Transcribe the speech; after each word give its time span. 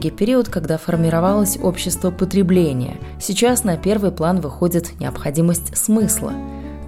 Долгий 0.00 0.16
период, 0.16 0.48
когда 0.48 0.78
формировалось 0.78 1.58
общество 1.62 2.10
потребления. 2.10 2.96
Сейчас 3.20 3.64
на 3.64 3.76
первый 3.76 4.12
план 4.12 4.40
выходит 4.40 4.98
необходимость 4.98 5.76
смысла. 5.76 6.32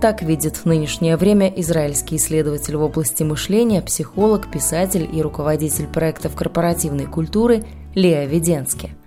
Так 0.01 0.23
видит 0.23 0.65
нынешнее 0.65 1.19
время 1.19 1.48
израильский 1.48 2.17
исследователь 2.17 2.77
в 2.77 2.83
области 2.83 3.23
мышления, 3.23 3.83
психолог, 3.83 4.51
писатель 4.51 5.06
и 5.12 5.20
руководитель 5.20 5.89
проектов 5.89 6.34
корпоративной 6.34 7.05
культуры 7.05 7.65
Леа 7.95 8.25
Веденски– 8.25 8.97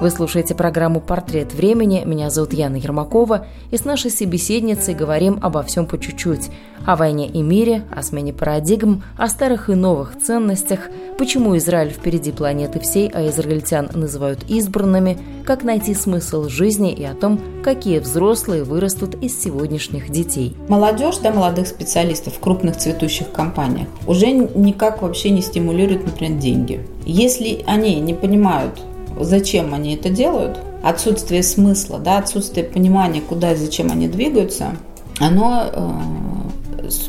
вы 0.00 0.10
слушаете 0.10 0.54
программу 0.54 1.00
«Портрет 1.00 1.52
времени». 1.52 2.02
Меня 2.04 2.30
зовут 2.30 2.52
Яна 2.52 2.76
Ермакова. 2.76 3.46
И 3.72 3.76
с 3.76 3.84
нашей 3.84 4.12
собеседницей 4.12 4.94
говорим 4.94 5.40
обо 5.42 5.62
всем 5.64 5.86
по 5.86 5.98
чуть-чуть. 5.98 6.50
О 6.86 6.94
войне 6.94 7.26
и 7.26 7.42
мире, 7.42 7.82
о 7.94 8.02
смене 8.02 8.32
парадигм, 8.32 9.02
о 9.16 9.28
старых 9.28 9.68
и 9.68 9.74
новых 9.74 10.16
ценностях, 10.16 10.88
почему 11.18 11.56
Израиль 11.56 11.90
впереди 11.90 12.30
планеты 12.30 12.78
всей, 12.78 13.10
а 13.12 13.26
израильтян 13.28 13.90
называют 13.92 14.44
избранными, 14.48 15.18
как 15.44 15.64
найти 15.64 15.94
смысл 15.94 16.48
жизни 16.48 16.92
и 16.92 17.04
о 17.04 17.14
том, 17.14 17.40
какие 17.64 17.98
взрослые 17.98 18.62
вырастут 18.62 19.16
из 19.16 19.38
сегодняшних 19.42 20.10
детей. 20.10 20.56
Молодежь, 20.68 21.18
да, 21.18 21.32
молодых 21.32 21.66
специалистов 21.66 22.34
в 22.34 22.40
крупных 22.40 22.76
цветущих 22.76 23.32
компаниях 23.32 23.88
уже 24.06 24.30
никак 24.30 25.02
вообще 25.02 25.30
не 25.30 25.42
стимулирует, 25.42 26.06
например, 26.06 26.38
деньги. 26.38 26.86
Если 27.04 27.64
они 27.66 27.96
не 28.00 28.14
понимают, 28.14 28.80
зачем 29.20 29.74
они 29.74 29.94
это 29.94 30.10
делают, 30.10 30.58
отсутствие 30.82 31.42
смысла, 31.42 31.98
да, 31.98 32.18
отсутствие 32.18 32.64
понимания, 32.64 33.20
куда 33.20 33.52
и 33.52 33.56
зачем 33.56 33.90
они 33.90 34.08
двигаются, 34.08 34.76
оно 35.18 35.64
э, 35.72 35.90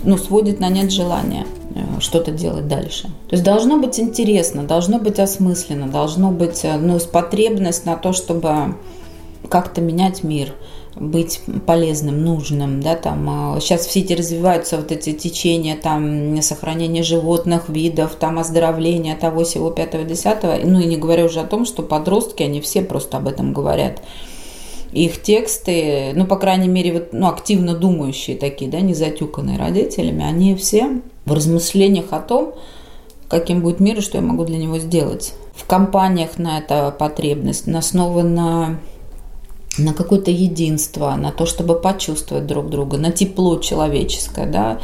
ну, 0.03 0.17
сводит 0.17 0.59
на 0.59 0.69
нет 0.69 0.91
желания 0.91 1.45
э, 1.75 1.99
что-то 1.99 2.31
делать 2.31 2.67
дальше. 2.67 3.03
То 3.29 3.33
есть 3.35 3.43
должно 3.43 3.77
быть 3.77 3.99
интересно, 3.99 4.63
должно 4.63 4.99
быть 4.99 5.19
осмысленно, 5.19 5.87
должно 5.87 6.31
быть 6.31 6.61
э, 6.63 6.77
ну, 6.77 6.99
потребность 6.99 7.85
на 7.85 7.95
то, 7.95 8.13
чтобы 8.13 8.75
как-то 9.49 9.81
менять 9.81 10.23
мир– 10.23 10.53
быть 10.99 11.41
полезным, 11.65 12.23
нужным, 12.23 12.81
да, 12.81 12.95
там 12.95 13.57
сейчас 13.59 13.85
в 13.85 13.91
сети 13.91 14.15
развиваются 14.15 14.77
вот 14.77 14.91
эти 14.91 15.13
течения, 15.13 15.77
там 15.77 16.41
сохранение 16.41 17.03
животных, 17.03 17.69
видов, 17.69 18.15
там 18.15 18.37
оздоровление 18.37 19.15
того, 19.15 19.43
всего 19.43 19.71
пятого, 19.71 20.03
десятого, 20.03 20.57
ну 20.63 20.79
и 20.79 20.85
не 20.85 20.97
говоря 20.97 21.25
уже 21.25 21.39
о 21.39 21.45
том, 21.47 21.65
что 21.65 21.83
подростки, 21.83 22.43
они 22.43 22.59
все 22.59 22.81
просто 22.81 23.17
об 23.17 23.27
этом 23.27 23.53
говорят. 23.53 24.01
Их 24.91 25.21
тексты, 25.21 26.13
ну, 26.15 26.25
по 26.25 26.35
крайней 26.35 26.67
мере, 26.67 26.93
вот, 26.93 27.09
ну, 27.13 27.27
активно 27.27 27.75
думающие 27.75 28.35
такие, 28.35 28.69
да, 28.69 28.81
не 28.81 28.93
затюканные 28.93 29.57
родителями, 29.57 30.25
они 30.25 30.55
все 30.55 31.01
в 31.25 31.33
размышлениях 31.33 32.11
о 32.11 32.19
том, 32.19 32.53
каким 33.27 33.61
будет 33.61 33.79
мир 33.79 33.99
и 33.99 34.01
что 34.01 34.17
я 34.17 34.23
могу 34.23 34.45
для 34.45 34.57
него 34.57 34.79
сделать. 34.79 35.33
В 35.53 35.65
компаниях 35.65 36.37
на 36.39 36.57
это 36.57 36.93
потребность, 36.97 37.67
основана 37.67 38.29
на 38.29 38.79
на 39.79 39.93
какое-то 39.93 40.31
единство, 40.31 41.15
на 41.15 41.31
то, 41.31 41.45
чтобы 41.45 41.79
почувствовать 41.79 42.45
друг 42.45 42.69
друга, 42.69 42.97
на 42.97 43.11
тепло 43.11 43.57
человеческое, 43.57 44.45
да, 44.45 44.79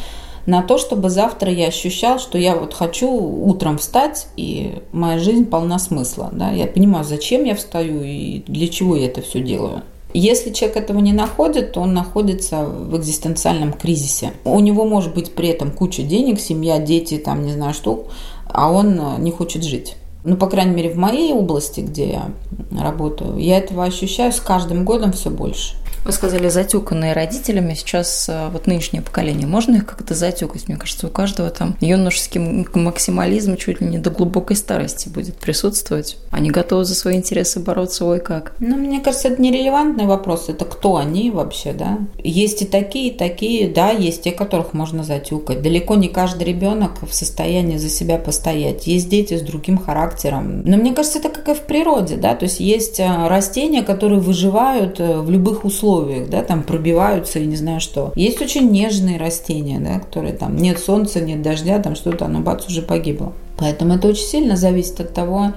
на 0.45 0.61
то, 0.61 0.77
чтобы 0.77 1.09
завтра 1.09 1.51
я 1.51 1.67
ощущал, 1.67 2.19
что 2.19 2.37
я 2.37 2.55
вот 2.55 2.73
хочу 2.73 3.09
утром 3.09 3.77
встать, 3.77 4.27
и 4.37 4.79
моя 4.91 5.17
жизнь 5.17 5.45
полна 5.45 5.79
смысла. 5.79 6.29
Да? 6.31 6.51
Я 6.51 6.67
понимаю, 6.67 7.03
зачем 7.03 7.43
я 7.45 7.55
встаю 7.55 8.03
и 8.03 8.43
для 8.47 8.67
чего 8.67 8.95
я 8.95 9.07
это 9.07 9.21
все 9.21 9.41
делаю. 9.41 9.81
Если 10.13 10.53
человек 10.53 10.77
этого 10.77 10.99
не 10.99 11.13
находит, 11.13 11.73
то 11.73 11.81
он 11.81 11.93
находится 11.93 12.63
в 12.63 12.95
экзистенциальном 12.95 13.73
кризисе. 13.73 14.31
У 14.45 14.59
него 14.59 14.85
может 14.85 15.13
быть 15.13 15.33
при 15.33 15.49
этом 15.49 15.71
куча 15.71 16.03
денег, 16.03 16.39
семья, 16.39 16.79
дети, 16.79 17.17
там 17.17 17.43
не 17.43 17.51
знаю 17.51 17.73
что, 17.73 18.07
а 18.47 18.71
он 18.71 19.01
не 19.19 19.31
хочет 19.31 19.63
жить 19.63 19.95
ну, 20.25 20.35
по 20.37 20.47
крайней 20.47 20.75
мере, 20.75 20.89
в 20.89 20.97
моей 20.97 21.33
области, 21.33 21.81
где 21.81 22.09
я 22.09 22.31
работаю, 22.77 23.37
я 23.37 23.59
этого 23.59 23.85
ощущаю 23.85 24.31
с 24.31 24.39
каждым 24.39 24.83
годом 24.83 25.11
все 25.11 25.29
больше. 25.29 25.75
Вы 26.05 26.11
сказали, 26.11 26.49
затюканные 26.49 27.13
родителями. 27.13 27.73
Сейчас 27.73 28.29
э, 28.29 28.49
вот 28.49 28.67
нынешнее 28.67 29.01
поколение, 29.01 29.47
можно 29.47 29.77
их 29.77 29.87
как-то 29.87 30.13
затюкать? 30.13 30.67
Мне 30.67 30.77
кажется, 30.77 31.07
у 31.07 31.09
каждого 31.09 31.49
там 31.49 31.75
юношеский 31.81 32.39
максимализм 32.75 33.57
чуть 33.57 33.81
ли 33.81 33.87
не 33.87 33.97
до 33.97 34.11
глубокой 34.11 34.55
старости 34.55 35.09
будет 35.09 35.37
присутствовать. 35.37 36.17
Они 36.29 36.51
готовы 36.51 36.85
за 36.85 36.93
свои 36.93 37.17
интересы 37.17 37.59
бороться, 37.59 38.05
ой 38.05 38.19
как. 38.19 38.53
Ну, 38.59 38.77
мне 38.77 39.01
кажется, 39.01 39.29
это 39.29 39.41
нерелевантный 39.41 40.05
вопрос. 40.05 40.47
Это 40.47 40.65
кто 40.65 40.97
они 40.97 41.31
вообще, 41.31 41.73
да? 41.73 41.97
Есть 42.19 42.61
и 42.61 42.65
такие, 42.65 43.07
и 43.07 43.17
такие, 43.17 43.67
да, 43.67 43.89
есть 43.89 44.21
те, 44.21 44.31
которых 44.31 44.73
можно 44.73 45.03
затюкать. 45.03 45.63
Далеко 45.63 45.95
не 45.95 46.09
каждый 46.09 46.43
ребенок 46.43 47.01
в 47.01 47.15
состоянии 47.15 47.77
за 47.77 47.89
себя 47.89 48.19
постоять. 48.19 48.85
Есть 48.85 49.09
дети 49.09 49.35
с 49.39 49.41
другим 49.41 49.79
характером. 49.79 50.61
Но 50.65 50.77
мне 50.77 50.93
кажется, 50.93 51.17
это 51.17 51.29
как 51.29 51.49
и 51.49 51.55
в 51.55 51.61
природе, 51.61 52.15
да, 52.15 52.35
то 52.35 52.43
есть 52.45 52.59
есть 52.59 52.99
э, 52.99 53.27
растения, 53.27 53.81
которые 53.81 54.19
выживают 54.19 54.99
э, 54.99 55.19
в 55.19 55.31
любых 55.31 55.65
условиях 55.65 55.94
условиях, 55.95 56.29
да, 56.29 56.43
там 56.43 56.63
пробиваются 56.63 57.39
и 57.39 57.45
не 57.45 57.55
знаю 57.55 57.79
что. 57.79 58.11
Есть 58.15 58.41
очень 58.41 58.69
нежные 58.69 59.17
растения, 59.17 59.79
да, 59.79 59.99
которые 59.99 60.33
там 60.33 60.55
нет 60.55 60.79
солнца, 60.79 61.21
нет 61.21 61.41
дождя, 61.41 61.79
там 61.79 61.95
что-то, 61.95 62.25
оно 62.25 62.41
бац, 62.41 62.67
уже 62.67 62.81
погибло. 62.81 63.33
Поэтому 63.57 63.95
это 63.95 64.07
очень 64.07 64.25
сильно 64.25 64.57
зависит 64.57 64.99
от 64.99 65.13
того, 65.13 65.53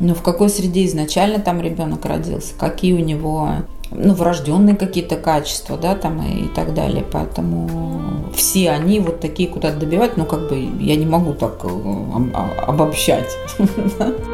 ну, 0.00 0.14
в 0.14 0.22
какой 0.22 0.48
среде 0.48 0.86
изначально 0.86 1.38
там 1.38 1.60
ребенок 1.60 2.04
родился, 2.04 2.54
какие 2.58 2.94
у 2.94 2.98
него 2.98 3.48
ну, 3.90 4.14
врожденные 4.14 4.74
какие-то 4.74 5.16
качества, 5.16 5.76
да, 5.76 5.94
там 5.94 6.22
и, 6.22 6.46
и 6.46 6.48
так 6.48 6.74
далее. 6.74 7.04
Поэтому 7.10 7.68
все 8.34 8.70
они 8.70 8.98
вот 9.00 9.20
такие 9.20 9.48
куда-то 9.48 9.78
добивать, 9.78 10.16
ну, 10.16 10.24
как 10.24 10.48
бы 10.48 10.58
я 10.80 10.96
не 10.96 11.06
могу 11.06 11.34
так 11.34 11.64
э, 11.64 12.34
обобщать. 12.66 13.28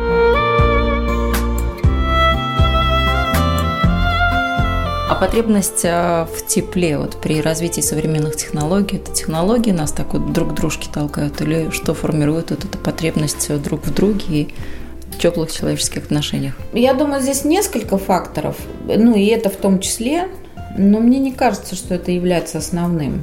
потребность 5.20 5.84
а, 5.84 6.24
в 6.24 6.46
тепле 6.46 6.96
вот 6.96 7.20
при 7.20 7.42
развитии 7.42 7.82
современных 7.82 8.36
технологий, 8.36 8.96
это 8.96 9.12
технологии 9.12 9.70
нас 9.70 9.92
так 9.92 10.14
вот 10.14 10.32
друг 10.32 10.52
к 10.52 10.54
дружке 10.54 10.88
толкают 10.92 11.42
или 11.42 11.68
что 11.70 11.92
формирует 11.92 12.50
вот 12.50 12.64
эту 12.64 12.78
потребность 12.78 13.62
друг 13.62 13.84
в 13.84 13.94
друге 13.94 14.24
и 14.30 14.48
теплых 15.20 15.52
человеческих 15.52 16.04
отношениях? 16.04 16.54
Я 16.72 16.94
думаю, 16.94 17.20
здесь 17.20 17.44
несколько 17.44 17.98
факторов, 17.98 18.56
ну 18.86 19.14
и 19.14 19.26
это 19.26 19.50
в 19.50 19.56
том 19.56 19.80
числе, 19.80 20.28
но 20.78 21.00
мне 21.00 21.18
не 21.18 21.32
кажется, 21.32 21.74
что 21.76 21.94
это 21.94 22.10
является 22.10 22.58
основным 22.58 23.22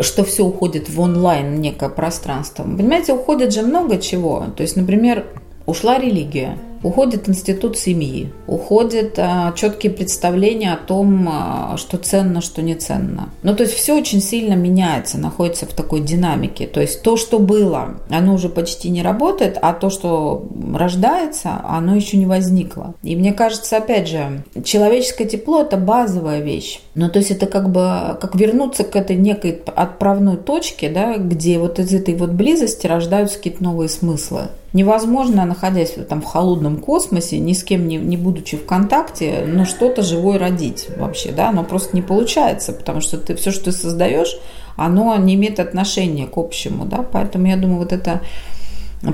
что 0.00 0.24
все 0.24 0.44
уходит 0.44 0.88
в 0.88 1.00
онлайн, 1.00 1.60
некое 1.60 1.90
пространство. 1.90 2.64
Понимаете, 2.64 3.12
уходит 3.12 3.52
же 3.52 3.62
много 3.62 3.98
чего. 3.98 4.46
То 4.56 4.62
есть, 4.62 4.74
например, 4.74 5.26
ушла 5.66 5.98
религия– 5.98 6.58
Уходит 6.82 7.28
институт 7.28 7.78
семьи, 7.78 8.32
уходят 8.46 9.18
а, 9.18 9.52
четкие 9.52 9.92
представления 9.92 10.72
о 10.72 10.76
том, 10.76 11.28
а, 11.30 11.76
что 11.76 11.96
ценно, 11.96 12.40
что 12.40 12.62
не 12.62 12.74
ценно. 12.74 13.28
Ну, 13.42 13.54
то 13.54 13.62
есть 13.62 13.74
все 13.74 13.96
очень 13.96 14.20
сильно 14.20 14.54
меняется, 14.54 15.18
находится 15.18 15.66
в 15.66 15.72
такой 15.74 16.00
динамике. 16.00 16.66
То 16.66 16.80
есть 16.80 17.02
то, 17.02 17.16
что 17.16 17.38
было, 17.38 17.98
оно 18.10 18.34
уже 18.34 18.48
почти 18.48 18.90
не 18.90 19.02
работает, 19.02 19.58
а 19.60 19.72
то, 19.72 19.90
что 19.90 20.46
рождается, 20.74 21.60
оно 21.64 21.94
еще 21.94 22.16
не 22.16 22.26
возникло. 22.26 22.94
И 23.02 23.14
мне 23.16 23.32
кажется, 23.32 23.76
опять 23.76 24.08
же, 24.08 24.42
человеческое 24.64 25.26
тепло– 25.26 25.60
это 25.62 25.76
базовая 25.76 26.40
вещь. 26.40 26.80
Ну, 26.94 27.08
то 27.08 27.18
есть 27.20 27.30
это 27.30 27.46
как 27.46 27.70
бы 27.70 28.18
как 28.20 28.34
вернуться 28.34 28.84
к 28.84 28.94
этой 28.96 29.16
некой 29.16 29.62
отправной 29.74 30.36
точке, 30.36 30.90
да, 30.90 31.16
где 31.16 31.58
вот 31.58 31.78
из 31.78 31.94
этой 31.94 32.14
вот 32.14 32.30
близости 32.30 32.86
рождаются 32.86 33.38
какие-то 33.38 33.64
новые 33.64 33.88
смыслы. 33.88 34.48
Невозможно, 34.74 35.46
находясь 35.46 35.94
там 36.08 36.20
в 36.20 36.26
холодном 36.26 36.76
космосе, 36.78 37.38
ни 37.38 37.54
с 37.54 37.64
кем 37.64 37.88
не, 37.88 37.96
не 37.96 38.18
будучи 38.18 38.58
в 38.58 38.66
контакте, 38.66 39.44
ну, 39.46 39.64
что-то 39.64 40.02
живое 40.02 40.38
родить 40.38 40.88
вообще, 40.98 41.32
да, 41.32 41.48
оно 41.48 41.64
просто 41.64 41.96
не 41.96 42.02
получается, 42.02 42.72
потому 42.72 43.00
что 43.00 43.16
ты 43.16 43.36
все, 43.36 43.52
что 43.52 43.66
ты 43.66 43.72
создаешь, 43.72 44.36
оно 44.76 45.16
не 45.16 45.34
имеет 45.34 45.60
отношения 45.60 46.26
к 46.26 46.36
общему, 46.36 46.84
да, 46.84 47.04
поэтому 47.10 47.48
я 47.48 47.56
думаю, 47.56 47.80
вот 47.80 47.92
это 47.92 48.20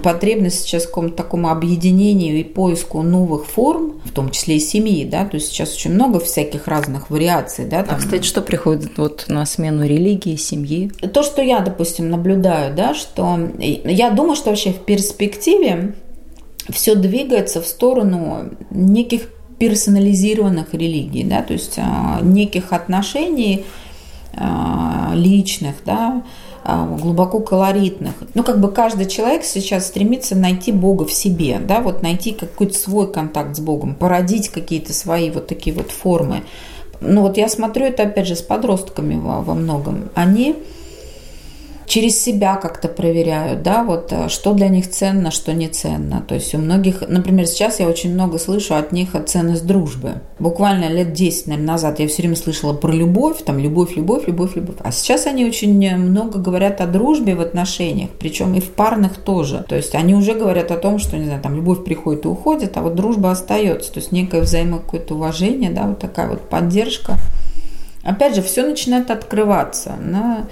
потребность 0.02 0.60
сейчас 0.60 0.84
в 0.84 0.88
каком-то 0.88 1.16
таком 1.16 1.46
объединении 1.46 2.40
и 2.40 2.44
поиску 2.44 3.02
новых 3.02 3.46
форм, 3.46 3.94
в 4.04 4.10
том 4.10 4.30
числе 4.30 4.56
и 4.56 4.60
семьи, 4.60 5.04
да, 5.04 5.24
то 5.24 5.36
есть 5.36 5.48
сейчас 5.48 5.74
очень 5.74 5.92
много 5.92 6.20
всяких 6.20 6.68
разных 6.68 7.08
вариаций, 7.08 7.64
да. 7.64 7.80
А, 7.80 7.84
там... 7.84 7.94
А, 7.94 7.98
кстати, 7.98 8.24
что 8.24 8.42
приходит 8.42 8.98
вот 8.98 9.24
на 9.28 9.46
смену 9.46 9.86
религии, 9.86 10.36
семьи? 10.36 10.90
То, 11.12 11.22
что 11.22 11.40
я, 11.40 11.60
допустим, 11.60 12.10
наблюдаю, 12.10 12.74
да, 12.74 12.94
что 12.94 13.38
я 13.58 14.10
думаю, 14.10 14.36
что 14.36 14.50
вообще 14.50 14.72
в 14.72 14.80
перспективе 14.80 15.94
все 16.70 16.94
двигается 16.94 17.62
в 17.62 17.66
сторону 17.66 18.50
неких 18.70 19.30
персонализированных 19.58 20.74
религий, 20.74 21.24
да, 21.24 21.42
то 21.42 21.54
есть 21.54 21.78
а, 21.78 22.20
неких 22.22 22.72
отношений 22.74 23.64
а, 24.34 25.12
личных, 25.14 25.76
да, 25.84 26.22
глубоко 26.76 27.40
колоритных. 27.40 28.14
Ну, 28.34 28.42
как 28.42 28.60
бы 28.60 28.70
каждый 28.70 29.06
человек 29.06 29.44
сейчас 29.44 29.86
стремится 29.86 30.36
найти 30.36 30.70
Бога 30.70 31.06
в 31.06 31.12
себе, 31.12 31.58
да, 31.58 31.80
вот 31.80 32.02
найти 32.02 32.32
какой-то 32.32 32.74
свой 32.74 33.10
контакт 33.10 33.56
с 33.56 33.60
Богом, 33.60 33.94
породить 33.94 34.50
какие-то 34.50 34.92
свои 34.92 35.30
вот 35.30 35.46
такие 35.46 35.74
вот 35.74 35.90
формы. 35.90 36.42
Ну, 37.00 37.22
вот 37.22 37.36
я 37.36 37.48
смотрю 37.48 37.86
это, 37.86 38.02
опять 38.02 38.26
же, 38.26 38.36
с 38.36 38.42
подростками 38.42 39.14
во, 39.14 39.40
во 39.40 39.54
многом. 39.54 40.10
Они 40.14 40.56
через 41.88 42.22
себя 42.22 42.56
как-то 42.56 42.86
проверяют, 42.86 43.62
да, 43.62 43.82
вот 43.82 44.12
э, 44.12 44.28
что 44.28 44.52
для 44.52 44.68
них 44.68 44.90
ценно, 44.90 45.30
что 45.30 45.54
не 45.54 45.68
ценно. 45.68 46.22
То 46.28 46.34
есть 46.34 46.54
у 46.54 46.58
многих, 46.58 47.02
например, 47.08 47.46
сейчас 47.46 47.80
я 47.80 47.88
очень 47.88 48.12
много 48.12 48.38
слышу 48.38 48.74
от 48.74 48.92
них 48.92 49.14
о 49.14 49.22
ценность 49.22 49.66
дружбы. 49.66 50.20
Буквально 50.38 50.88
лет 50.88 51.14
10, 51.14 51.46
наверное, 51.46 51.72
назад 51.72 51.98
я 51.98 52.06
все 52.06 52.22
время 52.22 52.36
слышала 52.36 52.74
про 52.74 52.92
любовь, 52.92 53.42
там 53.42 53.58
любовь, 53.58 53.96
любовь, 53.96 54.26
любовь, 54.26 54.54
любовь. 54.54 54.76
А 54.80 54.92
сейчас 54.92 55.26
они 55.26 55.46
очень 55.46 55.96
много 55.96 56.38
говорят 56.38 56.82
о 56.82 56.86
дружбе 56.86 57.34
в 57.34 57.40
отношениях, 57.40 58.10
причем 58.18 58.54
и 58.54 58.60
в 58.60 58.68
парных 58.68 59.16
тоже. 59.16 59.64
То 59.66 59.74
есть 59.74 59.94
они 59.94 60.14
уже 60.14 60.34
говорят 60.34 60.70
о 60.70 60.76
том, 60.76 60.98
что, 60.98 61.16
не 61.16 61.24
знаю, 61.24 61.40
там 61.40 61.56
любовь 61.56 61.84
приходит 61.84 62.26
и 62.26 62.28
уходит, 62.28 62.76
а 62.76 62.82
вот 62.82 62.96
дружба 62.96 63.30
остается. 63.30 63.92
То 63.92 64.00
есть 64.00 64.12
некое 64.12 64.42
взаимо 64.42 64.78
какое-то 64.78 65.14
уважение, 65.14 65.70
да, 65.70 65.84
вот 65.84 65.98
такая 65.98 66.28
вот 66.28 66.50
поддержка. 66.50 67.16
Опять 68.02 68.34
же, 68.34 68.42
все 68.42 68.62
начинает 68.62 69.10
открываться. 69.10 69.94
На 70.00 70.18
а, 70.18 70.48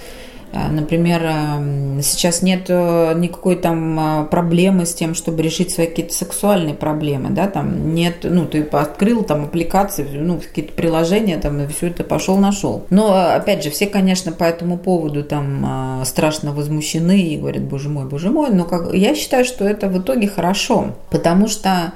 например, 0.52 1.22
эм, 1.24 2.02
сейчас 2.02 2.42
нет 2.42 2.66
э, 2.68 3.14
никакой 3.16 3.56
там 3.56 3.98
а, 3.98 4.24
проблемы 4.24 4.86
с 4.86 4.94
тем, 4.94 5.14
чтобы 5.14 5.42
решить 5.42 5.70
свои 5.70 5.86
какие-то 5.86 6.14
сексуальные 6.14 6.74
проблемы, 6.74 7.30
да, 7.30 7.48
там 7.48 7.94
нет, 7.94 8.18
ну, 8.22 8.46
ты 8.46 8.62
открыл 8.62 9.22
там 9.24 9.44
аппликации, 9.44 10.06
ну, 10.12 10.38
какие-то 10.38 10.72
приложения, 10.72 11.38
там, 11.38 11.60
и 11.60 11.66
все 11.66 11.88
это 11.88 12.04
пошел 12.04 12.36
нашел. 12.36 12.86
Но, 12.90 13.34
опять 13.34 13.64
же, 13.64 13.70
все, 13.70 13.86
конечно, 13.86 14.32
по 14.32 14.44
этому 14.44 14.78
поводу 14.78 15.24
там 15.24 15.64
а, 15.66 16.04
страшно 16.04 16.52
возмущены 16.52 17.20
и 17.20 17.36
говорят, 17.36 17.62
боже 17.62 17.88
мой, 17.88 18.06
боже 18.06 18.30
мой, 18.30 18.50
но 18.50 18.64
как, 18.64 18.94
я 18.94 19.14
считаю, 19.14 19.44
что 19.44 19.64
это 19.64 19.88
в 19.88 19.98
итоге 19.98 20.28
хорошо, 20.28 20.94
потому 21.10 21.48
что 21.48 21.92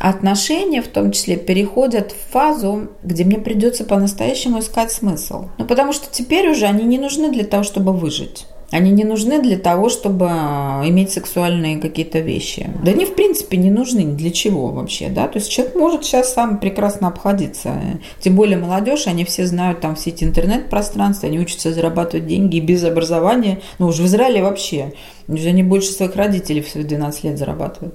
отношения 0.00 0.80
в 0.80 0.88
том 0.88 1.12
числе 1.12 1.36
переходят 1.36 2.12
в 2.12 2.32
фазу, 2.32 2.88
где 3.02 3.22
мне 3.24 3.38
придется 3.38 3.84
по-настоящему 3.84 4.60
искать 4.60 4.90
смысл. 4.90 5.48
Ну, 5.58 5.66
потому 5.66 5.92
что 5.92 6.08
теперь 6.10 6.48
уже 6.48 6.64
они 6.64 6.84
не 6.84 6.98
нужны 6.98 7.30
для 7.30 7.44
того, 7.44 7.62
чтобы 7.62 7.92
выжить. 7.92 8.46
Они 8.70 8.92
не 8.92 9.02
нужны 9.02 9.42
для 9.42 9.58
того, 9.58 9.88
чтобы 9.88 10.28
а, 10.30 10.82
иметь 10.86 11.10
сексуальные 11.10 11.78
какие-то 11.78 12.20
вещи. 12.20 12.70
Да 12.84 12.92
они, 12.92 13.04
в 13.04 13.14
принципе, 13.14 13.56
не 13.56 13.70
нужны 13.70 14.00
ни 14.00 14.14
для 14.14 14.30
чего 14.30 14.68
вообще, 14.68 15.08
да. 15.08 15.26
То 15.26 15.38
есть 15.38 15.50
человек 15.50 15.74
может 15.74 16.04
сейчас 16.04 16.32
сам 16.32 16.58
прекрасно 16.58 17.08
обходиться. 17.08 17.74
Тем 18.20 18.36
более 18.36 18.58
молодежь, 18.58 19.08
они 19.08 19.24
все 19.24 19.44
знают 19.44 19.80
там 19.80 19.96
все 19.96 20.10
эти 20.10 20.22
интернет-пространства, 20.22 21.28
они 21.28 21.40
учатся 21.40 21.72
зарабатывать 21.72 22.28
деньги 22.28 22.60
без 22.60 22.84
образования. 22.84 23.60
Ну, 23.80 23.88
уже 23.88 24.04
в 24.04 24.06
Израиле 24.06 24.42
вообще. 24.42 24.92
Они 25.28 25.64
больше 25.64 25.90
своих 25.90 26.14
родителей 26.14 26.62
в 26.62 26.72
12 26.72 27.24
лет 27.24 27.38
зарабатывают. 27.38 27.94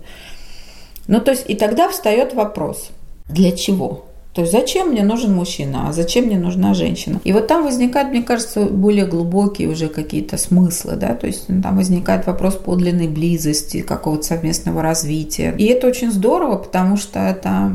Ну, 1.08 1.22
то 1.22 1.32
есть, 1.32 1.46
и 1.48 1.56
тогда 1.56 1.90
встает 1.90 2.34
вопрос, 2.34 2.90
для 3.28 3.52
чего? 3.52 4.06
То 4.36 4.42
есть 4.42 4.52
зачем 4.52 4.90
мне 4.90 5.02
нужен 5.02 5.34
мужчина, 5.34 5.88
а 5.88 5.94
зачем 5.94 6.26
мне 6.26 6.38
нужна 6.38 6.74
женщина? 6.74 7.22
И 7.24 7.32
вот 7.32 7.48
там 7.48 7.64
возникают, 7.64 8.10
мне 8.10 8.22
кажется, 8.22 8.66
более 8.66 9.06
глубокие 9.06 9.70
уже 9.70 9.88
какие-то 9.88 10.38
смыслы, 10.38 10.98
да, 10.98 11.16
то 11.16 11.26
есть 11.26 11.48
там 11.48 11.78
возникает 11.78 12.28
вопрос 12.28 12.56
подлинной 12.56 13.08
близости, 13.08 13.80
какого-то 13.80 14.24
совместного 14.24 14.82
развития. 14.82 15.56
И 15.58 15.64
это 15.68 15.88
очень 15.88 16.12
здорово, 16.12 16.58
потому 16.58 16.98
что 16.98 17.20
это 17.20 17.72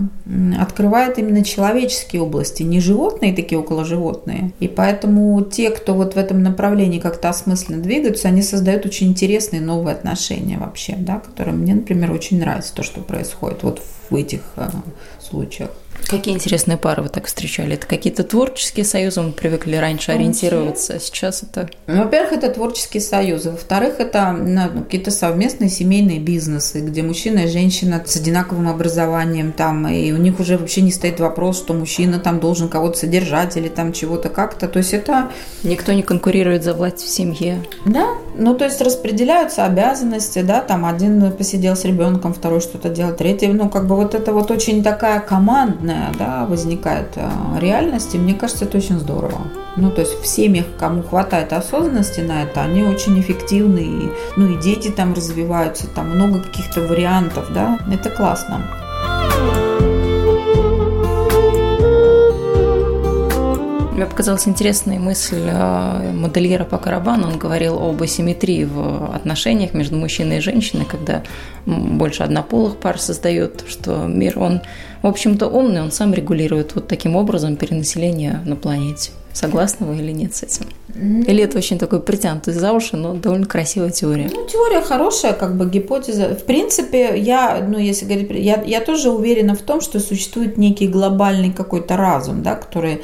открывает 0.60 1.18
именно 1.18 1.42
человеческие 1.42 2.20
области, 2.20 2.62
не 2.62 2.78
животные 2.78 3.32
такие 3.32 3.58
около 3.58 3.86
животные. 3.86 4.52
И 4.60 4.68
поэтому 4.68 5.40
те, 5.40 5.70
кто 5.70 5.94
вот 5.94 6.12
в 6.12 6.18
этом 6.18 6.42
направлении 6.42 7.00
как-то 7.00 7.30
осмысленно 7.30 7.82
двигаются, 7.82 8.28
они 8.28 8.42
создают 8.42 8.84
очень 8.84 9.08
интересные 9.08 9.62
новые 9.62 9.94
отношения 9.94 10.58
вообще, 10.58 10.94
да, 10.98 11.20
которые 11.20 11.54
мне, 11.54 11.74
например, 11.74 12.12
очень 12.12 12.38
нравится 12.38 12.74
то, 12.74 12.82
что 12.82 13.00
происходит 13.00 13.62
вот 13.62 13.80
в 14.10 14.14
этих 14.14 14.42
э, 14.56 14.68
случаях. 15.20 15.70
Какие 16.06 16.34
интересные 16.34 16.76
пары 16.76 17.02
вы 17.02 17.08
так 17.08 17.26
встречали? 17.26 17.74
Это 17.74 17.86
какие-то 17.86 18.24
творческие 18.24 18.84
союзы, 18.84 19.22
мы 19.22 19.32
привыкли 19.32 19.76
раньше 19.76 20.12
ориентироваться, 20.12 20.94
а 20.94 20.98
сейчас 20.98 21.42
это... 21.42 21.68
Ну, 21.86 22.04
во-первых, 22.04 22.32
это 22.32 22.50
творческие 22.50 23.00
союзы. 23.00 23.50
Во-вторых, 23.50 24.00
это 24.00 24.32
ну, 24.32 24.82
какие-то 24.82 25.10
совместные 25.10 25.70
семейные 25.70 26.18
бизнесы, 26.18 26.80
где 26.80 27.02
мужчина 27.02 27.40
и 27.40 27.48
женщина 27.48 28.02
с 28.04 28.16
одинаковым 28.16 28.68
образованием 28.68 29.52
там, 29.52 29.88
и 29.88 30.12
у 30.12 30.16
них 30.16 30.40
уже 30.40 30.58
вообще 30.58 30.80
не 30.80 30.92
стоит 30.92 31.20
вопрос, 31.20 31.58
что 31.58 31.74
мужчина 31.74 32.18
там 32.18 32.40
должен 32.40 32.68
кого-то 32.68 32.98
содержать 32.98 33.56
или 33.56 33.68
там 33.68 33.92
чего-то 33.92 34.28
как-то. 34.28 34.68
То 34.68 34.78
есть 34.78 34.94
это... 34.94 35.30
Никто 35.62 35.92
не 35.92 36.02
конкурирует 36.02 36.64
за 36.64 36.74
власть 36.74 37.00
в 37.00 37.08
семье. 37.08 37.62
Да, 37.84 38.08
ну 38.36 38.54
то 38.54 38.64
есть 38.64 38.80
распределяются 38.80 39.64
обязанности, 39.64 40.42
да, 40.42 40.60
там 40.60 40.84
один 40.84 41.30
посидел 41.32 41.76
с 41.76 41.84
ребенком, 41.84 42.34
второй 42.34 42.60
что-то 42.60 42.88
делал, 42.88 43.14
третий, 43.14 43.48
ну 43.48 43.68
как 43.68 43.86
бы 43.86 43.96
вот 43.96 44.14
это 44.14 44.32
вот 44.32 44.50
очень 44.50 44.82
такая 44.82 45.20
командная 45.90 46.12
да, 46.18 46.46
возникает 46.46 47.16
э, 47.16 47.30
реальность, 47.58 48.14
и 48.14 48.18
мне 48.18 48.34
кажется, 48.34 48.64
это 48.64 48.78
очень 48.78 48.98
здорово. 48.98 49.38
Ну, 49.76 49.90
то 49.90 50.00
есть 50.00 50.20
в 50.20 50.26
семьях, 50.26 50.66
кому 50.78 51.02
хватает 51.02 51.52
осознанности 51.52 52.20
на 52.20 52.42
это, 52.42 52.62
они 52.62 52.82
очень 52.82 53.20
эффективны, 53.20 53.80
и, 53.80 54.10
ну, 54.36 54.48
и 54.48 54.60
дети 54.60 54.88
там 54.88 55.14
развиваются, 55.14 55.86
там 55.88 56.10
много 56.10 56.40
каких-то 56.40 56.80
вариантов, 56.82 57.46
да, 57.52 57.78
это 57.90 58.10
классно. 58.10 58.64
Мне 64.00 64.08
показалась 64.08 64.48
интересная 64.48 64.98
мысль 64.98 65.42
э, 65.46 66.12
модельера 66.12 66.64
по 66.64 66.78
Карабану. 66.78 67.28
Он 67.28 67.38
говорил 67.38 67.78
об 67.78 68.00
асимметрии 68.00 68.64
в 68.64 69.14
отношениях 69.14 69.74
между 69.74 69.96
мужчиной 69.96 70.38
и 70.38 70.40
женщиной, 70.40 70.86
когда 70.86 71.22
больше 71.66 72.22
однополых 72.22 72.78
пар 72.78 72.98
создает, 72.98 73.62
что 73.68 74.06
мир, 74.06 74.38
он, 74.38 74.62
в 75.02 75.06
общем-то, 75.06 75.48
умный, 75.48 75.82
он 75.82 75.92
сам 75.92 76.14
регулирует 76.14 76.74
вот 76.74 76.88
таким 76.88 77.14
образом 77.14 77.56
перенаселение 77.56 78.40
на 78.46 78.56
планете. 78.56 79.10
Согласны 79.34 79.84
вы 79.84 79.98
или 79.98 80.12
нет 80.12 80.34
с 80.34 80.44
этим? 80.44 80.64
Или 80.94 81.44
это 81.44 81.58
очень 81.58 81.78
такой 81.78 82.00
притянутый 82.00 82.54
за 82.54 82.72
уши, 82.72 82.96
но 82.96 83.12
довольно 83.12 83.44
красивая 83.44 83.90
теория? 83.90 84.30
Ну, 84.32 84.46
теория 84.46 84.80
хорошая, 84.80 85.34
как 85.34 85.58
бы 85.58 85.68
гипотеза. 85.68 86.34
В 86.34 86.44
принципе, 86.44 87.18
я, 87.18 87.62
ну, 87.68 87.76
если 87.76 88.06
говорить, 88.06 88.30
я, 88.32 88.62
я 88.62 88.80
тоже 88.80 89.10
уверена 89.10 89.54
в 89.54 89.60
том, 89.60 89.82
что 89.82 90.00
существует 90.00 90.56
некий 90.56 90.88
глобальный 90.88 91.52
какой-то 91.52 91.98
разум, 91.98 92.42
да, 92.42 92.54
который 92.54 93.02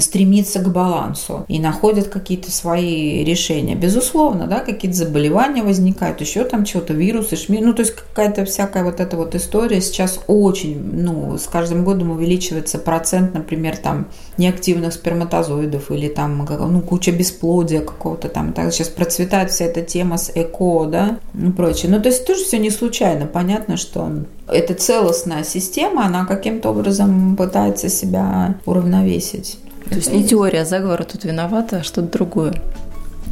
стремится 0.00 0.60
к 0.60 0.70
балансу 0.70 1.44
и 1.48 1.58
находят 1.58 2.08
какие-то 2.08 2.50
свои 2.50 3.24
решения. 3.24 3.74
Безусловно, 3.74 4.46
да, 4.46 4.60
какие-то 4.60 4.96
заболевания 4.96 5.62
возникают, 5.62 6.20
еще 6.20 6.44
там 6.44 6.64
чего-то, 6.64 6.92
вирусы, 6.92 7.36
шми, 7.36 7.60
ну, 7.60 7.72
то 7.72 7.80
есть 7.82 7.94
какая-то 7.94 8.44
всякая 8.44 8.84
вот 8.84 9.00
эта 9.00 9.16
вот 9.16 9.34
история 9.34 9.80
сейчас 9.80 10.20
очень, 10.26 10.80
ну, 10.80 11.36
с 11.38 11.46
каждым 11.46 11.84
годом 11.84 12.10
увеличивается 12.10 12.78
процент, 12.78 13.34
например, 13.34 13.76
там 13.76 14.06
неактивных 14.36 14.92
сперматозоидов 14.92 15.90
или 15.90 16.08
там, 16.08 16.46
ну, 16.48 16.80
куча 16.80 17.12
бесплодия 17.12 17.80
какого-то 17.80 18.28
там. 18.28 18.52
Так 18.52 18.72
сейчас 18.72 18.88
процветает 18.88 19.50
вся 19.50 19.66
эта 19.66 19.82
тема 19.82 20.18
с 20.18 20.30
ЭКО, 20.34 20.86
да, 20.86 21.18
и 21.34 21.50
прочее. 21.50 21.90
Ну, 21.90 22.00
то 22.00 22.08
есть 22.08 22.26
тоже 22.26 22.44
все 22.44 22.58
не 22.58 22.70
случайно. 22.70 23.26
Понятно, 23.26 23.76
что 23.76 24.10
эта 24.48 24.74
целостная 24.74 25.44
система, 25.44 26.06
она 26.06 26.26
каким-то 26.26 26.70
образом 26.70 27.36
пытается 27.36 27.88
себя 27.88 28.56
уравновесить. 28.66 29.58
То 29.88 29.96
есть 29.96 30.12
не 30.12 30.24
теория 30.24 30.64
заговора 30.64 31.04
тут 31.04 31.24
виновата, 31.24 31.78
а 31.78 31.82
что-то 31.82 32.08
другое. 32.08 32.54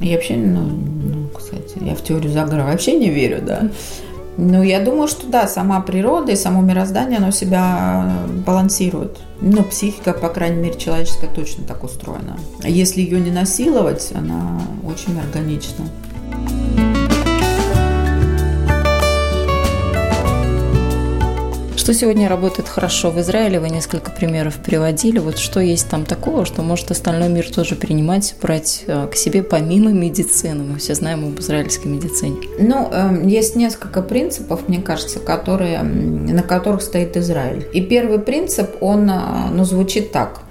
Я 0.01 0.17
вообще, 0.17 0.37
ну, 0.37 0.63
ну, 0.63 1.29
кстати, 1.29 1.79
я 1.81 1.95
в 1.95 2.03
теорию 2.03 2.33
заговора 2.33 2.65
вообще 2.65 2.99
не 2.99 3.11
верю, 3.11 3.43
да. 3.45 3.69
Ну, 4.39 4.63
я 4.63 4.81
думаю, 4.81 5.09
что 5.09 5.27
да, 5.27 5.47
сама 5.47 5.81
природа 5.81 6.33
и 6.33 6.37
само 6.37 6.63
мироздание, 6.63 7.19
оно 7.19 7.31
себя 7.31 8.11
балансирует. 8.47 9.19
Ну, 9.41 9.63
психика, 9.63 10.15
по 10.15 10.29
крайней 10.29 10.63
мере, 10.63 10.79
человеческая 10.79 11.29
точно 11.29 11.65
так 11.65 11.85
устроена. 11.85 12.39
Если 12.65 13.03
ее 13.03 13.21
не 13.21 13.31
насиловать, 13.31 14.11
она 14.15 14.61
очень 14.85 15.19
органична. 15.19 15.85
Что 21.83 21.95
сегодня 21.95 22.29
работает 22.29 22.69
хорошо 22.69 23.11
в 23.11 23.19
Израиле? 23.19 23.59
Вы 23.59 23.69
несколько 23.69 24.13
примеров 24.13 24.59
приводили. 24.59 25.19
Вот 25.19 25.37
что 25.39 25.59
есть 25.59 25.91
там 25.91 26.05
такого, 26.05 26.45
что 26.45 26.63
может 26.63 26.93
остальной 26.93 27.29
мир 27.29 27.53
тоже 27.53 27.75
принимать, 27.75 28.37
брать 28.41 28.85
э, 28.87 29.09
к 29.09 29.17
себе 29.17 29.43
помимо 29.43 29.91
медицины? 29.91 30.63
Мы 30.63 30.79
все 30.79 30.95
знаем 30.95 31.27
об 31.27 31.41
израильской 31.41 31.91
медицине. 31.91 32.37
Ну, 32.61 32.89
эм, 32.89 33.27
есть 33.27 33.57
несколько 33.57 34.01
принципов, 34.01 34.69
мне 34.69 34.81
кажется, 34.81 35.19
которые, 35.19 35.83
на 35.83 36.45
которых 36.45 36.83
стоит 36.83 37.17
Израиль. 37.17 37.67
И 37.73 37.81
первый 37.81 38.21
принцип, 38.21 38.77
он 38.81 39.11
э, 39.11 39.19
ну, 39.53 39.65
звучит 39.65 40.13
так. 40.13 40.43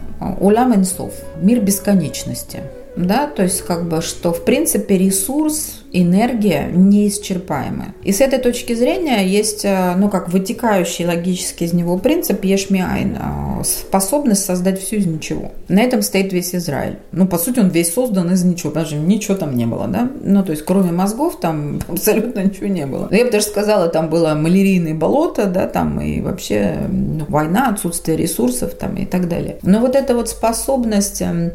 Улам 0.41 0.75
инсов. 0.75 1.13
Мир 1.41 1.61
бесконечности. 1.61 2.59
Да, 2.95 3.27
то 3.27 3.43
есть 3.43 3.61
как 3.61 3.87
бы, 3.87 4.01
что 4.01 4.33
в 4.33 4.43
принципе 4.43 4.97
ресурс 4.97 5.81
энергия 5.93 6.69
неисчерпаемая. 6.71 7.93
И 8.03 8.11
с 8.11 8.21
этой 8.21 8.39
точки 8.39 8.73
зрения 8.73 9.25
есть, 9.25 9.65
э, 9.65 9.93
ну, 9.97 10.09
как 10.09 10.29
вытекающий 10.29 11.05
логически 11.05 11.65
из 11.65 11.73
него 11.73 11.97
принцип 11.97 12.43
ешмиайн, 12.43 13.17
э, 13.17 13.63
способность 13.63 14.45
создать 14.45 14.81
все 14.81 14.97
из 14.97 15.05
ничего. 15.05 15.51
На 15.67 15.81
этом 15.81 16.01
стоит 16.01 16.33
весь 16.33 16.55
Израиль. 16.55 16.97
Ну, 17.11 17.27
по 17.27 17.37
сути, 17.37 17.59
он 17.59 17.69
весь 17.69 17.93
создан 17.93 18.31
из 18.31 18.43
ничего, 18.43 18.71
даже 18.71 18.95
ничего 18.95 19.35
там 19.35 19.55
не 19.55 19.65
было, 19.65 19.87
да? 19.87 20.09
Ну, 20.23 20.43
то 20.43 20.51
есть, 20.51 20.63
кроме 20.63 20.91
мозгов 20.91 21.39
там 21.39 21.79
абсолютно 21.87 22.39
ничего 22.39 22.67
не 22.67 22.85
было. 22.85 23.09
Я 23.11 23.25
бы 23.25 23.31
даже 23.31 23.45
сказала, 23.45 23.87
там 23.87 24.09
было 24.09 24.33
малярийные 24.33 24.93
болота, 24.93 25.45
да, 25.47 25.67
там 25.67 25.99
и 25.99 26.21
вообще 26.21 26.77
ну, 26.89 27.25
война, 27.27 27.69
отсутствие 27.69 28.17
ресурсов 28.17 28.75
там 28.75 28.95
и 28.95 29.05
так 29.05 29.27
далее. 29.27 29.57
Но 29.63 29.79
вот 29.79 29.95
эта 29.95 30.15
вот 30.15 30.29
способность 30.29 31.21
эм, 31.21 31.51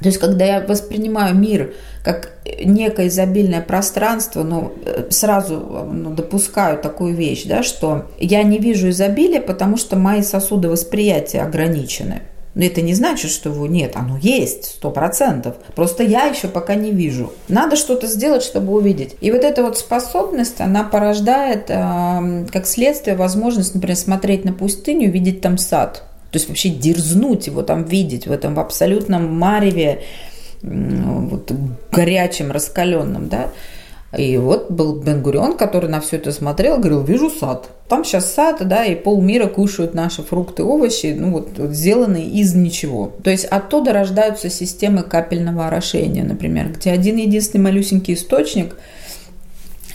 то 0.00 0.06
есть, 0.06 0.18
когда 0.18 0.44
я 0.44 0.60
воспринимаю 0.60 1.34
мир 1.34 1.74
как 2.02 2.32
некое 2.64 3.08
изобильное 3.08 3.60
пространство, 3.60 4.42
но 4.42 4.72
э, 4.84 5.08
сразу 5.10 5.86
ну, 5.92 6.10
допускаю 6.10 6.78
такую 6.78 7.14
вещь, 7.14 7.44
да, 7.44 7.62
что 7.62 8.06
я 8.18 8.42
не 8.42 8.58
вижу 8.58 8.88
изобилия, 8.88 9.40
потому 9.40 9.76
что 9.76 9.96
мои 9.96 10.22
сосуды 10.22 10.68
восприятия 10.68 11.42
ограничены. 11.42 12.22
Но 12.54 12.64
это 12.64 12.80
не 12.80 12.94
значит, 12.94 13.30
что 13.30 13.50
его 13.50 13.66
нет, 13.66 13.92
оно 13.94 14.18
есть, 14.18 14.64
сто 14.64 14.90
процентов. 14.90 15.56
Просто 15.76 16.02
я 16.02 16.24
еще 16.24 16.48
пока 16.48 16.74
не 16.74 16.90
вижу. 16.90 17.32
Надо 17.48 17.76
что-то 17.76 18.06
сделать, 18.08 18.42
чтобы 18.42 18.72
увидеть. 18.72 19.14
И 19.20 19.30
вот 19.30 19.44
эта 19.44 19.62
вот 19.62 19.78
способность, 19.78 20.60
она 20.60 20.82
порождает, 20.82 21.66
э, 21.68 22.46
как 22.50 22.66
следствие, 22.66 23.16
возможность, 23.16 23.74
например, 23.74 23.96
смотреть 23.96 24.44
на 24.44 24.52
пустыню, 24.52 25.10
видеть 25.10 25.40
там 25.42 25.58
сад. 25.58 26.09
То 26.30 26.38
есть 26.38 26.48
вообще 26.48 26.68
дерзнуть 26.68 27.48
его 27.48 27.62
там 27.62 27.84
видеть 27.84 28.26
в 28.26 28.32
этом 28.32 28.54
в 28.54 28.60
абсолютном 28.60 29.36
мареве, 29.36 30.02
вот, 30.62 31.52
горячем, 31.90 32.52
раскаленном, 32.52 33.28
да. 33.28 33.50
И 34.16 34.36
вот 34.38 34.70
был 34.70 34.96
Бенгурион, 34.96 35.56
который 35.56 35.88
на 35.88 36.00
все 36.00 36.16
это 36.16 36.32
смотрел, 36.32 36.78
говорил, 36.78 37.02
вижу 37.02 37.30
сад. 37.30 37.70
Там 37.88 38.04
сейчас 38.04 38.32
сад, 38.32 38.66
да, 38.66 38.84
и 38.84 38.96
полмира 38.96 39.46
кушают 39.46 39.94
наши 39.94 40.22
фрукты, 40.22 40.64
овощи, 40.64 41.14
ну 41.16 41.32
вот, 41.32 41.50
вот 41.56 41.70
сделанные 41.70 42.26
из 42.26 42.54
ничего. 42.54 43.12
То 43.22 43.30
есть 43.30 43.44
оттуда 43.44 43.92
рождаются 43.92 44.50
системы 44.50 45.02
капельного 45.04 45.68
орошения, 45.68 46.24
например, 46.24 46.72
где 46.72 46.90
один 46.90 47.16
единственный 47.16 47.62
малюсенький 47.62 48.14
источник 48.14 48.76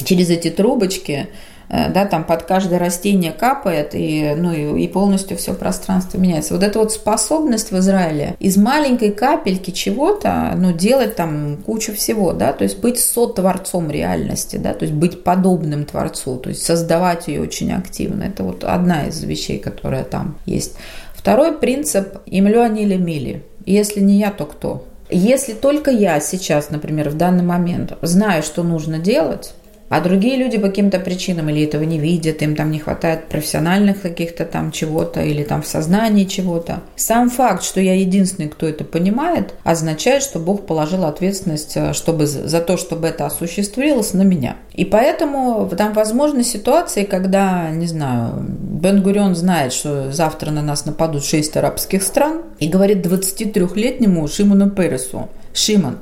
через 0.04 0.30
эти 0.30 0.50
трубочки– 0.50 1.28
да, 1.70 2.06
там 2.06 2.24
под 2.24 2.44
каждое 2.44 2.80
растение 2.80 3.32
капает, 3.32 3.92
и, 3.94 4.34
ну, 4.36 4.52
и, 4.52 4.84
и 4.84 4.88
полностью 4.88 5.38
все 5.38 5.54
пространство 5.54 6.18
меняется. 6.18 6.54
Вот 6.54 6.64
эта 6.64 6.80
вот 6.80 6.92
способность 6.92 7.72
в 7.72 7.78
Израиле 7.80 8.36
из 8.40 8.58
маленькой 8.58 9.12
капельки 9.12 9.72
чего-то, 9.72 10.54
ну, 10.58 10.72
делать 10.72 11.16
там 11.16 11.58
кучу 11.58 11.94
всего, 11.94 12.34
да, 12.34 12.54
то 12.54 12.64
есть 12.64 12.80
быть 12.80 13.00
сотворцом 13.00 13.90
реальности, 13.90 14.58
да, 14.58 14.74
то 14.74 14.84
есть 14.84 14.94
быть 14.94 15.24
подобным 15.24 15.86
Творцу, 15.86 16.38
то 16.38 16.50
есть 16.50 16.64
создавать 16.64 17.28
ее 17.28 17.42
очень 17.42 17.72
активно. 17.74 18.24
Это 18.24 18.44
вот 18.44 18.64
одна 18.64 19.08
из 19.08 19.24
вещей, 19.24 19.60
которая 19.60 20.04
там 20.04 20.38
есть. 20.46 20.76
Второй 21.14 21.54
принцип– 21.58 22.20
имлю 22.28 22.62
анили 22.62 22.98
мили. 22.98 23.44
Если 23.66 24.00
не 24.00 24.20
я, 24.20 24.32
то 24.32 24.46
кто? 24.46 24.86
Если 25.10 25.54
только 25.54 25.92
я 25.92 26.20
сейчас, 26.20 26.70
например, 26.70 27.10
в 27.10 27.18
данный 27.18 27.44
момент 27.44 27.94
знаю, 28.02 28.44
что 28.44 28.64
нужно 28.64 29.00
делать, 29.00 29.54
а 29.88 30.02
другие 30.02 30.36
люди 30.36 30.58
по 30.58 30.68
каким-то 30.68 31.00
причинам 31.00 31.50
или 31.50 31.64
этого 31.64 31.84
не 31.84 32.00
видят, 32.00 32.42
им 32.42 32.56
там 32.56 32.72
не 32.72 32.80
хватает 32.80 33.28
профессиональных 33.28 34.02
каких-то 34.02 34.46
там 34.46 34.72
чего-то 34.72 35.22
или 35.22 35.44
там 35.44 35.62
в 35.62 35.68
сознании 35.68 36.26
чего-то. 36.26 36.82
Сам 36.96 37.30
факт, 37.30 37.64
что 37.64 37.80
я 37.80 37.96
единственный, 37.96 38.50
кто 38.50 38.68
это 38.68 38.84
понимает, 38.84 39.54
означает, 39.64 40.24
что 40.24 40.40
Бог 40.40 40.66
положил 40.66 41.06
ответственность 41.06 41.74
э, 41.76 41.94
чтобы, 41.94 42.26
за 42.26 42.60
то, 42.62 42.78
чтобы 42.78 43.08
это 43.08 43.26
осуществилось 43.26 44.14
на 44.14 44.24
меня. 44.24 44.56
И 44.74 44.86
поэтому 44.86 45.70
там 45.78 45.94
возможны 45.94 46.44
ситуации, 46.44 47.04
когда, 47.04 47.70
не 47.70 47.88
знаю, 47.88 48.44
Бен 48.48 49.04
Гурион 49.04 49.36
знает, 49.36 49.72
что 49.72 50.12
завтра 50.12 50.52
на 50.52 50.64
нас 50.64 50.86
нападут 50.86 51.24
шесть 51.24 51.56
арабских 51.58 52.02
стран 52.02 52.42
и 52.60 52.68
говорит 52.68 53.06
23-летнему 53.06 54.28
Шимону 54.28 54.72
Пересу, 54.72 55.30
Шимон, 55.54 56.00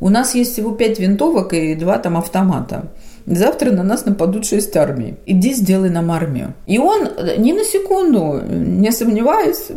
у 0.00 0.08
нас 0.08 0.34
есть 0.34 0.52
всего 0.52 0.72
пять 0.72 0.98
винтовок 0.98 1.52
и 1.54 1.74
два 1.74 1.98
там 1.98 2.16
автомата. 2.16 2.90
Завтра 3.26 3.72
на 3.72 3.82
нас 3.82 4.04
нападут 4.04 4.46
шесть 4.46 4.76
армий. 4.76 5.16
Иди 5.26 5.52
сделай 5.52 5.90
нам 5.90 6.12
армию. 6.12 6.54
И 6.66 6.78
он 6.78 7.08
ни 7.38 7.52
на 7.52 7.64
секунду, 7.64 8.40
не 8.48 8.92
сомневаясь, 8.92 9.68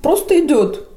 просто 0.00 0.40
идет 0.40 0.88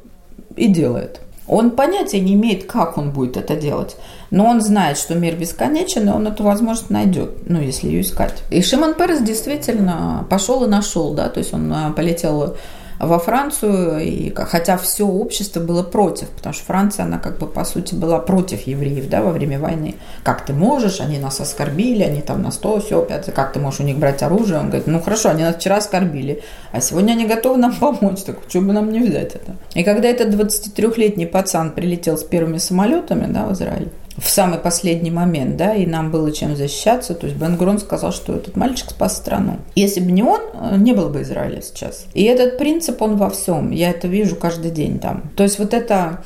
и 0.55 0.67
делает. 0.67 1.20
Он 1.48 1.72
понятия 1.72 2.20
не 2.22 2.34
имеет, 2.34 2.65
как 2.65 2.98
он 2.98 3.12
будет 3.12 3.38
это 3.38 3.55
делать. 3.55 3.98
Но 4.32 4.46
он 4.46 4.62
знает, 4.62 4.98
что 4.98 5.13
мир 5.15 5.36
бесконечен, 5.36 6.10
и 6.10 6.12
он 6.12 6.25
эту 6.25 6.44
возможность 6.44 6.89
найдет, 6.89 7.48
ну, 7.48 7.62
если 7.62 7.88
ее 7.88 8.01
искать. 8.01 8.41
И 8.50 8.62
Шимон 8.62 8.96
Перес 8.96 9.22
действительно 9.22 10.25
пошел 10.29 10.63
и 10.63 10.67
нашел, 10.67 11.13
да, 11.13 11.29
то 11.29 11.39
есть 11.39 11.53
он 11.53 11.72
а, 11.72 11.91
полетел 11.91 12.55
во 13.00 13.20
Францию, 13.20 14.00
и, 14.00 14.34
хотя 14.34 14.78
все 14.78 15.06
общество 15.06 15.60
было 15.60 15.84
против, 15.84 16.30
потому 16.30 16.54
что 16.54 16.64
Франция, 16.66 17.06
она 17.06 17.18
как 17.18 17.38
бы 17.38 17.48
по 17.48 17.66
сути 17.66 17.96
была 17.96 18.20
против 18.20 18.68
евреев 18.68 19.10
да, 19.10 19.22
во 19.22 19.32
время 19.32 19.60
войны. 19.60 19.96
Как 20.24 20.46
ты 20.46 20.54
можешь, 20.54 21.02
они 21.02 21.18
нас 21.20 21.40
оскорбили, 21.40 22.04
они 22.04 22.22
там 22.22 22.42
на 22.42 22.52
100, 22.52 22.80
все, 22.82 23.02
5, 23.02 23.34
как 23.34 23.54
ты 23.54 23.60
можешь 23.60 23.80
у 23.82 23.84
них 23.84 23.98
брать 23.98 24.24
оружие? 24.24 24.60
Он 24.60 24.68
говорит, 24.68 24.88
ну 24.88 25.02
хорошо, 25.02 25.30
они 25.30 25.44
нас 25.44 25.56
вчера 25.56 25.78
оскорбили, 25.78 26.42
а 26.72 26.82
сегодня 26.82 27.14
они 27.14 27.25
готовы 27.25 27.58
нам 27.58 27.75
помочь, 27.80 28.22
так 28.22 28.38
что 28.48 28.62
бы 28.62 28.74
нам 28.74 28.92
не 28.92 29.00
взять 29.00 29.36
это? 29.36 29.56
И 29.74 29.84
когда 29.84 30.08
этот 30.08 30.34
23-летний 30.34 31.25
пацан 31.25 31.72
прилетел 31.72 32.18
с 32.18 32.24
первыми 32.24 32.58
самолетами 32.58 33.32
да, 33.32 33.46
в 33.46 33.54
Израиль, 33.54 33.90
в 34.18 34.30
самый 34.30 34.60
последний 34.60 35.12
момент, 35.12 35.58
да, 35.58 35.74
и 35.74 35.86
нам 35.86 36.10
было 36.10 36.32
чем 36.32 36.56
защищаться. 36.56 37.16
То 37.16 37.28
есть 37.28 37.38
Бен 37.38 37.80
сказал, 37.80 38.14
что 38.14 38.34
этот 38.34 38.56
мальчик 38.56 38.92
спас 38.92 39.18
страну. 39.18 39.58
Если 39.76 40.00
бы 40.00 40.12
не 40.12 40.24
он, 40.24 40.42
э, 40.54 40.78
не 40.78 40.94
было 40.94 41.10
бы 41.10 41.22
Израиля 41.22 41.62
сейчас. 41.62 42.06
И 42.14 42.24
этот 42.24 42.58
принцип, 42.58 43.02
он 43.02 43.18
во 43.18 43.30
всем. 43.30 43.72
Я 43.72 43.90
это 43.90 44.08
вижу 44.08 44.36
каждый 44.36 44.72
день 44.72 45.00
там. 45.00 45.32
То 45.36 45.44
есть 45.44 45.60
вот 45.60 45.74
это 45.74 46.24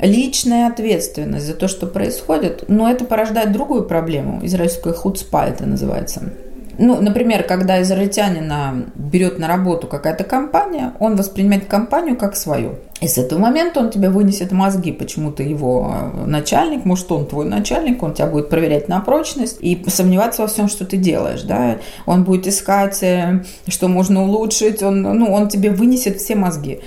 личная 0.00 0.68
ответственность 0.68 1.46
за 1.46 1.54
то, 1.54 1.68
что 1.68 1.86
происходит, 1.86 2.64
но 2.68 2.90
это 2.90 3.04
порождает 3.04 3.52
другую 3.52 3.84
проблему. 3.84 4.40
Израильская 4.44 4.92
худспа 4.92 5.46
это 5.46 5.66
называется. 5.66 6.32
Ну, 6.78 7.00
например, 7.00 7.42
когда 7.42 7.82
израильтянина 7.82 8.86
берет 8.94 9.40
на 9.40 9.48
работу 9.48 9.88
какая-то 9.88 10.22
компания, 10.22 10.92
он 11.00 11.16
воспринимает 11.16 11.66
компанию 11.66 12.16
как 12.16 12.36
свою. 12.36 12.76
И 13.00 13.08
с 13.08 13.18
этого 13.18 13.40
момента 13.40 13.80
он 13.80 13.90
тебе 13.90 14.10
вынесет 14.10 14.52
мозги, 14.52 14.92
почему 14.92 15.32
ты 15.32 15.42
его 15.42 15.92
э, 15.92 16.26
начальник, 16.26 16.84
может, 16.84 17.10
он 17.10 17.26
твой 17.26 17.46
начальник, 17.46 18.00
он 18.02 18.14
тебя 18.14 18.28
будет 18.28 18.48
проверять 18.48 18.88
на 18.88 19.00
прочность 19.00 19.58
и 19.60 19.84
сомневаться 19.88 20.42
во 20.42 20.48
всем, 20.48 20.68
что 20.68 20.84
ты 20.84 20.96
делаешь, 20.96 21.42
да. 21.42 21.78
Он 22.06 22.22
будет 22.22 22.46
искать, 22.46 23.02
э, 23.02 23.44
что 23.66 23.88
можно 23.88 24.22
улучшить, 24.22 24.80
он, 24.80 25.02
ну, 25.02 25.32
он 25.32 25.48
тебе 25.48 25.70
вынесет 25.70 26.20
все 26.20 26.36
мозги. 26.36 26.80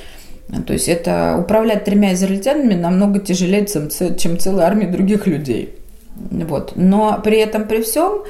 То 0.68 0.74
есть 0.74 0.88
это 0.88 1.38
управлять 1.40 1.84
тремя 1.84 2.14
израильтянами 2.14 2.76
намного 2.76 3.20
тяжелее, 3.20 3.66
чем 3.66 4.40
целая 4.40 4.68
армия 4.68 4.88
других 4.88 5.28
людей. 5.28 5.76
Вот. 6.16 6.74
Но 6.76 7.20
при 7.24 7.38
этом, 7.40 7.68
при 7.68 7.82
всем, 7.82 8.24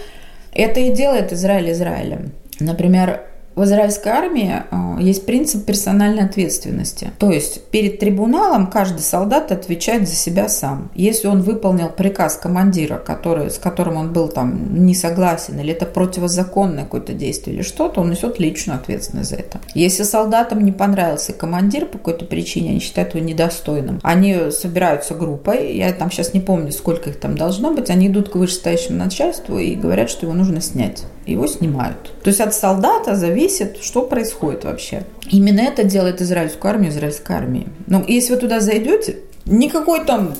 это 0.52 0.80
и 0.80 0.92
делает 0.92 1.34
Израиль 1.34 1.72
Израилем. 1.72 2.34
Например, 2.60 3.22
в 3.56 3.64
израильской 3.64 4.12
армии 4.12 4.64
э, 4.70 5.02
есть 5.02 5.26
принцип 5.26 5.66
персональной 5.66 6.24
ответственности. 6.24 7.12
То 7.18 7.32
есть 7.32 7.64
перед 7.66 8.00
трибуналом 8.00 8.68
каждый 8.68 9.02
солдат 9.02 9.52
отвечает 9.52 10.08
за 10.08 10.16
себя 10.16 10.48
сам. 10.48 10.90
Если 10.96 11.28
он 11.28 11.42
выполнил 11.42 11.90
приказ 11.90 12.38
командира, 12.38 12.98
который, 12.98 13.50
с 13.50 13.58
которым 13.58 13.98
он 13.98 14.14
был 14.14 14.30
там 14.30 14.86
не 14.86 14.96
согласен, 14.96 15.60
или 15.60 15.74
это 15.74 15.86
противозаконное 15.86 16.84
какое-то 16.84 17.14
действие 17.14 17.58
или 17.58 17.64
что-то, 17.64 18.02
он 18.02 18.12
несет 18.12 18.40
личную 18.40 18.80
ответственность 18.80 19.30
за 19.30 19.36
это. 19.36 19.60
Если 19.74 20.04
солдатам 20.04 20.64
не 20.64 20.72
понравился 20.72 21.34
командир 21.34 21.86
по 21.86 21.98
какой-то 21.98 22.26
причине, 22.26 22.72
они 22.72 22.80
считают 22.80 23.16
его 23.16 23.26
недостойным, 23.26 24.00
они 24.04 24.52
собираются 24.52 25.14
группой, 25.14 25.76
я 25.76 25.92
там 25.94 26.10
сейчас 26.10 26.34
не 26.34 26.40
помню, 26.40 26.72
сколько 26.72 27.10
их 27.10 27.20
там 27.20 27.38
должно 27.38 27.72
быть, 27.74 27.90
они 27.90 28.08
идут 28.08 28.30
к 28.30 28.36
вышестоящему 28.36 28.98
начальству 28.98 29.58
и 29.58 29.76
говорят, 29.76 30.10
что 30.10 30.26
его 30.26 30.36
нужно 30.36 30.62
снять. 30.62 31.04
Его 31.32 31.48
снимают. 31.48 32.12
То 32.24 32.30
есть 32.30 32.42
от 32.42 32.54
солдата 32.54 33.16
зависит 33.16 33.78
что 33.82 34.04
происходит 34.04 34.64
вообще. 34.64 35.04
Именно 35.30 35.62
это 35.62 35.84
делает 35.84 36.22
израильскую 36.22 36.72
армию 36.72 36.92
израильской 36.92 37.36
армией. 37.36 37.68
Но 37.88 38.04
если 38.08 38.34
вы 38.34 38.40
туда 38.40 38.60
зайдете, 38.60 39.18
никакой 39.46 40.06
там 40.06 40.34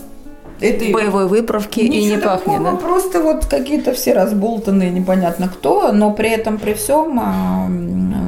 этой 0.62 0.92
боевой 0.92 1.28
выправки 1.28 1.80
и 1.80 2.06
не 2.06 2.18
пахнет, 2.18 2.64
да? 2.64 2.76
Просто 2.76 3.22
вот 3.22 3.46
какие-то 3.46 3.94
все 3.94 4.14
разболтанные, 4.14 4.92
непонятно 4.92 5.48
кто, 5.48 5.92
но 5.92 6.14
при 6.14 6.30
этом 6.30 6.58
при 6.58 6.74
всем 6.74 7.20
а, 7.20 7.68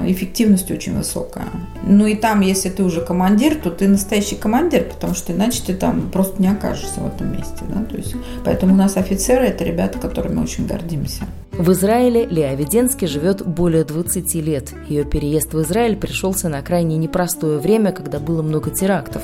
эффективность 0.08 0.70
очень 0.72 0.98
высокая. 0.98 1.48
Ну 1.86 2.08
и 2.08 2.16
там, 2.16 2.42
если 2.42 2.70
ты 2.70 2.84
уже 2.84 3.02
командир, 3.02 3.56
то 3.56 3.70
ты 3.70 3.88
настоящий 3.88 4.36
командир, 4.36 4.84
потому 4.84 5.14
что 5.14 5.34
иначе 5.34 5.62
ты 5.66 5.74
там 5.74 6.10
просто 6.12 6.42
не 6.42 6.48
окажешься 6.48 7.00
в 7.00 7.08
этом 7.08 7.32
месте. 7.32 7.64
Да? 7.68 7.84
То 7.84 7.98
есть, 7.98 8.16
поэтому 8.44 8.74
у 8.74 8.78
нас 8.78 8.98
офицеры– 8.98 9.46
это 9.48 9.64
ребята, 9.64 10.00
которыми 10.00 10.42
очень 10.42 10.66
гордимся. 10.66 11.24
В 11.52 11.72
Израиле 11.72 12.26
Леа 12.26 12.56
Веденски 12.56 13.06
живет 13.06 13.46
более 13.46 13.84
20 13.84 14.34
лет. 14.36 14.74
Ее 14.90 15.04
переезд 15.04 15.54
в 15.54 15.62
Израиль 15.62 15.96
пришелся 15.96 16.50
на 16.50 16.62
крайне 16.64 16.98
непростое 16.98 17.60
время, 17.60 17.92
когда 17.92 18.20
было 18.20 18.42
много 18.42 18.72
терактов. 18.72 19.22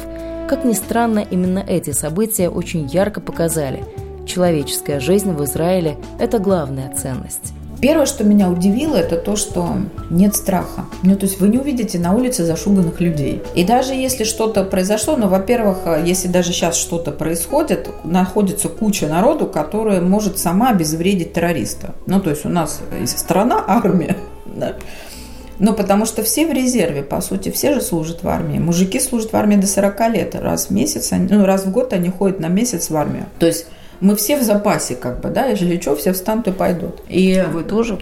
Как 0.49 0.65
ни 0.65 0.73
странно, 0.73 1.19
именно 1.19 1.59
эти 1.59 1.91
события 1.91 2.49
очень 2.49 2.87
ярко 2.87 3.21
показали– 3.21 3.85
Человеческая 4.29 4.99
жизнь 4.99 5.31
в 5.31 5.43
Израиле– 5.43 5.97
это 6.19 6.37
главная 6.37 6.93
ценность. 6.95 7.51
Первое, 7.81 8.05
что 8.05 8.23
меня 8.23 8.47
удивило, 8.47 8.95
это 8.95 9.17
то, 9.17 9.35
что 9.35 9.69
нет 10.11 10.35
страха. 10.35 10.85
Ну, 11.01 11.15
то 11.15 11.25
есть 11.25 11.39
вы 11.39 11.47
не 11.47 11.57
увидите 11.57 11.97
на 11.97 12.13
улице 12.13 12.45
зашуганных 12.45 13.01
людей. 13.01 13.41
И 13.55 13.63
даже 13.63 13.95
если 13.95 14.25
что-то 14.25 14.63
произошло, 14.63 15.15
ну, 15.15 15.29
во-первых, 15.29 15.79
если 16.05 16.27
даже 16.27 16.51
сейчас 16.51 16.75
что-то 16.75 17.11
происходит, 17.11 17.89
находится 18.03 18.69
куча 18.69 19.07
народу, 19.07 19.47
которая 19.47 19.99
может 19.99 20.37
сама 20.37 20.69
обезвредить 20.69 21.33
террориста. 21.33 21.95
Ну, 22.05 22.19
то 22.19 22.29
есть 22.29 22.45
у 22.45 22.49
нас 22.49 22.81
страна, 23.05 23.63
армия, 23.67 24.15
да? 24.45 24.75
Ну, 25.59 25.73
потому 25.73 26.05
что 26.05 26.23
все 26.23 26.47
в 26.47 26.53
резерве, 26.53 27.03
по 27.03 27.21
сути, 27.21 27.51
все 27.51 27.73
же 27.73 27.81
служат 27.81 28.23
в 28.23 28.27
армии. 28.27 28.59
Мужики 28.59 28.99
служат 28.99 29.33
в 29.33 29.35
армии 29.35 29.57
до 29.57 29.67
40 29.67 29.99
лет. 30.11 30.35
Раз 30.35 30.67
в 30.67 30.69
месяц, 30.71 31.11
ну, 31.11 31.45
раз 31.45 31.65
в 31.65 31.71
год 31.71 31.93
они 31.93 32.09
ходят 32.09 32.39
на 32.39 32.47
месяц 32.47 32.89
в 32.89 32.95
армию. 32.95 33.25
То 33.39 33.45
есть 33.45 33.67
мы 33.99 34.15
все 34.15 34.37
в 34.37 34.43
запасе, 34.43 34.95
как 34.95 35.21
бы, 35.21 35.29
да, 35.29 35.47
если 35.47 35.79
что, 35.79 35.95
все 35.95 36.13
встанут 36.13 36.47
и 36.47 36.51
пойдут. 36.51 37.01
И 37.09 37.43
вы 37.51 37.63
тоже? 37.63 37.99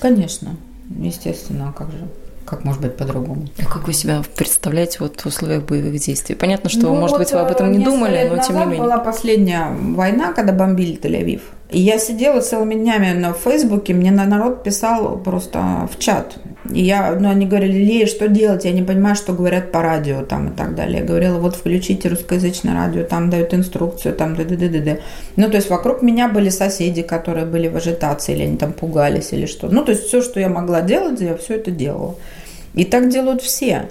Конечно, 0.00 0.56
естественно, 1.00 1.70
а 1.70 1.72
как 1.72 1.90
же 1.90 2.06
как 2.44 2.64
может 2.64 2.82
быть 2.82 2.96
по-другому? 2.96 3.46
А 3.58 3.64
как 3.64 3.86
вы 3.86 3.94
себя 3.94 4.22
представляете 4.36 4.98
вот 5.00 5.20
в 5.20 5.26
условиях 5.26 5.64
боевых 5.64 5.98
действий? 5.98 6.34
Понятно, 6.34 6.68
что, 6.68 6.82
ну, 6.82 6.94
может 6.94 7.12
вот 7.12 7.20
быть, 7.20 7.32
вы 7.32 7.38
об 7.38 7.50
этом 7.50 7.72
не 7.72 7.82
думали, 7.82 8.28
но 8.30 8.42
тем 8.42 8.58
не 8.58 8.64
менее. 8.66 8.82
была 8.82 8.98
последняя 8.98 9.68
война, 9.70 10.32
когда 10.32 10.52
бомбили 10.52 10.98
Тель-Авив. 11.00 11.40
И 11.74 11.80
я 11.80 11.98
сидела 11.98 12.40
целыми 12.40 12.74
днями 12.74 13.18
на 13.18 13.32
Фейсбуке, 13.32 13.94
мне 13.94 14.12
на 14.12 14.24
народ 14.26 14.62
писал 14.62 15.18
просто 15.18 15.88
в 15.92 15.98
чат. 15.98 16.36
И 16.72 16.84
я, 16.84 17.16
ну, 17.18 17.28
они 17.28 17.46
говорили, 17.46 17.84
Лея, 17.84 18.06
что 18.06 18.28
делать? 18.28 18.64
Я 18.64 18.70
не 18.70 18.84
понимаю, 18.84 19.16
что 19.16 19.32
говорят 19.32 19.72
по 19.72 19.82
радио 19.82 20.22
там 20.22 20.52
и 20.52 20.56
так 20.56 20.76
далее. 20.76 21.00
Я 21.00 21.04
говорила, 21.04 21.40
вот 21.40 21.56
включите 21.56 22.08
русскоязычное 22.08 22.74
радио, 22.74 23.02
там 23.02 23.28
дают 23.28 23.52
инструкцию, 23.54 24.14
там 24.14 24.36
да 24.36 24.44
да 24.44 24.54
да 24.54 24.68
да 24.68 24.78
да 24.78 24.96
Ну, 25.34 25.50
то 25.50 25.56
есть 25.56 25.68
вокруг 25.68 26.00
меня 26.00 26.28
были 26.28 26.48
соседи, 26.48 27.02
которые 27.02 27.44
были 27.44 27.66
в 27.66 27.74
ажитации, 27.74 28.34
или 28.34 28.42
они 28.44 28.56
там 28.56 28.72
пугались, 28.72 29.32
или 29.32 29.46
что. 29.46 29.66
Ну, 29.66 29.84
то 29.84 29.90
есть 29.90 30.04
все, 30.04 30.22
что 30.22 30.38
я 30.38 30.48
могла 30.48 30.80
делать, 30.80 31.20
я 31.20 31.36
все 31.36 31.56
это 31.56 31.72
делала. 31.72 32.14
И 32.74 32.84
так 32.84 33.08
делают 33.08 33.42
все. 33.42 33.88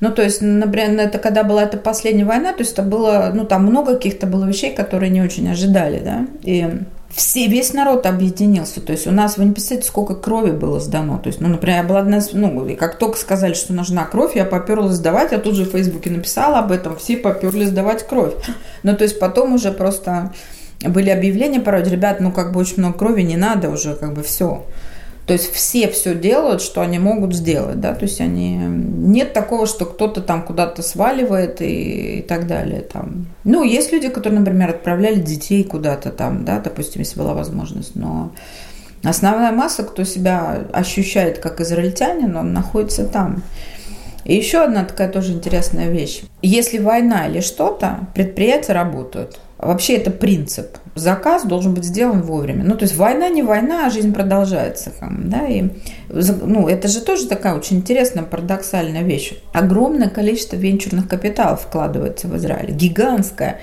Ну, 0.00 0.10
то 0.10 0.22
есть, 0.22 0.42
например, 0.42 0.98
это 0.98 1.20
когда 1.20 1.44
была 1.44 1.62
эта 1.62 1.76
последняя 1.76 2.24
война, 2.24 2.52
то 2.52 2.62
есть 2.62 2.72
это 2.72 2.82
было, 2.82 3.30
ну, 3.32 3.44
там 3.44 3.66
много 3.66 3.94
каких-то 3.94 4.26
было 4.26 4.46
вещей, 4.46 4.74
которые 4.74 5.10
не 5.10 5.22
очень 5.22 5.48
ожидали, 5.48 6.00
да, 6.00 6.26
и 6.42 6.66
все, 7.14 7.48
весь 7.48 7.72
народ 7.72 8.06
объединился. 8.06 8.80
То 8.80 8.92
есть 8.92 9.06
у 9.06 9.10
нас, 9.10 9.36
вы 9.36 9.44
не 9.44 9.52
представляете, 9.52 9.88
сколько 9.88 10.14
крови 10.14 10.52
было 10.52 10.80
сдано. 10.80 11.18
То 11.18 11.28
есть, 11.28 11.40
ну, 11.40 11.48
например, 11.48 11.78
я 11.78 11.82
была 11.82 12.00
одна 12.00 12.20
ну, 12.32 12.76
как 12.76 12.98
только 12.98 13.18
сказали, 13.18 13.54
что 13.54 13.72
нужна 13.72 14.04
кровь, 14.04 14.36
я 14.36 14.44
поперлась 14.44 14.94
сдавать, 14.94 15.32
я 15.32 15.38
тут 15.38 15.54
же 15.54 15.64
в 15.64 15.70
Фейсбуке 15.70 16.10
написала 16.10 16.58
об 16.60 16.72
этом, 16.72 16.96
все 16.96 17.16
поперли 17.16 17.64
сдавать 17.64 18.06
кровь. 18.06 18.34
Ну, 18.82 18.96
то 18.96 19.04
есть 19.04 19.18
потом 19.18 19.54
уже 19.54 19.72
просто 19.72 20.32
были 20.80 21.10
объявления 21.10 21.60
порой, 21.60 21.82
ребят, 21.82 22.20
ну, 22.20 22.32
как 22.32 22.52
бы 22.52 22.60
очень 22.60 22.78
много 22.78 22.98
крови 22.98 23.22
не 23.22 23.36
надо 23.36 23.70
уже, 23.70 23.94
как 23.94 24.14
бы 24.14 24.22
все. 24.22 24.64
То 25.30 25.34
есть 25.34 25.52
все 25.52 25.88
все 25.88 26.16
делают, 26.16 26.60
что 26.60 26.80
они 26.80 26.98
могут 26.98 27.36
сделать, 27.36 27.78
да, 27.78 27.94
то 27.94 28.02
есть 28.02 28.20
они 28.20 28.56
нет 28.56 29.32
такого, 29.32 29.64
что 29.66 29.86
кто-то 29.86 30.22
там 30.22 30.42
куда-то 30.42 30.82
сваливает 30.82 31.62
и, 31.62 32.18
и 32.18 32.22
так 32.22 32.48
далее. 32.48 32.80
Там. 32.80 33.26
Ну, 33.44 33.62
есть 33.62 33.92
люди, 33.92 34.08
которые, 34.08 34.40
например, 34.40 34.70
отправляли 34.70 35.20
детей 35.20 35.62
куда-то 35.62 36.10
там, 36.10 36.44
да, 36.44 36.58
допустим, 36.58 37.02
если 37.02 37.16
была 37.16 37.34
возможность, 37.34 37.94
но 37.94 38.32
основная 39.04 39.52
масса, 39.52 39.84
кто 39.84 40.02
себя 40.02 40.64
ощущает 40.72 41.38
как 41.38 41.60
израильтянин, 41.60 42.36
он 42.36 42.52
находится 42.52 43.04
там. 43.04 43.44
И 44.24 44.34
еще 44.34 44.64
одна 44.64 44.84
такая 44.84 45.12
тоже 45.12 45.34
интересная 45.34 45.90
вещь. 45.90 46.22
Если 46.42 46.78
война 46.78 47.28
или 47.28 47.38
что-то, 47.38 48.00
предприятия 48.16 48.72
работают. 48.72 49.38
Вообще 49.58 49.94
это 49.94 50.10
принцип. 50.10 50.76
Заказ 50.94 51.44
должен 51.44 51.74
быть 51.74 51.84
сделан 51.84 52.22
вовремя. 52.22 52.64
Ну, 52.64 52.76
то 52.76 52.84
есть 52.84 52.96
война 52.96 53.28
не 53.28 53.42
война, 53.42 53.86
а 53.86 53.90
жизнь 53.90 54.12
продолжается. 54.12 54.92
Да? 55.00 55.46
И, 55.46 55.70
ну, 56.08 56.68
это 56.68 56.88
же 56.88 57.00
тоже 57.00 57.26
такая 57.26 57.54
очень 57.54 57.78
интересная, 57.78 58.24
парадоксальная 58.24 59.02
вещь. 59.02 59.34
Огромное 59.52 60.08
количество 60.08 60.56
венчурных 60.56 61.08
капиталов 61.08 61.62
вкладывается 61.62 62.26
в 62.26 62.36
Израиль. 62.36 62.72
Гигантское. 62.72 63.60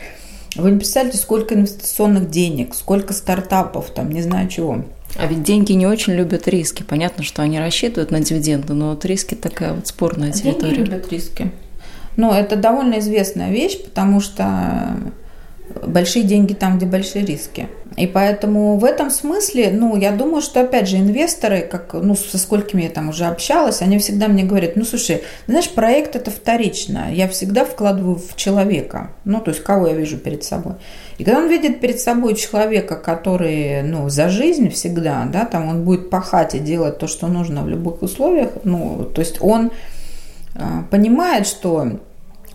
Вы 0.56 0.72
не 0.72 0.78
представляете, 0.78 1.18
сколько 1.18 1.54
инвестиционных 1.54 2.30
денег, 2.30 2.74
сколько 2.74 3.14
стартапов, 3.14 3.92
там, 3.92 4.10
не 4.12 4.22
знаю 4.22 4.48
чего. 4.48 4.86
А 5.16 5.26
ведь 5.28 5.44
деньги 5.44 5.74
не 5.74 5.86
очень 5.86 6.14
любят 6.14 6.48
риски. 6.48 6.84
Понятно, 6.84 7.24
что 7.24 7.42
они 7.42 7.60
рассчитывают 7.60 8.12
на 8.12 8.22
дивиденды, 8.22 8.74
но 8.74 8.92
вот 8.92 9.06
риски 9.06 9.36
такая 9.36 9.74
вот 9.74 9.88
спорная 9.88 10.32
территория. 10.32 10.76
Деньги 10.76 10.90
любят 10.90 11.12
риски. 11.12 11.52
Но 12.16 12.34
это 12.34 12.56
довольно 12.56 13.00
известная 13.00 13.52
вещь, 13.52 13.84
потому 13.84 14.20
что 14.20 14.98
большие 15.86 16.24
деньги 16.24 16.54
там, 16.54 16.78
где 16.78 16.86
большие 16.86 17.26
риски. 17.26 17.68
И 17.98 18.06
поэтому 18.06 18.78
в 18.78 18.86
этом 18.86 19.10
смысле, 19.10 19.72
ну, 19.72 19.98
я 19.98 20.12
думаю, 20.12 20.44
что, 20.44 20.62
опять 20.62 20.88
же, 20.88 20.98
инвесторы, 20.98 21.62
как, 21.62 21.94
ну, 21.94 22.16
со 22.16 22.38
сколькими 22.38 22.84
я 22.84 22.90
там 22.90 23.10
уже 23.10 23.26
общалась, 23.26 23.82
они 23.82 23.98
всегда 23.98 24.28
мне 24.28 24.44
говорят, 24.44 24.76
ну, 24.76 24.86
слушай, 24.86 25.24
знаешь, 25.48 25.68
проект 25.70 26.16
это 26.16 26.30
вторично, 26.30 27.12
я 27.12 27.28
всегда 27.28 27.66
вкладываю 27.66 28.16
в 28.16 28.36
человека, 28.36 29.10
ну, 29.26 29.42
то 29.42 29.50
есть 29.50 29.64
кого 29.64 29.88
я 29.88 29.94
вижу 29.94 30.18
перед 30.20 30.44
собой. 30.44 30.74
И 31.18 31.24
когда 31.24 31.40
он 31.40 31.50
видит 31.50 31.80
перед 31.80 32.00
собой 32.00 32.36
человека, 32.36 32.98
который, 32.98 33.82
ну, 33.82 34.10
за 34.10 34.30
жизнь 34.30 34.70
всегда, 34.70 35.28
да, 35.34 35.46
там 35.46 35.68
он 35.68 35.84
будет 35.84 36.12
пахать 36.12 36.54
и 36.54 36.60
делать 36.60 37.00
то, 37.00 37.08
что 37.08 37.26
нужно 37.26 37.64
в 37.64 37.68
любых 37.68 38.04
условиях, 38.04 38.52
ну, 38.64 39.10
то 39.12 39.22
есть 39.22 39.42
он 39.42 39.72
э, 40.54 40.60
понимает, 40.92 41.48
что 41.48 42.00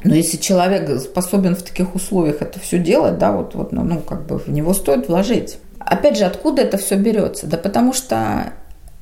но 0.05 0.15
если 0.15 0.37
человек 0.37 1.01
способен 1.01 1.55
в 1.55 1.63
таких 1.63 1.95
условиях 1.95 2.43
это 2.43 2.59
все 2.61 2.79
делать, 2.79 3.19
да, 3.19 3.33
вот, 3.33 3.55
вот 3.55 3.73
ну, 3.73 4.01
как 4.01 4.27
бы 4.27 4.39
в 4.39 4.49
него 4.49 4.75
стоит 4.75 5.09
вложить. 5.09 5.59
Опять 5.79 6.19
же, 6.19 6.25
откуда 6.25 6.63
это 6.63 6.77
все 6.77 6.97
берется? 6.97 7.47
Да 7.47 7.57
потому 7.57 7.93
что 7.93 8.53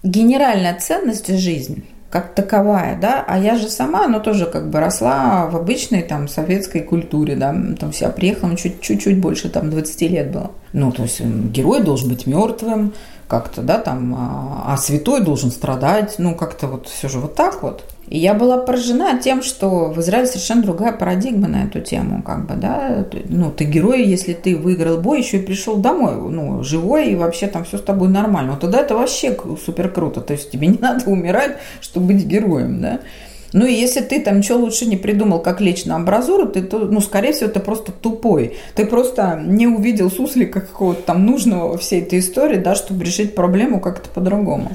генеральная 0.03 0.79
ценность– 0.79 1.29
жизнь 1.39 1.85
как 2.11 2.35
таковая, 2.35 2.99
да, 3.01 3.25
а 3.27 3.39
я 3.39 3.57
же 3.57 3.69
сама, 3.69 4.09
ну, 4.09 4.21
тоже 4.21 4.47
как 4.47 4.69
бы 4.69 4.81
росла 4.81 5.47
в 5.47 5.57
обычной 5.57 6.03
там 6.03 6.27
советской 6.27 6.81
культуре, 6.81 7.37
да, 7.37 7.55
там 7.79 7.93
вся 7.93 8.09
приехала, 8.09 8.51
ну, 8.51 8.57
чуть-чуть 8.57 9.21
больше 9.21 9.49
там 9.49 9.71
20 9.71 10.01
лет 10.03 10.33
было. 10.33 10.51
Ну, 10.73 10.91
то 10.91 11.05
есть 11.05 11.21
герой 11.21 11.83
должен 11.83 12.09
быть 12.09 12.27
мертвым, 12.27 12.95
как-то, 13.29 13.63
да, 13.63 13.79
там, 13.79 14.17
а, 14.19 14.73
а 14.73 14.77
святой 14.77 15.21
должен 15.21 15.53
страдать, 15.53 16.17
ну, 16.19 16.35
как-то 16.35 16.67
вот 16.67 16.89
все 16.89 17.09
же 17.09 17.21
вот 17.21 17.37
так 17.37 17.63
вот. 17.63 17.85
И 18.11 18.18
я 18.18 18.35
была 18.35 18.59
поражена 18.59 19.20
тем, 19.20 19.40
что 19.40 19.92
в 19.92 20.01
Израиле 20.01 20.27
совершенно 20.27 20.62
другая 20.62 20.92
парадигма 20.92 21.46
на 21.46 21.64
эту 21.64 21.81
тему, 21.81 22.25
как 22.25 22.44
бы, 22.49 22.55
да, 22.57 23.07
ну, 23.29 23.53
ты 23.53 23.64
герой, 23.64 24.05
если 24.05 24.33
ты 24.33 24.57
выиграл 24.57 24.99
бой, 24.99 25.20
еще 25.20 25.38
и 25.38 25.42
пришел 25.42 25.77
домой, 25.77 26.16
ну, 26.16 26.64
живой, 26.64 27.12
и 27.12 27.14
вообще 27.14 27.46
там 27.46 27.64
все 27.64 27.79
с 27.79 27.83
тобой 27.83 28.09
нормально. 28.09 28.53
Вот 28.53 28.62
тогда 28.62 28.81
это 28.81 28.96
вообще 28.96 29.37
супер 29.64 29.90
круто, 29.90 30.20
то 30.20 30.33
есть 30.33 30.51
тебе 30.51 30.66
не 30.66 30.79
надо 30.79 31.09
умирать, 31.09 31.59
чтобы 31.81 32.09
быть 32.09 32.27
героем, 32.27 32.81
да. 32.81 32.99
Ну 33.53 33.64
и 33.64 33.73
если 33.73 34.01
ты 34.01 34.20
там 34.20 34.38
ничего 34.38 34.59
лучше 34.59 34.87
не 34.87 34.96
придумал, 34.96 35.40
как 35.40 35.61
лечь 35.61 35.85
на 35.85 35.94
амбразуру, 35.94 36.49
ты, 36.49 36.62
то, 36.62 36.81
ну, 36.81 37.01
скорее 37.01 37.33
всего, 37.33 37.49
ты 37.49 37.61
просто 37.61 37.92
тупой. 37.92 38.57
Ты 38.75 38.87
просто 38.87 39.40
не 39.44 39.68
увидел 39.68 40.11
суслика 40.11 40.61
какого-то 40.61 41.03
там 41.03 41.27
нужного 41.27 41.79
всей 41.79 42.03
этой 42.03 42.18
истории, 42.18 42.59
да, 42.59 42.75
чтобы 42.75 43.05
решить 43.05 43.37
проблему 43.37 43.81
как-то 43.81 44.09
по-другому. 44.09 44.73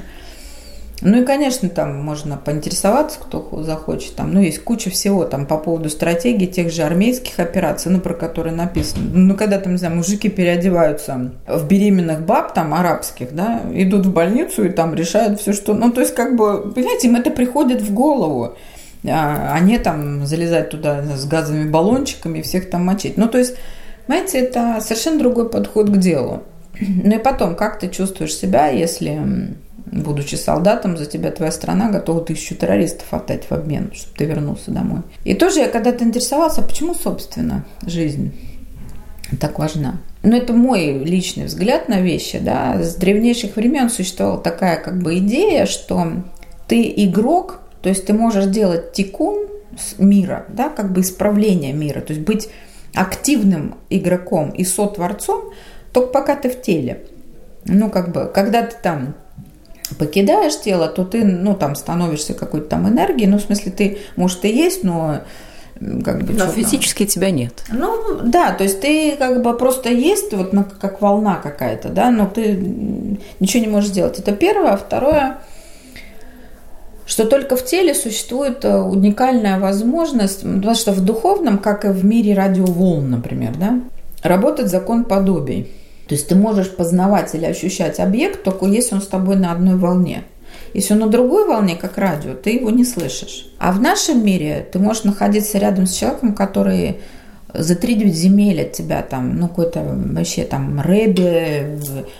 Ну 1.02 1.22
и, 1.22 1.24
конечно, 1.26 1.68
там 1.68 2.02
можно 2.02 2.38
поинтересоваться, 2.38 3.18
кто 3.20 3.62
захочет. 3.62 4.16
Там, 4.16 4.32
ну, 4.32 4.40
есть 4.40 4.64
куча 4.64 4.88
всего 4.88 5.24
там 5.24 5.44
по 5.44 5.58
поводу 5.58 5.90
стратегии 5.90 6.46
тех 6.46 6.72
же 6.72 6.82
армейских 6.82 7.38
операций, 7.38 7.92
ну, 7.92 8.00
про 8.00 8.14
которые 8.14 8.54
написано. 8.54 9.04
Ну, 9.12 9.36
когда 9.36 9.58
там, 9.58 9.72
не 9.72 9.78
знаю, 9.78 9.96
мужики 9.96 10.30
переодеваются 10.30 11.32
в 11.46 11.66
беременных 11.66 12.24
баб, 12.24 12.54
там, 12.54 12.72
арабских, 12.72 13.34
да, 13.34 13.60
идут 13.74 14.06
в 14.06 14.12
больницу 14.12 14.64
и 14.64 14.70
там 14.70 14.94
решают 14.94 15.40
все, 15.40 15.52
что... 15.52 15.74
Ну, 15.74 15.92
то 15.92 16.00
есть, 16.00 16.14
как 16.14 16.34
бы, 16.34 16.72
понимаете, 16.72 17.08
им 17.08 17.16
это 17.16 17.30
приходит 17.30 17.82
в 17.82 17.92
голову 17.92 18.56
а, 19.08 19.52
а 19.54 19.60
не 19.60 19.78
там 19.78 20.26
залезать 20.26 20.70
туда 20.70 21.02
с 21.02 21.26
газовыми 21.26 21.68
баллончиками 21.68 22.38
и 22.38 22.42
всех 22.42 22.70
там 22.70 22.84
мочить. 22.84 23.16
Ну, 23.16 23.28
то 23.28 23.38
есть, 23.38 23.56
знаете, 24.06 24.38
это 24.38 24.78
совершенно 24.80 25.18
другой 25.18 25.48
подход 25.48 25.90
к 25.90 25.96
делу. 25.98 26.42
Ну 26.80 27.16
и 27.16 27.18
потом, 27.18 27.54
как 27.54 27.78
ты 27.78 27.88
чувствуешь 27.88 28.34
себя, 28.34 28.68
если 28.68 29.56
будучи 29.86 30.34
солдатом, 30.34 30.96
за 30.96 31.06
тебя 31.06 31.30
твоя 31.30 31.52
страна 31.52 31.90
готова 31.90 32.24
тысячу 32.24 32.54
террористов 32.54 33.06
отдать 33.12 33.44
в 33.44 33.52
обмен, 33.52 33.92
чтобы 33.94 34.16
ты 34.16 34.24
вернулся 34.24 34.70
домой. 34.70 35.02
И 35.24 35.34
тоже 35.34 35.60
я 35.60 35.68
когда-то 35.68 36.04
интересовался, 36.04 36.62
почему, 36.62 36.94
собственно, 36.94 37.64
жизнь 37.86 38.32
так 39.40 39.58
важна. 39.58 40.00
Но 40.22 40.30
ну, 40.30 40.36
это 40.38 40.52
мой 40.52 41.04
личный 41.04 41.44
взгляд 41.44 41.88
на 41.88 42.00
вещи. 42.00 42.38
Да. 42.38 42.82
С 42.82 42.96
древнейших 42.96 43.56
времен 43.56 43.90
существовала 43.90 44.40
такая 44.40 44.76
как 44.76 45.00
бы 45.00 45.18
идея, 45.18 45.66
что 45.66 46.24
ты 46.66 46.92
игрок, 46.96 47.60
то 47.82 47.88
есть 47.88 48.06
ты 48.06 48.12
можешь 48.12 48.46
делать 48.46 48.92
тикун 48.92 49.46
мира, 49.98 50.46
да, 50.48 50.68
как 50.68 50.92
бы 50.92 51.02
исправление 51.02 51.72
мира, 51.72 52.00
то 52.00 52.12
есть 52.12 52.24
быть 52.24 52.48
активным 52.94 53.76
игроком 53.90 54.50
и 54.50 54.64
сотворцом, 54.64 55.52
только 55.92 56.08
пока 56.12 56.34
ты 56.34 56.48
в 56.48 56.60
теле. 56.60 57.02
Ну, 57.66 57.90
как 57.90 58.12
бы, 58.12 58.30
когда 58.32 58.62
ты 58.62 58.76
там 58.82 59.14
покидаешь 59.94 60.60
тело, 60.60 60.88
то 60.88 61.04
ты, 61.04 61.24
ну, 61.24 61.54
там, 61.54 61.74
становишься 61.76 62.34
какой-то 62.34 62.68
там 62.68 62.88
энергией, 62.88 63.28
ну, 63.28 63.38
в 63.38 63.42
смысле, 63.42 63.72
ты, 63.72 63.98
может, 64.16 64.44
и 64.44 64.48
есть, 64.48 64.84
но 64.84 65.20
как 66.04 66.22
бы... 66.24 66.32
Но 66.32 66.46
физически 66.46 67.04
тебя 67.06 67.30
нет. 67.30 67.62
Ну, 67.70 68.20
да, 68.24 68.52
то 68.52 68.64
есть 68.64 68.80
ты 68.80 69.14
как 69.16 69.42
бы 69.42 69.56
просто 69.56 69.90
есть, 69.90 70.32
вот 70.32 70.52
как 70.80 71.02
волна 71.02 71.36
какая-то, 71.42 71.90
да, 71.90 72.10
но 72.10 72.26
ты 72.26 72.56
ничего 73.40 73.62
не 73.62 73.70
можешь 73.70 73.90
сделать. 73.90 74.18
Это 74.18 74.32
первое. 74.32 74.72
А 74.72 74.76
второе, 74.76 75.38
что 77.06 77.26
только 77.26 77.56
в 77.56 77.64
теле 77.64 77.94
существует 77.94 78.64
э, 78.64 78.76
уникальная 78.78 79.60
возможность, 79.60 80.42
потому 80.42 80.74
что 80.74 80.92
в 80.92 81.04
духовном, 81.04 81.58
как 81.58 81.84
и 81.84 81.88
в 81.88 82.04
мире 82.04 82.34
радиоволн, 82.34 83.10
например, 83.10 83.54
да, 83.58 83.80
работает 84.22 84.70
закон 84.70 85.04
подобий. 85.04 85.70
То 86.06 86.14
есть 86.14 86.28
ты 86.28 86.34
можешь 86.34 86.70
познавать 86.70 87.34
или 87.34 87.44
ощущать 87.44 87.98
объект, 87.98 88.42
только 88.42 88.66
если 88.66 88.94
он 88.94 89.02
с 89.02 89.06
тобой 89.06 89.36
на 89.36 89.52
одной 89.52 89.76
волне. 89.76 90.24
Если 90.72 90.94
он 90.94 91.00
на 91.00 91.08
другой 91.08 91.46
волне, 91.46 91.76
как 91.76 91.98
радио, 91.98 92.34
ты 92.34 92.50
его 92.50 92.70
не 92.70 92.84
слышишь. 92.84 93.48
А 93.58 93.72
в 93.72 93.80
нашем 93.80 94.24
мире 94.24 94.66
ты 94.70 94.78
можешь 94.78 95.04
находиться 95.04 95.58
рядом 95.58 95.86
с 95.86 95.94
человеком, 95.94 96.34
который 96.34 96.98
за 97.54 97.74
три 97.74 97.94
девять 97.94 98.14
земель 98.14 98.62
от 98.62 98.72
тебя 98.72 99.02
там, 99.02 99.38
ну, 99.38 99.48
какой-то 99.48 99.82
вообще 99.82 100.44
там 100.44 100.80
рэби, 100.80 101.78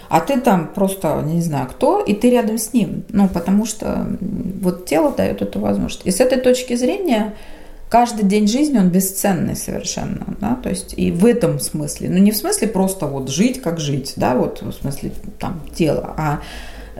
а 0.09 0.20
ты 0.20 0.40
там 0.40 0.68
просто 0.75 1.22
не 1.25 1.42
знаю 1.42 1.68
кто, 1.68 2.01
и 2.01 2.14
ты 2.14 2.31
рядом 2.31 2.59
с 2.59 2.72
ним. 2.72 3.05
Ну, 3.11 3.29
потому 3.29 3.66
что 3.66 4.07
вот 4.62 4.87
тело 4.87 5.12
дает 5.12 5.42
эту 5.42 5.61
возможность. 5.61 6.07
И 6.07 6.11
с 6.11 6.20
этой 6.20 6.40
точки 6.40 6.75
зрения 6.75 7.35
каждый 7.88 8.25
день 8.25 8.49
жизни 8.49 8.79
он 8.79 8.88
бесценный 8.88 9.57
совершенно, 9.57 10.37
да, 10.40 10.59
то 10.62 10.68
есть 10.68 10.94
и 10.96 11.11
в 11.11 11.25
этом 11.25 11.61
смысле, 11.61 12.09
ну 12.11 12.18
не 12.18 12.33
в 12.33 12.37
смысле 12.37 12.68
просто 12.68 13.07
вот 13.07 13.31
жить 13.31 13.62
как 13.62 13.81
жить, 13.81 14.14
да, 14.16 14.35
вот 14.35 14.62
в 14.62 14.72
смысле 14.72 15.12
там 15.38 15.62
тела, 15.75 16.14
а 16.16 16.40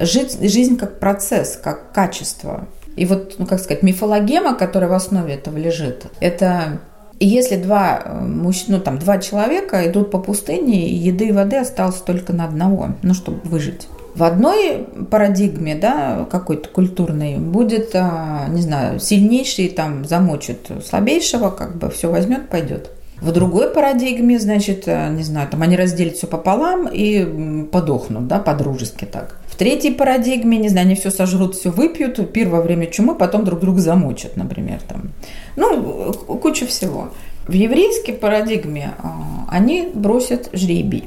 жить, 0.01 0.39
жизнь 0.41 0.77
как 0.77 0.99
процесс, 1.01 1.59
как 1.63 1.93
качество. 1.93 2.69
И 2.97 3.05
вот, 3.05 3.35
ну 3.39 3.47
как 3.47 3.61
сказать, 3.61 3.83
мифологема, 3.83 4.55
которая 4.55 4.89
в 4.89 4.95
основе 4.95 5.35
этого 5.35 5.59
лежит, 5.59 6.07
это 6.21 6.81
если 7.19 7.57
два 7.57 8.03
э, 8.05 8.25
мужчины, 8.25 8.77
ну 8.77 8.83
там 8.83 8.99
два 8.99 9.19
человека 9.19 9.89
идут 9.89 10.11
по 10.11 10.19
пустыне, 10.19 10.89
и 10.89 10.95
еды 10.95 11.29
и 11.29 11.33
воды 11.33 11.57
осталось 11.57 11.97
только 11.97 12.33
на 12.33 12.45
одного, 12.45 12.95
ну 13.03 13.15
чтобы 13.15 13.41
выжить. 13.45 13.89
В 14.17 14.23
одной 14.23 14.87
парадигме, 15.11 15.75
да, 15.75 16.27
какой-то 16.31 16.71
культурной, 16.71 17.37
будет, 17.37 17.91
а, 17.95 18.47
не 18.49 18.63
знаю, 18.63 18.99
сильнейший 18.99 19.69
там 19.69 20.07
замочит 20.07 20.71
слабейшего, 20.89 21.51
как 21.51 21.77
бы 21.77 21.91
все 21.91 22.11
возьмет, 22.11 22.49
пойдет. 22.49 22.91
В 23.21 23.31
другой 23.31 23.71
парадигме, 23.71 24.39
значит, 24.39 24.85
э, 24.87 25.11
не 25.11 25.23
знаю, 25.23 25.49
там 25.51 25.61
они 25.61 25.77
разделят 25.77 26.17
все 26.17 26.27
пополам 26.27 26.89
и 26.91 27.65
подохнут, 27.65 28.27
да, 28.27 28.39
по-дружески 28.39 29.05
так. 29.05 29.39
В 29.49 29.57
третьей 29.57 29.93
парадигме, 29.93 30.57
не 30.57 30.71
знаю, 30.71 30.87
они 30.87 30.95
все 30.95 31.11
сожрут, 31.11 31.55
все 31.55 31.71
выпьют, 31.71 32.33
пир 32.33 32.49
во 32.49 32.63
время 32.63 32.87
чумы, 32.87 33.15
потом 33.15 33.45
друг 33.45 33.61
друга 33.61 33.81
замочат, 33.81 34.37
например, 34.37 34.81
там. 34.89 35.11
Ну, 35.57 36.13
куча 36.13 36.67
всего. 36.67 37.11
В 37.47 37.53
еврейской 37.53 38.13
парадигме 38.13 38.93
а, 38.99 39.47
они 39.49 39.91
бросят 39.95 40.49
жребий. 40.55 41.05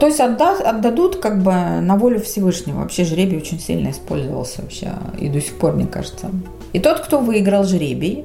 То 0.00 0.06
есть 0.06 0.18
отда, 0.18 0.56
отдадут 0.58 1.16
как 1.16 1.42
бы 1.42 1.52
на 1.52 1.96
волю 1.96 2.20
Всевышнего. 2.20 2.78
Вообще 2.80 3.04
жребий 3.04 3.36
очень 3.36 3.60
сильно 3.60 3.90
использовался 3.90 4.62
вообще 4.62 4.92
и 5.18 5.28
до 5.28 5.42
сих 5.42 5.58
пор, 5.58 5.74
мне 5.74 5.86
кажется. 5.86 6.30
И 6.72 6.80
тот, 6.80 7.00
кто 7.00 7.18
выиграл 7.18 7.64
жребий, 7.64 8.24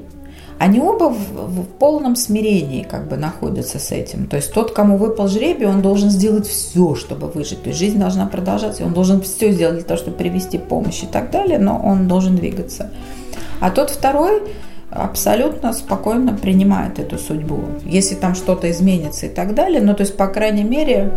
они 0.58 0.80
оба 0.80 1.10
в, 1.10 1.16
в 1.16 1.64
полном 1.78 2.16
смирении 2.16 2.82
как 2.82 3.08
бы 3.08 3.18
находятся 3.18 3.78
с 3.78 3.92
этим. 3.92 4.26
То 4.26 4.36
есть 4.36 4.54
тот, 4.54 4.72
кому 4.72 4.96
выпал 4.96 5.28
жребий, 5.28 5.66
он 5.66 5.82
должен 5.82 6.08
сделать 6.08 6.46
все, 6.46 6.94
чтобы 6.94 7.26
выжить. 7.26 7.62
То 7.62 7.68
есть 7.68 7.78
жизнь 7.78 7.98
должна 7.98 8.24
продолжаться, 8.24 8.82
он 8.82 8.94
должен 8.94 9.20
все 9.20 9.52
сделать 9.52 9.76
для 9.76 9.84
того, 9.84 9.98
чтобы 9.98 10.16
привести 10.16 10.56
помощь 10.56 11.02
и 11.02 11.06
так 11.06 11.30
далее, 11.30 11.58
но 11.58 11.78
он 11.78 12.08
должен 12.08 12.36
двигаться. 12.36 12.90
А 13.60 13.70
тот 13.70 13.90
второй 13.90 14.42
абсолютно 14.90 15.74
спокойно 15.74 16.32
принимает 16.32 16.98
эту 16.98 17.18
судьбу. 17.18 17.60
Если 17.84 18.14
там 18.14 18.34
что-то 18.34 18.70
изменится 18.70 19.26
и 19.26 19.28
так 19.28 19.54
далее, 19.54 19.82
ну 19.82 19.94
то 19.94 20.04
есть, 20.04 20.16
по 20.16 20.28
крайней 20.28 20.64
мере, 20.64 21.12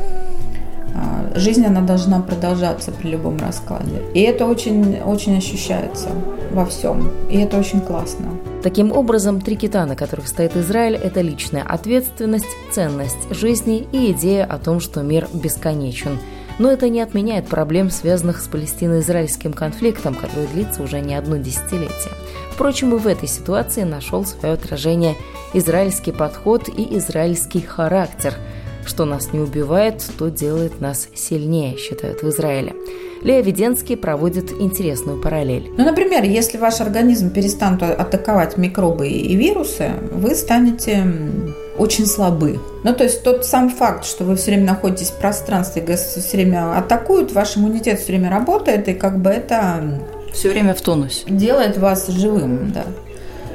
жизнь, 1.35 1.65
она 1.65 1.81
должна 1.81 2.19
продолжаться 2.21 2.91
при 2.91 3.09
любом 3.09 3.37
раскладе. 3.37 4.01
И 4.13 4.21
это 4.21 4.45
очень, 4.45 4.99
очень 4.99 5.37
ощущается 5.37 6.09
во 6.51 6.65
всем. 6.65 7.11
И 7.29 7.37
это 7.37 7.57
очень 7.57 7.81
классно. 7.81 8.25
Таким 8.63 8.91
образом, 8.91 9.39
три 9.41 9.55
кита, 9.55 9.85
на 9.85 9.95
которых 9.95 10.27
стоит 10.27 10.55
Израиль, 10.57 10.95
это 10.95 11.21
личная 11.21 11.63
ответственность, 11.63 12.47
ценность 12.71 13.33
жизни 13.33 13.87
и 13.91 14.11
идея 14.11 14.45
о 14.45 14.57
том, 14.57 14.79
что 14.79 15.01
мир 15.01 15.27
бесконечен. 15.33 16.19
Но 16.57 16.69
это 16.69 16.89
не 16.89 16.99
отменяет 16.99 17.47
проблем, 17.47 17.89
связанных 17.89 18.41
с 18.41 18.47
палестино-израильским 18.47 19.53
конфликтом, 19.53 20.13
который 20.13 20.47
длится 20.47 20.83
уже 20.83 20.99
не 20.99 21.15
одно 21.15 21.37
десятилетие. 21.37 22.11
Впрочем, 22.51 22.93
и 22.93 22.99
в 22.99 23.07
этой 23.07 23.29
ситуации 23.29 23.83
нашел 23.83 24.25
свое 24.25 24.55
отражение 24.55 25.15
израильский 25.53 26.11
подход 26.11 26.67
и 26.67 26.97
израильский 26.97 27.61
характер– 27.61 28.33
что 28.85 29.05
нас 29.05 29.33
не 29.33 29.39
убивает, 29.39 30.03
то 30.17 30.29
делает 30.29 30.81
нас 30.81 31.07
сильнее, 31.13 31.77
считают 31.77 32.23
в 32.23 32.29
Израиле. 32.29 32.73
Лея 33.21 33.41
Веденский 33.41 33.97
проводит 33.97 34.51
интересную 34.51 35.21
параллель. 35.21 35.69
Ну, 35.77 35.83
например, 35.83 36.23
если 36.23 36.57
ваш 36.57 36.79
организм 36.79 37.31
перестанет 37.31 37.83
атаковать 37.83 38.57
микробы 38.57 39.09
и 39.09 39.35
вирусы, 39.35 39.91
вы 40.11 40.35
станете 40.35 41.03
очень 41.77 42.05
слабы. 42.05 42.59
Ну, 42.83 42.93
то 42.93 43.03
есть 43.03 43.23
тот 43.23 43.45
сам 43.45 43.69
факт, 43.69 44.05
что 44.05 44.23
вы 44.23 44.35
все 44.35 44.51
время 44.51 44.67
находитесь 44.67 45.09
в 45.09 45.19
пространстве, 45.19 45.85
все 45.95 46.37
время 46.37 46.77
атакуют, 46.77 47.33
ваш 47.33 47.57
иммунитет 47.57 47.99
все 47.99 48.13
время 48.13 48.29
работает, 48.29 48.87
и 48.87 48.93
как 48.93 49.19
бы 49.19 49.29
это... 49.29 49.99
Все 50.31 50.49
время 50.49 50.73
в 50.73 50.81
тонусе. 50.81 51.23
Делает 51.27 51.77
вас 51.77 52.07
живым, 52.07 52.71
да. 52.71 52.83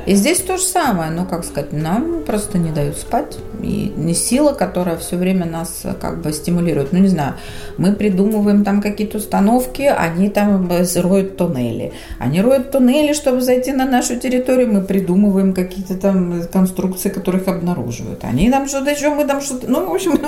И 0.07 0.15
здесь 0.15 0.41
то 0.41 0.57
же 0.57 0.63
самое, 0.63 1.11
ну, 1.11 1.25
как 1.25 1.45
сказать, 1.45 1.73
нам 1.73 2.23
просто 2.25 2.59
не 2.59 2.71
дают 2.71 2.97
спать. 2.97 3.39
И 3.63 3.93
не 3.97 4.15
сила, 4.15 4.53
которая 4.53 4.99
все 4.99 5.17
время 5.17 5.47
нас 5.47 5.85
как 6.01 6.21
бы 6.21 6.33
стимулирует. 6.33 6.93
Ну, 6.93 6.99
не 6.99 7.09
знаю, 7.09 7.35
мы 7.79 7.95
придумываем 7.95 8.65
там 8.65 8.83
какие-то 8.83 9.19
установки, 9.19 9.83
они 9.83 10.29
там 10.29 10.69
роют 10.69 11.37
туннели. 11.37 11.93
Они 12.19 12.43
роют 12.43 12.71
туннели, 12.71 13.15
чтобы 13.15 13.41
зайти 13.41 13.73
на 13.73 13.87
нашу 13.87 14.19
территорию, 14.19 14.73
мы 14.73 14.83
придумываем 14.83 15.55
какие-то 15.55 15.95
там 15.97 16.43
конструкции, 16.53 17.09
которых 17.09 17.49
обнаруживают. 17.49 18.25
Они 18.25 18.51
там 18.51 18.69
что-то 18.69 18.91
еще, 18.91 19.11
мы 19.11 19.25
там 19.25 19.41
что-то... 19.41 19.71
Ну, 19.71 19.89
в 19.89 19.95
общем, 19.95 20.19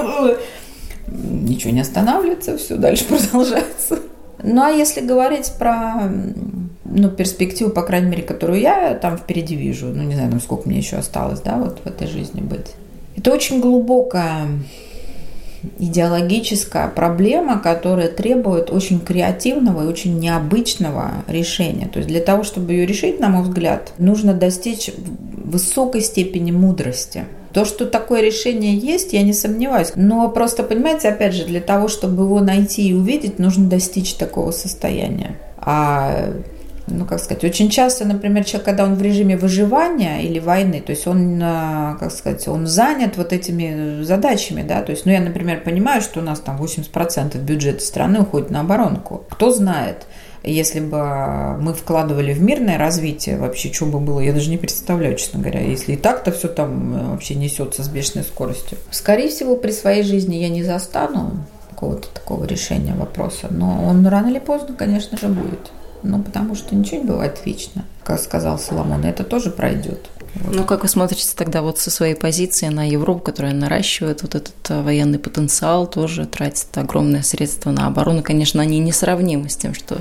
ничего 1.47 1.73
не 1.73 1.81
останавливается, 1.81 2.57
все 2.57 2.77
дальше 2.77 3.05
продолжается. 3.09 3.99
Ну, 4.43 4.63
а 4.63 4.71
если 4.71 5.01
говорить 5.01 5.53
про 5.59 6.11
ну, 6.85 7.11
перспективу, 7.11 7.71
по 7.71 7.83
крайней 7.83 8.11
мере, 8.11 8.23
которую 8.23 8.61
я 8.61 8.95
там 8.95 9.17
впереди 9.17 9.57
вижу, 9.57 9.87
ну, 9.87 10.03
не 10.03 10.15
знаю, 10.15 10.31
там, 10.31 10.41
сколько 10.41 10.69
мне 10.69 10.79
еще 10.79 10.97
осталось, 10.97 11.41
да, 11.41 11.57
вот 11.57 11.81
в 11.85 11.87
этой 11.87 12.07
жизни 12.07 12.41
быть. 12.41 12.75
Это 13.17 13.33
очень 13.33 13.61
глубокая 13.61 14.47
идеологическая 15.79 16.89
проблема, 16.89 17.59
которая 17.59 18.09
требует 18.09 18.71
очень 18.71 19.01
креативного 19.01 19.85
и 19.85 19.87
очень 19.87 20.19
необычного 20.19 21.25
решения. 21.27 21.89
То 21.89 21.99
есть 21.99 22.09
для 22.09 22.21
того, 22.21 22.45
чтобы 22.45 22.73
ее 22.73 22.87
решить, 22.87 23.21
на 23.21 23.29
мой 23.29 23.43
взгляд, 23.43 23.93
нужно 23.99 24.33
достичь 24.33 24.91
высокой 25.45 26.03
степени 26.03 26.51
мудрости. 26.51 27.25
То, 27.57 27.65
что 27.65 27.87
такое 27.87 28.21
решение 28.21 28.77
есть, 28.77 29.15
я 29.15 29.23
не 29.23 29.33
сомневаюсь. 29.33 29.93
Но 29.95 30.29
просто, 30.29 30.63
понимаете, 30.63 31.09
опять 31.09 31.33
же, 31.33 31.47
для 31.47 31.63
того, 31.63 31.89
чтобы 31.89 32.25
его 32.25 32.41
найти 32.41 32.87
и 32.87 32.93
увидеть, 32.93 33.39
нужно 33.39 33.67
достичь 33.67 34.13
такого 34.13 34.51
состояния. 34.51 35.39
А 35.57 36.35
ну, 36.87 37.07
как 37.07 37.19
сказать, 37.19 37.45
очень 37.45 37.71
часто, 37.71 38.05
например, 38.05 38.45
человек, 38.45 38.67
когда 38.67 38.85
он 38.85 38.95
в 38.97 39.01
режиме 39.01 39.39
выживания 39.39 40.21
или 40.21 40.39
войны, 40.39 40.83
то 40.85 40.91
есть 40.91 41.07
он, 41.07 41.41
а, 41.43 41.97
как 41.99 42.13
сказать, 42.13 42.47
он 42.47 42.67
занят 42.67 43.17
вот 43.17 43.33
этими 43.33 44.03
задачами, 44.03 44.63
да, 44.63 44.83
то 44.83 44.93
есть, 44.93 45.07
ну, 45.07 45.13
я, 45.13 45.21
например, 45.23 45.63
понимаю, 45.65 46.03
что 46.03 46.21
у 46.21 46.23
нас 46.23 46.41
там 46.41 46.59
80% 46.59 47.39
бюджета 47.39 47.83
страны 47.83 48.21
уходит 48.21 48.51
на 48.51 48.61
оборонку. 48.61 49.25
Кто 49.31 49.51
знает, 49.51 50.05
если 50.53 50.81
бы 50.81 51.57
мы 51.61 51.75
вкладывали 51.75 52.33
в 52.33 52.41
мирное 52.41 52.79
развитие, 52.79 53.39
вообще, 53.39 53.73
что 53.73 53.87
бы 53.87 54.01
было, 54.01 54.21
я 54.21 54.33
даже 54.33 54.51
не 54.51 54.59
представляю, 54.59 55.17
честно 55.17 55.41
говоря, 55.41 55.61
если 55.61 55.93
и 55.93 55.97
так-то 55.97 56.33
все 56.33 56.49
там 56.49 56.95
э, 56.95 57.11
вообще 57.11 57.35
несется 57.35 57.83
с 57.83 57.89
бешеной 57.89 58.25
скоростью. 58.25 58.79
Скорее 58.91 59.29
всего, 59.29 59.57
при 59.57 59.73
своей 59.73 60.03
жизни 60.03 60.37
я 60.37 60.49
не 60.49 60.63
застану 60.63 61.45
какого-то 61.71 62.09
такого 62.09 62.45
решения 62.45 62.95
вопроса, 62.95 63.49
но 63.51 63.85
он 63.85 64.07
рано 64.07 64.29
или 64.29 64.39
поздно, 64.39 64.75
конечно 64.75 65.19
же, 65.19 65.29
будет. 65.29 65.73
Ну, 66.03 66.23
потому 66.23 66.55
что 66.55 66.75
ничего 66.75 66.99
не 66.99 67.09
бывает 67.09 67.41
вечно, 67.45 67.85
как 68.05 68.21
сказал 68.21 68.59
Соломон, 68.59 69.05
это 69.05 69.25
тоже 69.25 69.51
пройдет. 69.51 70.09
Ну, 70.45 70.65
как 70.65 70.83
вы 70.83 70.89
смотрите 70.89 71.29
тогда 71.35 71.63
вот 71.63 71.79
со 71.79 71.91
своей 71.91 72.15
позиции 72.15 72.69
на 72.69 72.89
Европу, 72.89 73.21
которая 73.21 73.55
наращивает 73.55 74.23
вот 74.23 74.35
этот 74.35 74.55
э, 74.69 74.83
военный 74.83 75.19
потенциал, 75.19 75.87
тоже 75.87 76.27
тратит 76.27 76.69
огромные 76.77 77.23
средства 77.23 77.71
на 77.71 77.87
оборону. 77.87 78.23
Конечно, 78.23 78.63
они 78.63 78.79
несравнимы 78.79 79.49
с 79.49 79.57
тем, 79.57 79.75
что 79.75 79.99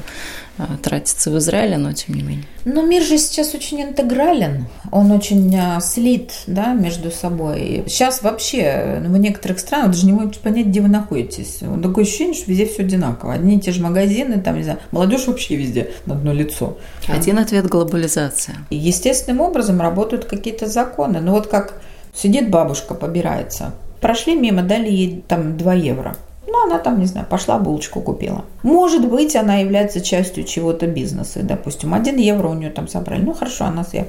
тратится 0.81 1.31
в 1.31 1.37
Израиле, 1.37 1.77
но 1.77 1.91
тем 1.93 2.15
не 2.15 2.21
менее. 2.21 2.45
Но 2.63 2.81
мир 2.81 3.03
же 3.03 3.17
сейчас 3.17 3.53
очень 3.53 3.81
интегрален, 3.81 4.67
он 4.91 5.11
очень 5.11 5.53
э, 5.55 5.79
слит 5.81 6.31
да, 6.47 6.73
между 6.73 7.11
собой. 7.11 7.83
Сейчас 7.87 8.23
вообще 8.23 9.01
ну, 9.03 9.13
в 9.13 9.17
некоторых 9.17 9.59
странах 9.59 9.91
даже 9.91 10.05
не 10.05 10.13
можете 10.13 10.39
понять, 10.39 10.67
где 10.67 10.81
вы 10.81 10.87
находитесь. 10.87 11.59
Такое 11.83 12.05
ощущение, 12.05 12.33
что 12.33 12.49
везде 12.49 12.65
все 12.65 12.83
одинаково. 12.83 13.33
Одни 13.33 13.57
и 13.57 13.59
те 13.59 13.71
же 13.71 13.81
магазины, 13.81 14.41
там, 14.41 14.57
не 14.57 14.63
знаю, 14.63 14.79
молодежь 14.91 15.27
вообще 15.27 15.55
везде 15.55 15.91
на 16.05 16.15
одно 16.15 16.33
лицо. 16.33 16.77
Один 17.07 17.39
ответ– 17.39 17.65
Глобализация. 17.75 18.55
И 18.69 18.77
естественным 18.77 19.41
образом 19.41 19.81
работают 19.81 20.25
какие-то 20.25 20.67
законы. 20.67 21.19
Ну 21.19 21.31
вот 21.31 21.47
как 21.47 21.81
сидит 22.13 22.49
бабушка, 22.49 22.93
побирается. 22.93 23.73
Прошли 24.01 24.35
мимо, 24.35 24.61
дали 24.61 24.89
ей 24.89 25.23
там 25.27 25.57
2 25.57 25.73
евро. 25.73 26.15
Ну, 26.47 26.65
она 26.65 26.79
там, 26.79 26.99
не 26.99 27.05
знаю, 27.05 27.27
пошла 27.29 27.57
булочку 27.57 28.01
купила. 28.01 28.45
Может 28.63 29.07
быть, 29.09 29.35
она 29.35 29.57
является 29.57 30.01
частью 30.01 30.43
чего-то 30.43 30.87
бизнеса. 30.87 31.41
Допустим, 31.43 31.93
1 31.93 32.17
евро 32.17 32.47
у 32.47 32.53
нее 32.53 32.69
там 32.69 32.87
собрали. 32.87 33.21
Ну, 33.21 33.33
хорошо, 33.33 33.65
она 33.65 33.83
съела. 33.83 34.07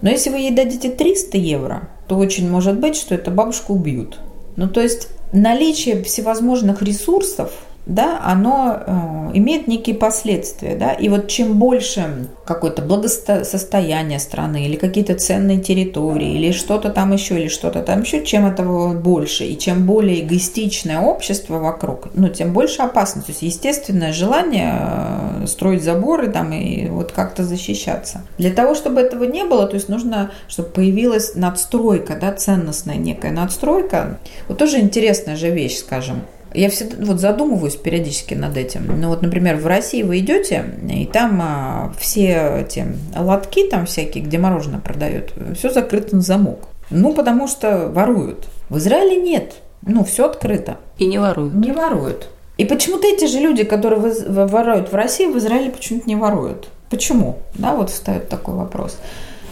Но 0.00 0.10
если 0.10 0.30
вы 0.30 0.38
ей 0.38 0.54
дадите 0.54 0.90
300 0.90 1.38
евро, 1.38 1.88
то 2.08 2.16
очень 2.16 2.50
может 2.50 2.78
быть, 2.78 2.96
что 2.96 3.14
эту 3.14 3.30
бабушку 3.30 3.74
убьют. 3.74 4.18
Ну, 4.56 4.68
то 4.68 4.80
есть 4.80 5.08
наличие 5.32 6.02
всевозможных 6.02 6.82
ресурсов– 6.82 7.52
да, 7.86 8.20
оно 8.24 8.78
э, 8.86 9.30
имеет 9.34 9.66
некие 9.66 9.96
последствия, 9.96 10.76
да, 10.76 10.92
и 10.92 11.08
вот 11.08 11.26
чем 11.26 11.58
больше 11.58 12.28
какое-то 12.44 12.82
благосостояние 12.82 14.20
страны 14.20 14.66
или 14.66 14.76
какие-то 14.76 15.14
ценные 15.14 15.60
территории 15.60 16.34
или 16.34 16.52
что-то 16.52 16.90
там 16.90 17.12
еще 17.12 17.40
или 17.40 17.48
что-то 17.48 17.82
там 17.82 18.02
еще, 18.02 18.24
чем 18.24 18.46
этого 18.46 18.94
больше 18.94 19.44
и 19.44 19.58
чем 19.58 19.84
более 19.84 20.20
эгоистичное 20.20 21.00
общество 21.00 21.58
вокруг, 21.58 22.08
ну, 22.14 22.28
тем 22.28 22.52
больше 22.52 22.82
опасность, 22.82 23.26
то 23.26 23.32
есть 23.32 23.42
естественное 23.42 24.12
желание 24.12 24.74
э, 24.78 25.46
строить 25.48 25.82
заборы 25.82 26.28
там 26.28 26.52
и 26.52 26.88
вот 26.88 27.10
как-то 27.10 27.42
защищаться. 27.42 28.22
Для 28.38 28.52
того, 28.52 28.76
чтобы 28.76 29.00
этого 29.00 29.24
не 29.24 29.44
было, 29.44 29.66
то 29.66 29.74
есть 29.74 29.88
нужно, 29.88 30.30
чтобы 30.46 30.68
появилась 30.68 31.34
надстройка, 31.34 32.16
да, 32.20 32.32
ценностная 32.32 32.96
некая 32.96 33.32
надстройка. 33.32 34.20
Вот 34.46 34.58
тоже 34.58 34.78
интересная 34.78 35.34
же 35.34 35.50
вещь, 35.50 35.78
скажем. 35.78 36.22
Я 36.54 36.70
всегда 36.70 37.04
вот 37.04 37.20
задумываюсь 37.20 37.76
периодически 37.76 38.34
над 38.34 38.56
этим. 38.56 38.86
Ну 39.00 39.08
вот, 39.08 39.22
например, 39.22 39.56
в 39.56 39.66
России 39.66 40.02
вы 40.02 40.18
идете, 40.18 40.64
и 40.90 41.06
там 41.06 41.40
а, 41.42 41.92
все 41.98 42.64
эти 42.66 42.86
лотки 43.16 43.68
там 43.68 43.86
всякие, 43.86 44.24
где 44.24 44.38
мороженое 44.38 44.80
продают, 44.80 45.32
все 45.56 45.70
закрыто 45.70 46.16
на 46.16 46.22
замок. 46.22 46.68
Ну, 46.90 47.14
потому 47.14 47.48
что 47.48 47.88
воруют. 47.88 48.48
В 48.68 48.78
Израиле 48.78 49.16
нет. 49.16 49.54
Ну, 49.82 50.04
все 50.04 50.26
открыто. 50.26 50.76
И 50.98 51.06
не 51.06 51.18
воруют. 51.18 51.54
Не 51.54 51.72
воруют. 51.72 52.28
И 52.58 52.64
почему-то 52.64 53.06
эти 53.06 53.26
же 53.26 53.38
люди, 53.38 53.64
которые 53.64 54.00
воруют 54.00 54.92
в 54.92 54.94
России, 54.94 55.26
в 55.26 55.38
Израиле 55.38 55.70
почему-то 55.70 56.08
не 56.08 56.16
воруют. 56.16 56.68
Почему? 56.90 57.38
Да, 57.54 57.74
вот 57.74 57.90
встает 57.90 58.28
такой 58.28 58.54
вопрос. 58.54 58.98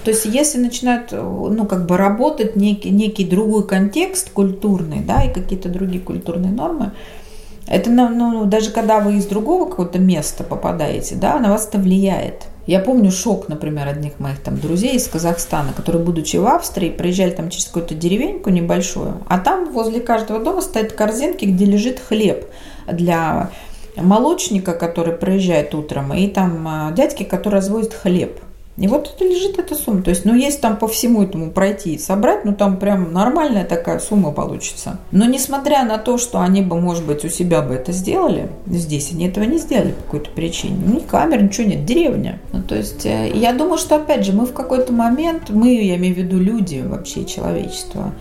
То 0.05 0.11
есть 0.11 0.25
если 0.25 0.59
начинают, 0.59 1.13
ну, 1.13 1.67
как 1.67 1.87
бы 1.87 1.97
работать 1.97 2.57
некий, 2.57 2.91
некий 2.91 3.25
другой 3.25 3.67
контекст 3.67 4.31
культурный, 4.31 5.01
да, 5.01 5.23
и 5.25 5.33
какие-то 5.33 5.69
другие 5.69 6.03
культурные 6.03 6.53
нормы, 6.53 6.93
это, 7.67 7.91
ну, 7.91 8.47
даже 8.47 8.71
когда 8.71 9.01
вы 9.01 9.17
из 9.17 9.27
другого 9.27 9.69
какого-то 9.69 9.99
места 9.99 10.43
попадаете, 10.43 11.15
да, 11.15 11.39
на 11.39 11.51
вас 11.51 11.69
это 11.69 11.79
влияет. 11.79 12.47
Я 12.67 12.81
помню 12.81 13.11
шок, 13.11 13.49
например, 13.49 13.89
одних 13.89 14.19
моих 14.19 14.41
там 14.41 14.59
друзей 14.59 14.97
из 14.97 15.07
Казахстана, 15.07 15.73
которые, 15.73 16.03
будучи 16.03 16.37
в 16.37 16.47
Австрии, 16.47 16.91
приезжали 16.91 17.31
там 17.31 17.51
через 17.51 17.67
какую-то 17.67 17.95
деревеньку 17.95 18.51
небольшую, 18.51 19.19
а 19.29 19.39
там 19.39 19.71
возле 19.73 20.01
каждого 20.01 20.43
дома 20.43 20.63
стоят 20.63 20.93
корзинки, 20.93 21.45
где 21.45 21.65
лежит 21.65 22.01
хлеб 22.01 22.49
для 22.91 23.51
молочника, 23.97 24.73
который 24.73 25.15
проезжает 25.15 25.75
утром, 25.75 26.15
и 26.15 26.27
там 26.29 26.67
а, 26.67 26.93
дядьки, 26.93 27.23
который 27.23 27.57
развозит 27.57 27.93
хлеб– 27.93 28.41
и 28.81 28.89
вот 28.89 29.13
это 29.15 29.25
лежит 29.27 29.59
эта 29.59 29.75
сумма. 29.75 30.03
То 30.03 30.09
есть, 30.09 30.25
ну, 30.25 30.35
если 30.35 30.59
там 30.59 30.79
по 30.79 30.89
всему 30.89 31.23
этому 31.23 31.51
пройти 31.51 31.95
и 31.95 31.99
собрать, 31.99 32.47
ну, 32.47 32.55
там 32.55 32.79
прям 32.79 33.13
нормальная 33.13 33.67
такая 33.67 33.99
сумма 33.99 34.33
получится. 34.33 34.99
Но 35.13 35.27
несмотря 35.27 35.85
на 35.85 35.99
то, 35.99 36.17
что 36.17 36.41
они 36.41 36.63
бы, 36.63 36.81
может 36.81 37.05
быть, 37.05 37.23
у 37.23 37.29
себя 37.29 37.61
бы 37.61 37.75
это 37.75 37.93
сделали, 37.93 38.49
здесь 38.67 39.13
они 39.13 39.29
этого 39.29 39.45
не 39.45 39.59
сделали 39.59 39.93
по 39.93 40.03
какой-то 40.05 40.31
причине. 40.31 40.79
Ни 40.95 41.01
камер, 41.01 41.43
ничего 41.43 41.67
нет, 41.67 41.85
деревня. 41.85 42.41
Ну, 42.55 42.63
то 42.63 42.75
есть, 42.75 43.05
э, 43.05 43.31
я 43.35 43.53
думаю, 43.53 43.77
что, 43.77 43.97
опять 43.97 44.25
же, 44.25 44.33
мы 44.33 44.47
в 44.47 44.55
какой-то 44.55 44.95
момент, 44.95 45.51
мы, 45.51 45.75
я 45.75 45.97
имею 45.97 46.15
в 46.15 46.19
виду 46.19 46.39
люди 46.39 46.83
вообще, 46.83 47.27
человечество, 47.27 48.15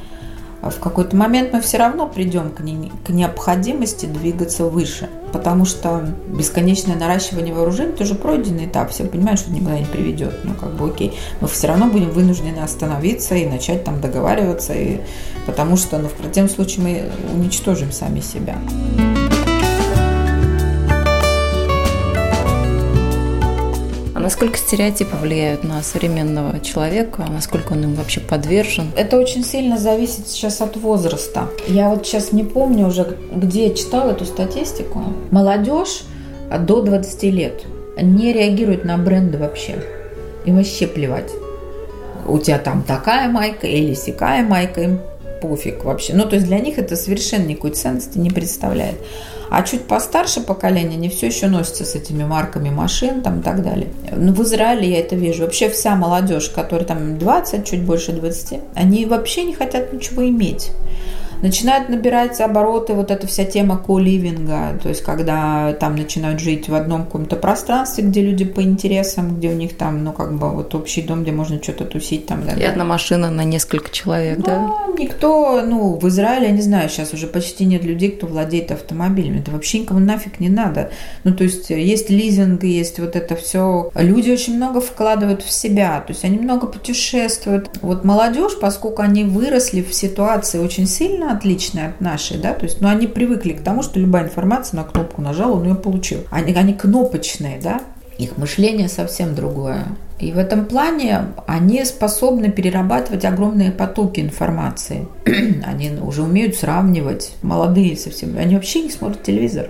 в 0.62 0.80
какой-то 0.80 1.16
момент 1.16 1.54
мы 1.54 1.62
все 1.62 1.78
равно 1.78 2.08
придем 2.08 2.52
к, 2.52 2.60
не, 2.60 2.92
к 3.06 3.10
необходимости 3.10 4.06
двигаться 4.06 4.66
выше. 4.66 5.10
Потому 5.32 5.66
что 5.66 6.06
бесконечное 6.28 6.96
наращивание 6.96 7.54
вооружений 7.54 7.94
тоже 7.94 8.16
пройденный 8.16 8.66
этап. 8.66 8.92
Все 8.92 9.06
понимают, 9.06 9.40
что 9.40 9.52
никуда 9.52 9.80
не 9.80 9.86
приведет. 9.86 10.34
Ну, 10.44 10.54
как 10.56 10.74
бы 10.74 10.90
окей. 10.90 11.18
Мы 11.40 11.48
все 11.48 11.68
равно 11.68 11.88
будем 11.88 12.10
вынуждены 12.10 12.60
остановиться 12.60 13.36
и 13.36 13.46
начать 13.46 13.84
там 13.84 14.02
договариваться. 14.02 14.74
И, 14.74 15.00
потому 15.46 15.78
что 15.78 15.98
ну, 15.98 16.10
в 16.10 16.14
противном 16.14 16.50
случае 16.50 16.84
мы 16.84 17.36
уничтожим 17.36 17.92
сами 17.92 18.20
себя. 18.20 18.58
Насколько 24.30 24.60
стереотипы 24.60 25.16
влияют 25.16 25.64
на 25.64 25.82
современного 25.82 26.60
человека, 26.60 27.26
насколько 27.28 27.74
он 27.74 27.84
им 27.86 27.96
вообще 27.96 28.20
подвержен? 28.20 28.92
Это 28.96 29.18
очень 29.18 29.44
сильно 29.44 29.80
зависит 29.80 30.28
сейчас 30.28 30.62
от 30.62 30.78
возраста. 30.78 31.50
Я 31.68 31.90
вот 31.90 32.06
сейчас 32.06 32.32
не 32.32 32.44
помню 32.44 32.86
уже, 32.86 33.18
где 33.36 33.70
я 33.70 33.74
читала 33.74 34.12
эту 34.12 34.26
статистику. 34.26 35.02
Молодежь 35.32 36.04
до 36.60 36.84
20 36.84 37.24
лет 37.24 37.64
не 38.00 38.32
реагирует 38.32 38.86
на 38.86 39.00
бренды 39.00 39.40
вообще. 39.40 39.84
Им 40.46 40.58
вообще 40.58 40.86
плевать. 40.86 41.32
У 42.28 42.38
тебя 42.38 42.60
там 42.60 42.84
такая 42.84 43.30
майка 43.30 43.66
или 43.66 43.96
сякая 43.96 44.44
майка, 44.44 44.82
им 44.82 45.00
пофиг 45.40 45.84
вообще. 45.84 46.14
Ну, 46.14 46.26
то 46.26 46.36
есть 46.36 46.48
для 46.48 46.60
них 46.60 46.78
это 46.78 46.96
совершенно 46.96 47.46
никакой 47.46 47.72
ценности 47.72 48.18
не 48.18 48.30
представляет. 48.30 48.96
А 49.50 49.64
чуть 49.64 49.88
постарше 49.88 50.42
поколение, 50.42 50.98
они 50.98 51.10
все 51.10 51.28
еще 51.28 51.48
носятся 51.48 51.84
с 51.84 51.96
этими 51.96 52.24
марками 52.24 52.70
машин 52.70 53.22
там, 53.22 53.40
и 53.40 53.44
так 53.44 53.64
далее. 53.64 53.88
Ну, 54.16 54.32
в 54.32 54.44
Израиле 54.44 54.92
я 54.92 55.00
это 55.00 55.16
вижу. 55.16 55.44
Вообще 55.44 55.70
вся 55.70 55.96
молодежь, 55.96 56.50
которая 56.50 56.86
там 56.86 57.18
20, 57.18 57.66
чуть 57.66 57.82
больше 57.82 58.12
20, 58.12 58.60
они 58.76 59.06
вообще 59.06 59.44
не 59.44 59.54
хотят 59.54 59.92
ничего 59.92 60.28
иметь 60.28 60.72
начинают 61.42 61.90
набирать 61.90 62.40
обороты 62.42 62.94
вот 62.94 63.12
эта 63.12 63.28
вся 63.28 63.46
тема 63.46 63.78
ко-ливинга, 63.78 64.80
то 64.82 64.90
есть 64.90 65.04
когда 65.04 65.74
там 65.74 65.96
начинают 65.96 66.40
жить 66.40 66.70
в 66.70 66.76
одном 66.76 67.06
каком-то 67.06 67.36
пространстве, 67.36 68.04
где 68.04 68.22
люди 68.22 68.46
по 68.46 68.62
интересам, 68.62 69.38
где 69.38 69.50
у 69.50 69.54
них 69.54 69.78
там, 69.78 70.04
ну, 70.04 70.12
как 70.12 70.38
бы 70.38 70.50
вот 70.50 70.76
общий 70.76 71.02
дом, 71.02 71.24
где 71.24 71.32
можно 71.32 71.62
что-то 71.62 71.86
тусить 71.86 72.26
там. 72.26 72.46
Да, 72.46 72.54
И 72.54 72.64
одна 72.64 72.84
машина 72.84 73.30
на 73.30 73.44
несколько 73.44 73.90
человек, 73.92 74.40
да? 74.40 74.58
да? 74.58 75.02
Никто, 75.02 75.62
ну, 75.66 75.96
в 75.96 76.08
Израиле, 76.08 76.48
я 76.48 76.52
не 76.52 76.62
знаю, 76.62 76.90
сейчас 76.90 77.14
уже 77.14 77.28
почти 77.28 77.66
нет 77.66 77.84
людей, 77.84 78.12
кто 78.12 78.28
владеет 78.28 78.72
автомобилями. 78.72 79.40
Это 79.40 79.52
вообще 79.52 79.80
никому 79.80 80.00
нафиг 80.00 80.40
не 80.40 80.50
надо. 80.50 80.92
Ну, 81.24 81.34
то 81.34 81.44
есть 81.44 81.70
есть 81.70 82.10
лизинг, 82.10 82.64
есть 82.64 83.00
вот 83.00 83.16
это 83.16 83.36
все. 83.36 83.92
Люди 83.96 84.32
очень 84.32 84.56
много 84.56 84.82
вкладывают 84.82 85.42
в 85.42 85.52
себя, 85.52 86.02
то 86.06 86.14
есть 86.14 86.26
они 86.26 86.38
много 86.38 86.68
путешествуют. 86.68 87.70
Вот 87.82 88.04
молодежь, 88.04 88.60
поскольку 88.60 89.02
они 89.02 89.24
выросли 89.24 89.82
в 89.82 89.94
ситуации 89.94 90.60
очень 90.60 90.88
сильно 90.88 91.29
отличная 91.30 91.90
от 91.90 92.02
нашей, 92.02 92.38
да, 92.38 92.54
то 92.54 92.66
есть, 92.66 92.82
ну, 92.82 92.88
они 92.88 93.08
привыкли 93.08 93.54
к 93.54 93.62
тому, 93.62 93.84
что 93.84 94.00
любая 94.00 94.26
информация 94.26 94.78
на 94.78 94.84
кнопку 94.84 95.22
нажал, 95.22 95.54
он 95.54 95.64
ее 95.64 95.76
получил. 95.76 96.20
Они, 96.32 96.54
они 96.54 96.74
кнопочные, 96.74 97.60
да, 97.62 97.82
их 98.18 98.38
мышление 98.38 98.90
совсем 98.90 99.34
другое. 99.34 99.86
И 100.20 100.34
в 100.34 100.38
этом 100.38 100.66
плане 100.66 101.28
они 101.48 101.86
способны 101.86 102.52
перерабатывать 102.52 103.24
огромные 103.24 103.72
потоки 103.72 104.20
информации. 104.20 105.08
они 105.66 105.92
уже 106.02 106.24
умеют 106.24 106.56
сравнивать, 106.56 107.36
молодые 107.42 107.96
совсем. 107.96 108.38
Они 108.38 108.56
вообще 108.56 108.82
не 108.82 108.90
смотрят 108.90 109.24
телевизор. 109.24 109.70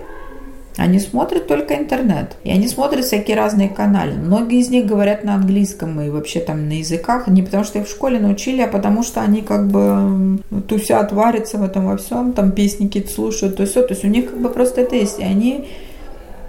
Они 0.76 1.00
смотрят 1.00 1.46
только 1.46 1.74
интернет. 1.74 2.36
И 2.44 2.50
они 2.50 2.68
смотрят 2.68 3.04
всякие 3.04 3.36
разные 3.36 3.68
каналы. 3.68 4.12
Многие 4.12 4.60
из 4.60 4.70
них 4.70 4.86
говорят 4.86 5.24
на 5.24 5.34
английском 5.34 6.00
и 6.00 6.10
вообще 6.10 6.40
там 6.40 6.68
на 6.68 6.78
языках. 6.78 7.26
Не 7.26 7.42
потому 7.42 7.64
что 7.64 7.80
их 7.80 7.86
в 7.86 7.90
школе 7.90 8.20
научили, 8.20 8.62
а 8.62 8.68
потому 8.68 9.02
что 9.02 9.20
они 9.20 9.42
как 9.42 9.68
бы 9.68 10.38
тусят, 10.68 11.12
варятся 11.12 11.58
в 11.58 11.64
этом 11.64 11.86
во 11.86 11.96
всем. 11.96 12.32
Там 12.32 12.52
песни 12.52 12.86
какие-то 12.86 13.12
слушают, 13.12 13.56
то 13.56 13.66
все. 13.66 13.82
То 13.82 13.94
есть 13.94 14.04
у 14.04 14.08
них 14.08 14.30
как 14.30 14.40
бы 14.40 14.48
просто 14.48 14.82
это 14.82 14.94
есть. 14.94 15.18
И 15.18 15.24
они 15.24 15.68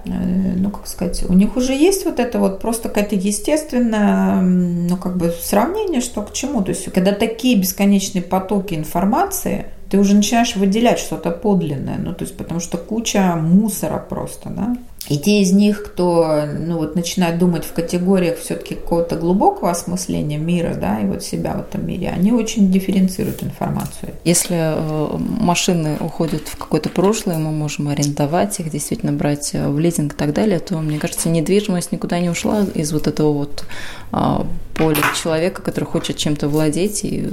э, 0.06 0.10
ну, 0.56 0.70
как 0.70 0.88
сказать, 0.88 1.24
у 1.28 1.34
них 1.34 1.58
уже 1.58 1.74
есть 1.74 2.06
вот 2.06 2.20
это 2.20 2.38
вот 2.38 2.62
просто 2.62 2.90
какая-то 2.90 3.16
естественное, 3.16 4.40
ну, 4.42 4.98
как 4.98 5.18
бы 5.18 5.34
сравнение, 5.42 6.00
что 6.00 6.22
к 6.22 6.32
чему. 6.32 6.62
То 6.62 6.70
есть, 6.70 6.92
когда 6.94 7.12
такие 7.12 7.58
бесконечные 7.58 8.22
потоки 8.22 8.76
информации– 8.76 9.66
ты 9.92 10.00
уже 10.00 10.16
начинаешь 10.16 10.56
выделять 10.56 11.00
что-то 11.00 11.32
подлинное, 11.32 11.98
ну, 11.98 12.14
то 12.14 12.24
есть, 12.24 12.38
потому 12.38 12.62
что 12.62 12.78
куча 12.78 13.36
мусора 13.36 14.00
просто, 14.00 14.50
да. 14.50 14.78
И 15.12 15.18
те 15.18 15.42
из 15.42 15.52
них, 15.52 15.84
кто 15.84 16.46
ну, 16.58 16.78
вот, 16.78 16.96
начинает 16.96 17.38
думать 17.38 17.66
в 17.66 17.74
категориях 17.74 18.40
все-таки 18.40 18.76
какого-то 18.76 19.18
глубокого 19.18 19.70
осмысления 19.70 20.38
мира, 20.38 20.74
да, 20.80 21.02
и 21.02 21.06
вот 21.06 21.22
себя 21.22 21.56
в 21.56 21.60
этом 21.60 21.86
мире, 21.86 22.14
они 22.16 22.32
очень 22.32 22.72
дифференцируют 22.72 23.44
информацию. 23.44 24.14
Если 24.24 24.56
э, 24.56 25.18
машины 25.18 25.98
уходят 26.00 26.48
в 26.48 26.56
какое-то 26.56 26.88
прошлое, 26.88 27.38
мы 27.38 27.52
можем 27.52 27.90
арендовать 27.90 28.58
их, 28.62 28.72
действительно 28.72 29.12
брать 29.12 29.50
э, 29.52 29.68
в 29.68 29.78
лизинг 29.80 30.14
и 30.14 30.16
так 30.16 30.32
далее, 30.32 30.60
то, 30.60 30.78
мне 30.78 30.98
кажется, 30.98 31.28
недвижимость 31.28 31.92
никуда 31.92 32.18
не 32.20 32.30
ушла 32.30 32.66
из 32.74 32.94
вот 32.94 33.08
этого 33.08 33.34
вот 33.34 33.66
а, 34.14 34.46
поля 34.76 35.04
человека, 35.22 35.62
который 35.62 35.86
хочет 35.86 36.18
чем-то 36.18 36.48
владеть 36.50 37.04
и 37.04 37.30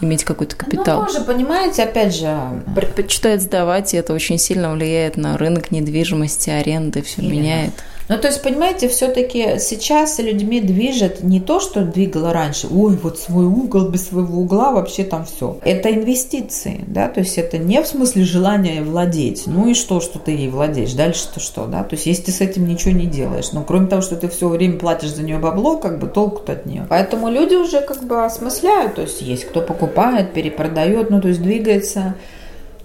иметь 0.00 0.24
какой-то 0.24 0.56
капитал. 0.56 1.00
Ну, 1.00 1.06
тоже, 1.06 1.20
понимаете, 1.20 1.82
опять 1.82 2.14
же... 2.14 2.62
Предпочитает 2.74 3.42
сдавать, 3.42 3.94
и 3.94 3.96
это 3.96 4.14
очень 4.14 4.38
сильно 4.38 4.72
влияет 4.72 5.16
на 5.16 5.36
рынок 5.36 5.70
недвижимости, 5.70 6.50
аренды, 6.50 6.97
все 7.02 7.22
Именно. 7.22 7.32
меняет. 7.32 7.72
Ну, 8.08 8.16
то 8.16 8.28
есть, 8.28 8.42
понимаете, 8.42 8.88
все-таки 8.88 9.58
сейчас 9.58 10.18
людьми 10.18 10.62
движет 10.62 11.22
не 11.22 11.40
то, 11.40 11.60
что 11.60 11.84
двигало 11.84 12.32
раньше. 12.32 12.66
Ой, 12.70 12.96
вот 12.96 13.18
свой 13.18 13.44
угол, 13.44 13.90
без 13.90 14.08
своего 14.08 14.40
угла 14.40 14.72
вообще 14.72 15.04
там 15.04 15.26
все. 15.26 15.58
Это 15.62 15.92
инвестиции, 15.92 16.84
да, 16.86 17.08
то 17.08 17.20
есть 17.20 17.36
это 17.36 17.58
не 17.58 17.82
в 17.82 17.86
смысле 17.86 18.24
желания 18.24 18.82
владеть. 18.82 19.42
Ну 19.46 19.68
и 19.68 19.74
что, 19.74 20.00
что 20.00 20.18
ты 20.18 20.30
ей 20.30 20.48
владеешь? 20.48 20.94
Дальше-то 20.94 21.38
что, 21.38 21.66
да? 21.66 21.84
То 21.84 21.96
есть 21.96 22.06
если 22.06 22.24
ты 22.24 22.32
с 22.32 22.40
этим 22.40 22.66
ничего 22.66 22.92
не 22.92 23.06
делаешь. 23.06 23.52
Но 23.52 23.62
кроме 23.62 23.88
того, 23.88 24.00
что 24.00 24.16
ты 24.16 24.28
все 24.28 24.48
время 24.48 24.78
платишь 24.78 25.10
за 25.10 25.22
нее 25.22 25.38
бабло, 25.38 25.76
как 25.76 25.98
бы 25.98 26.06
толку-то 26.06 26.52
от 26.52 26.64
нее. 26.64 26.86
Поэтому 26.88 27.30
люди 27.30 27.56
уже 27.56 27.82
как 27.82 28.02
бы 28.04 28.24
осмысляют. 28.24 28.94
То 28.94 29.02
есть 29.02 29.20
есть 29.20 29.44
кто 29.44 29.60
покупает, 29.60 30.32
перепродает, 30.32 31.10
ну 31.10 31.20
то 31.20 31.28
есть 31.28 31.42
двигается 31.42 32.14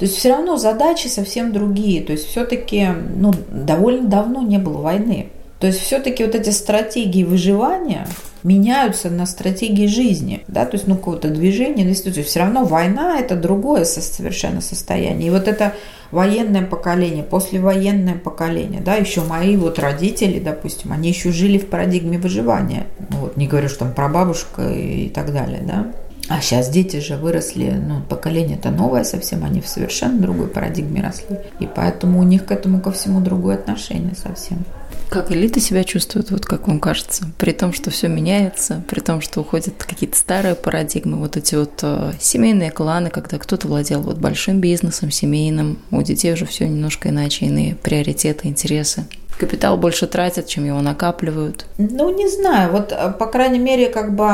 то 0.03 0.07
есть 0.07 0.19
все 0.19 0.31
равно 0.31 0.57
задачи 0.57 1.07
совсем 1.07 1.53
другие. 1.53 2.03
То 2.03 2.11
есть 2.11 2.27
все-таки 2.27 2.89
ну, 3.15 3.33
довольно 3.49 4.09
давно 4.09 4.41
не 4.41 4.57
было 4.57 4.81
войны. 4.81 5.27
То 5.59 5.67
есть 5.67 5.79
все-таки 5.79 6.25
вот 6.25 6.35
эти 6.35 6.49
стратегии 6.49 7.23
выживания 7.23 8.05
меняются 8.43 9.09
на 9.09 9.25
стратегии 9.25 9.87
жизни, 9.87 10.43
да, 10.49 10.65
то 10.65 10.75
есть 10.75 10.87
ну 10.87 10.97
какое-то 10.97 11.29
движение, 11.29 11.85
инвестиции. 11.85 12.21
Все 12.21 12.39
равно 12.39 12.65
война 12.65 13.17
это 13.17 13.37
другое 13.37 13.85
совершенно 13.85 14.59
состояние. 14.59 15.29
И 15.29 15.31
вот 15.31 15.47
это 15.47 15.73
военное 16.11 16.65
поколение, 16.65 17.23
послевоенное 17.23 18.15
поколение, 18.15 18.81
да, 18.81 18.95
еще 18.95 19.21
мои 19.21 19.55
вот 19.55 19.79
родители, 19.79 20.39
допустим, 20.39 20.91
они 20.91 21.07
еще 21.07 21.31
жили 21.31 21.57
в 21.57 21.69
парадигме 21.69 22.17
выживания. 22.17 22.87
Ну, 23.09 23.19
вот, 23.19 23.37
не 23.37 23.47
говорю, 23.47 23.69
что 23.69 23.79
там 23.79 23.93
про 23.93 24.09
бабушка 24.09 24.69
и 24.69 25.07
так 25.07 25.31
далее, 25.31 25.61
да. 25.61 25.93
А 26.29 26.41
сейчас 26.41 26.69
дети 26.69 26.99
же 26.99 27.17
выросли, 27.17 27.71
ну, 27.71 28.01
поколение-то 28.01 28.71
новое 28.71 29.03
совсем, 29.03 29.43
они 29.43 29.61
в 29.61 29.67
совершенно 29.67 30.21
другой 30.21 30.47
парадигме 30.47 31.01
росли. 31.01 31.37
И 31.59 31.67
поэтому 31.67 32.19
у 32.19 32.23
них 32.23 32.45
к 32.45 32.51
этому 32.51 32.79
ко 32.79 32.91
всему 32.91 33.19
другое 33.19 33.55
отношение 33.55 34.15
совсем. 34.15 34.63
Как 35.09 35.31
элита 35.31 35.59
себя 35.59 35.83
чувствует, 35.83 36.31
вот 36.31 36.45
как 36.45 36.67
вам 36.67 36.79
кажется, 36.79 37.29
при 37.37 37.51
том, 37.51 37.71
что 37.71 37.91
все 37.91 38.07
меняется, 38.07 38.83
при 38.89 38.99
том, 38.99 39.21
что 39.21 39.41
уходят 39.41 39.83
какие-то 39.83 40.17
старые 40.17 40.55
парадигмы, 40.55 41.17
вот 41.17 41.37
эти 41.37 41.53
вот 41.53 41.79
э, 41.83 42.13
семейные 42.19 42.71
кланы, 42.71 43.11
когда 43.11 43.37
кто-то 43.37 43.67
владел 43.67 44.01
вот 44.01 44.17
большим 44.17 44.59
бизнесом, 44.59 45.11
семейным, 45.11 45.77
у 45.91 46.01
детей 46.01 46.33
уже 46.33 46.47
все 46.47 46.67
немножко 46.67 47.09
иначе, 47.09 47.45
иные 47.45 47.75
приоритеты, 47.75 48.47
интересы 48.47 49.05
капитал 49.37 49.77
больше 49.77 50.07
тратят, 50.07 50.47
чем 50.47 50.65
его 50.65 50.81
накапливают? 50.81 51.65
Ну, 51.77 52.13
не 52.13 52.27
знаю. 52.27 52.71
Вот, 52.71 52.91
э, 52.91 53.11
по 53.11 53.25
крайней 53.25 53.59
мере, 53.59 53.87
как 53.87 54.15
бы 54.15 54.27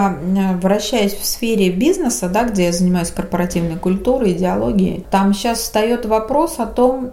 вращаясь 0.61 1.13
в 1.13 1.25
сфере 1.25 1.69
бизнеса, 1.69 2.29
да, 2.29 2.43
где 2.43 2.65
я 2.65 2.71
занимаюсь 2.71 3.11
корпоративной 3.11 3.77
культурой, 3.77 4.33
идеологией, 4.33 5.05
там 5.11 5.33
сейчас 5.33 5.59
встает 5.59 6.05
вопрос 6.05 6.55
о 6.59 6.65
том, 6.65 7.11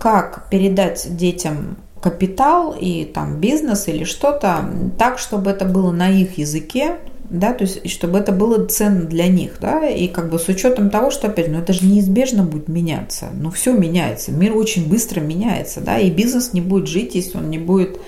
как 0.00 0.48
передать 0.50 1.16
детям 1.16 1.76
капитал 2.00 2.74
и 2.78 3.04
там 3.06 3.40
бизнес 3.40 3.88
или 3.88 4.04
что-то 4.04 4.64
так, 4.98 5.18
чтобы 5.18 5.50
это 5.50 5.64
было 5.64 5.90
на 5.90 6.10
их 6.10 6.36
языке, 6.36 6.98
да, 7.30 7.52
то 7.52 7.64
есть 7.64 7.90
чтобы 7.90 8.18
это 8.18 8.32
было 8.32 8.66
ценно 8.66 9.02
для 9.02 9.28
них, 9.28 9.58
да, 9.60 9.88
и 9.88 10.08
как 10.08 10.30
бы 10.30 10.38
с 10.38 10.48
учетом 10.48 10.90
того, 10.90 11.10
что, 11.10 11.28
опять, 11.28 11.48
ну 11.48 11.58
это 11.58 11.72
же 11.72 11.86
неизбежно 11.86 12.44
будет 12.44 12.68
меняться, 12.68 13.28
ну 13.32 13.50
все 13.50 13.72
меняется, 13.72 14.32
мир 14.32 14.56
очень 14.56 14.88
быстро 14.88 15.20
меняется, 15.20 15.80
да, 15.80 15.98
и 15.98 16.10
бизнес 16.10 16.52
не 16.52 16.60
будет 16.60 16.88
жить, 16.88 17.14
если 17.14 17.38
он 17.38 17.50
не 17.50 17.58
будет 17.58 17.98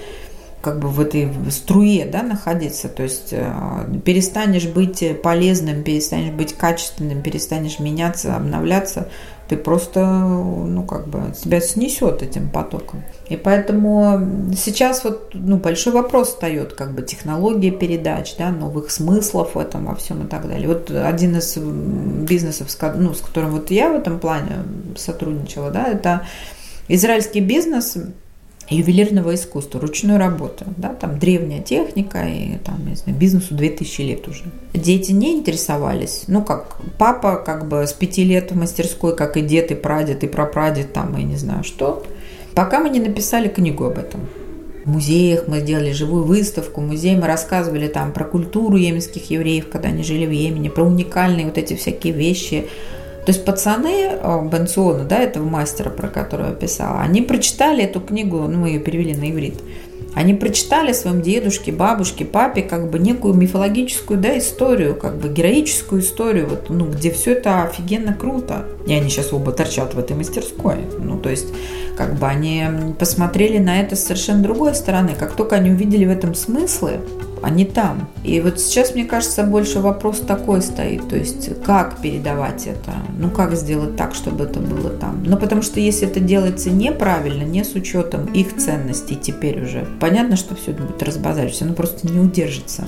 как 0.67 0.81
бы 0.81 0.89
в 0.89 0.99
этой 0.99 1.31
струе 1.51 2.09
да, 2.11 2.25
находиться. 2.25 2.89
То 2.89 3.05
есть 3.05 3.29
э, 3.31 3.53
перестанешь 4.05 4.67
быть 4.67 5.23
полезным, 5.23 5.85
перестанешь 5.85 6.33
быть 6.33 6.55
качественным, 6.55 7.23
перестанешь 7.23 7.79
меняться, 7.79 8.35
обновляться, 8.35 9.09
ты 9.49 9.57
просто, 9.57 10.05
ну, 10.05 10.83
как 10.83 11.07
бы, 11.09 11.21
тебя 11.41 11.61
снесет 11.61 12.23
этим 12.23 12.49
потоком. 12.49 13.03
И 13.29 13.37
поэтому 13.37 14.53
сейчас 14.57 15.05
вот, 15.05 15.31
ну, 15.35 15.57
большой 15.57 15.93
вопрос 15.93 16.29
встает, 16.29 16.73
как 16.73 16.95
бы, 16.95 17.03
технология 17.03 17.71
передач, 17.71 18.35
да, 18.37 18.51
новых 18.51 18.91
смыслов 18.91 19.55
в 19.55 19.59
этом 19.59 19.87
во 19.87 19.95
всем 19.95 20.25
и 20.25 20.27
так 20.27 20.49
далее. 20.49 20.69
Вот 20.69 20.91
один 20.91 21.37
из 21.37 21.57
бизнесов, 21.57 22.69
ну, 22.97 23.15
с 23.15 23.21
которым 23.21 23.53
вот 23.53 23.71
я 23.71 23.91
в 23.91 23.97
этом 23.97 24.19
плане 24.19 24.65
сотрудничала, 24.97 25.71
да, 25.71 25.87
это 25.87 26.27
израильский 26.89 27.41
бизнес, 27.41 27.97
ювелирного 28.69 29.35
искусства, 29.35 29.81
ручной 29.81 30.17
работы. 30.17 30.65
Да, 30.77 30.89
там 30.95 31.19
древняя 31.19 31.63
техника, 31.63 32.25
и 32.27 32.57
там, 32.59 32.87
я 32.89 32.97
знаю, 32.97 33.19
бизнесу 33.19 33.55
2000 33.55 34.01
лет 34.03 34.29
уже. 34.29 34.45
Дети 34.75 35.13
не 35.13 35.35
интересовались. 35.35 36.25
Ну, 36.27 36.43
как 36.43 36.77
папа 36.99 37.37
как 37.37 37.69
бы 37.69 37.87
с 37.87 37.93
пяти 37.93 38.25
лет 38.25 38.51
в 38.53 38.57
мастерской, 38.57 39.15
как 39.15 39.37
и 39.37 39.43
дед, 39.43 39.71
и 39.71 39.75
прадед, 39.75 40.25
и 40.25 40.27
прапрадед, 40.27 40.93
там, 40.93 41.17
и 41.17 41.23
не 41.23 41.37
знаю 41.37 41.65
что. 41.65 42.05
Пока 42.55 42.81
мы 42.81 42.91
не 42.91 43.01
написали 43.01 43.49
книгу 43.49 43.85
об 43.85 43.99
этом. 43.99 44.23
В 44.85 44.89
музеях 44.89 45.49
мы 45.49 45.61
сделали 45.61 45.91
живую 45.91 46.25
выставку, 46.25 46.81
в 46.81 46.87
музее 46.87 47.17
мы 47.17 47.27
рассказывали 47.27 47.89
там 47.89 48.13
про 48.13 48.25
культуру 48.25 48.77
йеменских 48.77 49.31
евреев, 49.31 49.69
когда 49.69 49.89
они 49.89 50.05
жили 50.05 50.27
в 50.27 50.31
Йемене, 50.31 50.71
про 50.71 50.85
уникальные 50.85 51.47
вот 51.47 51.59
эти 51.59 51.75
всякие 51.75 52.13
вещи, 52.13 52.69
то 53.27 53.33
есть 53.33 53.45
пацаны 53.45 54.09
э, 54.09 54.49
Бенциона, 54.49 55.03
да, 55.03 55.19
этого 55.19 55.45
мастера, 55.45 55.91
про 55.91 56.07
которого 56.07 56.51
я 56.51 56.55
писала, 56.55 57.01
они 57.01 57.23
прочитали 57.23 57.83
эту 57.83 58.01
книгу, 58.01 58.39
ну, 58.39 58.61
мы 58.61 58.69
ее 58.69 58.79
перевели 58.79 59.17
на 59.17 59.29
иврит, 59.29 59.57
они 60.15 60.33
прочитали 60.33 60.93
своем 60.93 61.21
дедушке, 61.23 61.73
бабушке, 61.73 62.25
папе 62.25 62.63
как 62.63 62.89
бы 62.89 63.01
некую 63.01 63.35
мифологическую 63.35 64.19
да, 64.19 64.39
историю, 64.39 64.95
как 64.95 65.19
бы 65.19 65.29
героическую 65.29 66.01
историю, 66.01 66.49
вот, 66.49 66.71
ну, 66.71 66.87
где 66.87 67.11
все 67.11 67.33
это 67.33 67.65
офигенно 67.65 68.15
круто. 68.15 68.65
И 68.87 68.95
они 68.95 69.11
сейчас 69.11 69.33
оба 69.33 69.51
торчат 69.51 69.95
в 69.95 69.99
этой 69.99 70.17
мастерской. 70.17 70.77
Ну, 70.99 71.19
то 71.19 71.29
есть, 71.29 71.49
как 71.99 72.15
бы 72.15 72.27
они 72.29 72.65
посмотрели 72.99 73.59
на 73.59 73.81
это 73.81 73.95
с 73.95 74.05
совершенно 74.05 74.43
другой 74.43 74.75
стороны. 74.75 75.17
Как 75.19 75.33
только 75.33 75.57
они 75.57 75.71
увидели 75.71 76.07
в 76.07 76.11
этом 76.11 76.35
смыслы, 76.35 77.01
они 77.43 77.65
там. 77.65 78.09
И 78.25 78.41
вот 78.41 78.61
сейчас, 78.61 78.95
мне 78.95 79.05
кажется, 79.05 79.45
больше 79.45 79.81
вопрос 79.81 80.21
такой 80.21 80.63
стоит, 80.63 81.09
то 81.09 81.17
есть 81.17 81.63
как 81.63 82.01
передавать 82.01 82.67
это, 82.67 82.95
ну 83.19 83.31
как 83.31 83.55
сделать 83.55 83.97
так, 83.97 84.15
чтобы 84.15 84.45
это 84.45 84.61
было 84.61 84.91
там. 84.91 85.23
Ну 85.25 85.37
потому 85.37 85.63
что 85.63 85.81
если 85.81 86.09
это 86.09 86.21
делается 86.21 86.71
неправильно, 86.71 87.45
не 87.45 87.65
с 87.65 87.75
учетом 87.75 88.27
их 88.27 88.57
ценностей 88.57 89.17
теперь 89.17 89.63
уже, 89.63 89.87
понятно, 90.01 90.37
что 90.37 90.55
все 90.55 90.73
будет 90.73 91.03
разбазариваться, 91.03 91.65
оно 91.65 91.75
просто 91.75 92.09
не 92.09 92.19
удержится. 92.19 92.85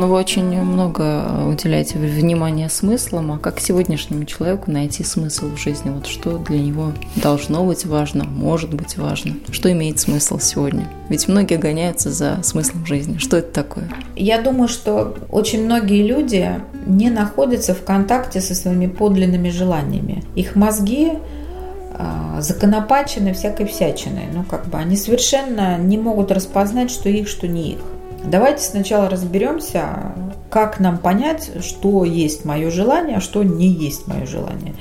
Но 0.00 0.06
вы 0.06 0.14
очень 0.14 0.62
много 0.62 1.44
уделяете 1.46 1.98
внимания 1.98 2.70
смыслам, 2.70 3.32
а 3.32 3.38
как 3.38 3.60
сегодняшнему 3.60 4.24
человеку 4.24 4.70
найти 4.70 5.04
смысл 5.04 5.50
в 5.50 5.58
жизни? 5.58 5.90
Вот 5.90 6.06
что 6.06 6.38
для 6.38 6.58
него 6.58 6.92
должно 7.16 7.66
быть 7.66 7.84
важно, 7.84 8.24
может 8.24 8.72
быть 8.72 8.96
важно? 8.96 9.34
Что 9.50 9.70
имеет 9.70 10.00
смысл 10.00 10.38
сегодня? 10.38 10.88
Ведь 11.10 11.28
многие 11.28 11.58
гоняются 11.58 12.10
за 12.10 12.42
смыслом 12.42 12.86
жизни. 12.86 13.18
Что 13.18 13.36
это 13.36 13.52
такое? 13.52 13.90
Я 14.16 14.40
думаю, 14.40 14.68
что 14.68 15.18
очень 15.30 15.66
многие 15.66 16.02
люди 16.02 16.50
не 16.86 17.10
находятся 17.10 17.74
в 17.74 17.84
контакте 17.84 18.40
со 18.40 18.54
своими 18.54 18.86
подлинными 18.86 19.50
желаниями. 19.50 20.24
Их 20.34 20.56
мозги 20.56 21.12
а, 21.92 22.40
законопачены 22.40 23.34
всякой 23.34 23.66
всячиной. 23.66 24.28
Ну, 24.32 24.44
как 24.44 24.64
бы 24.64 24.78
они 24.78 24.96
совершенно 24.96 25.76
не 25.76 25.98
могут 25.98 26.32
распознать, 26.32 26.90
что 26.90 27.10
их, 27.10 27.28
что 27.28 27.46
не 27.46 27.72
их. 27.72 27.80
Давайте 28.24 28.62
сначала 28.62 29.08
разберемся, 29.08 30.12
как 30.50 30.78
нам 30.78 30.98
понять, 30.98 31.50
что 31.64 32.04
есть 32.04 32.44
мое 32.44 32.70
желание, 32.70 33.16
а 33.16 33.20
что 33.20 33.42
не 33.42 33.68
есть 33.68 34.06
мое 34.06 34.26
желание. 34.26 34.74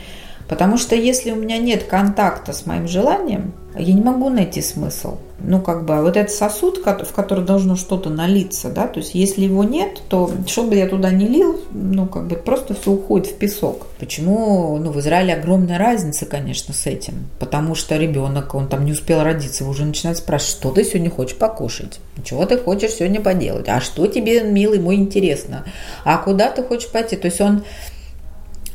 Потому 0.49 0.77
что 0.77 0.95
если 0.95 1.29
у 1.29 1.35
меня 1.35 1.59
нет 1.59 1.83
контакта 1.83 2.53
с 2.53 2.65
моим 2.65 2.87
желанием, 2.87 3.53
я 3.77 3.93
не 3.93 4.01
могу 4.01 4.29
найти 4.29 4.63
смысл. 4.63 5.17
Ну, 5.41 5.61
как 5.61 5.85
бы, 5.85 6.01
вот 6.01 6.17
этот 6.17 6.33
сосуд, 6.33 6.79
в 6.79 7.13
который 7.13 7.45
должно 7.45 7.75
что-то 7.75 8.09
налиться, 8.09 8.69
да, 8.69 8.87
то 8.87 8.99
есть 8.99 9.13
если 9.13 9.43
его 9.43 9.63
нет, 9.63 10.01
то 10.09 10.29
что 10.47 10.63
бы 10.63 10.75
я 10.75 10.87
туда 10.87 11.11
не 11.11 11.27
лил, 11.27 11.61
ну, 11.71 12.07
как 12.07 12.27
бы, 12.27 12.35
просто 12.35 12.73
все 12.73 12.91
уходит 12.91 13.27
в 13.27 13.35
песок. 13.35 13.85
Почему, 13.99 14.77
ну, 14.79 14.91
в 14.91 14.99
Израиле 14.99 15.35
огромная 15.35 15.77
разница, 15.77 16.25
конечно, 16.25 16.73
с 16.73 16.87
этим. 16.87 17.29
Потому 17.39 17.75
что 17.75 17.95
ребенок, 17.95 18.55
он 18.55 18.67
там 18.67 18.85
не 18.85 18.93
успел 18.93 19.21
родиться, 19.23 19.63
вы 19.63 19.69
уже 19.69 19.85
начинает 19.85 20.17
спрашивать, 20.17 20.51
что 20.51 20.71
ты 20.71 20.83
сегодня 20.83 21.11
хочешь 21.11 21.37
покушать? 21.37 21.99
Чего 22.23 22.45
ты 22.45 22.57
хочешь 22.57 22.93
сегодня 22.93 23.21
поделать? 23.21 23.69
А 23.69 23.79
что 23.79 24.07
тебе, 24.07 24.41
милый 24.41 24.79
мой, 24.79 24.95
интересно? 24.95 25.63
А 26.03 26.17
куда 26.17 26.49
ты 26.49 26.63
хочешь 26.63 26.89
пойти? 26.89 27.15
То 27.15 27.27
есть 27.27 27.39
он 27.39 27.63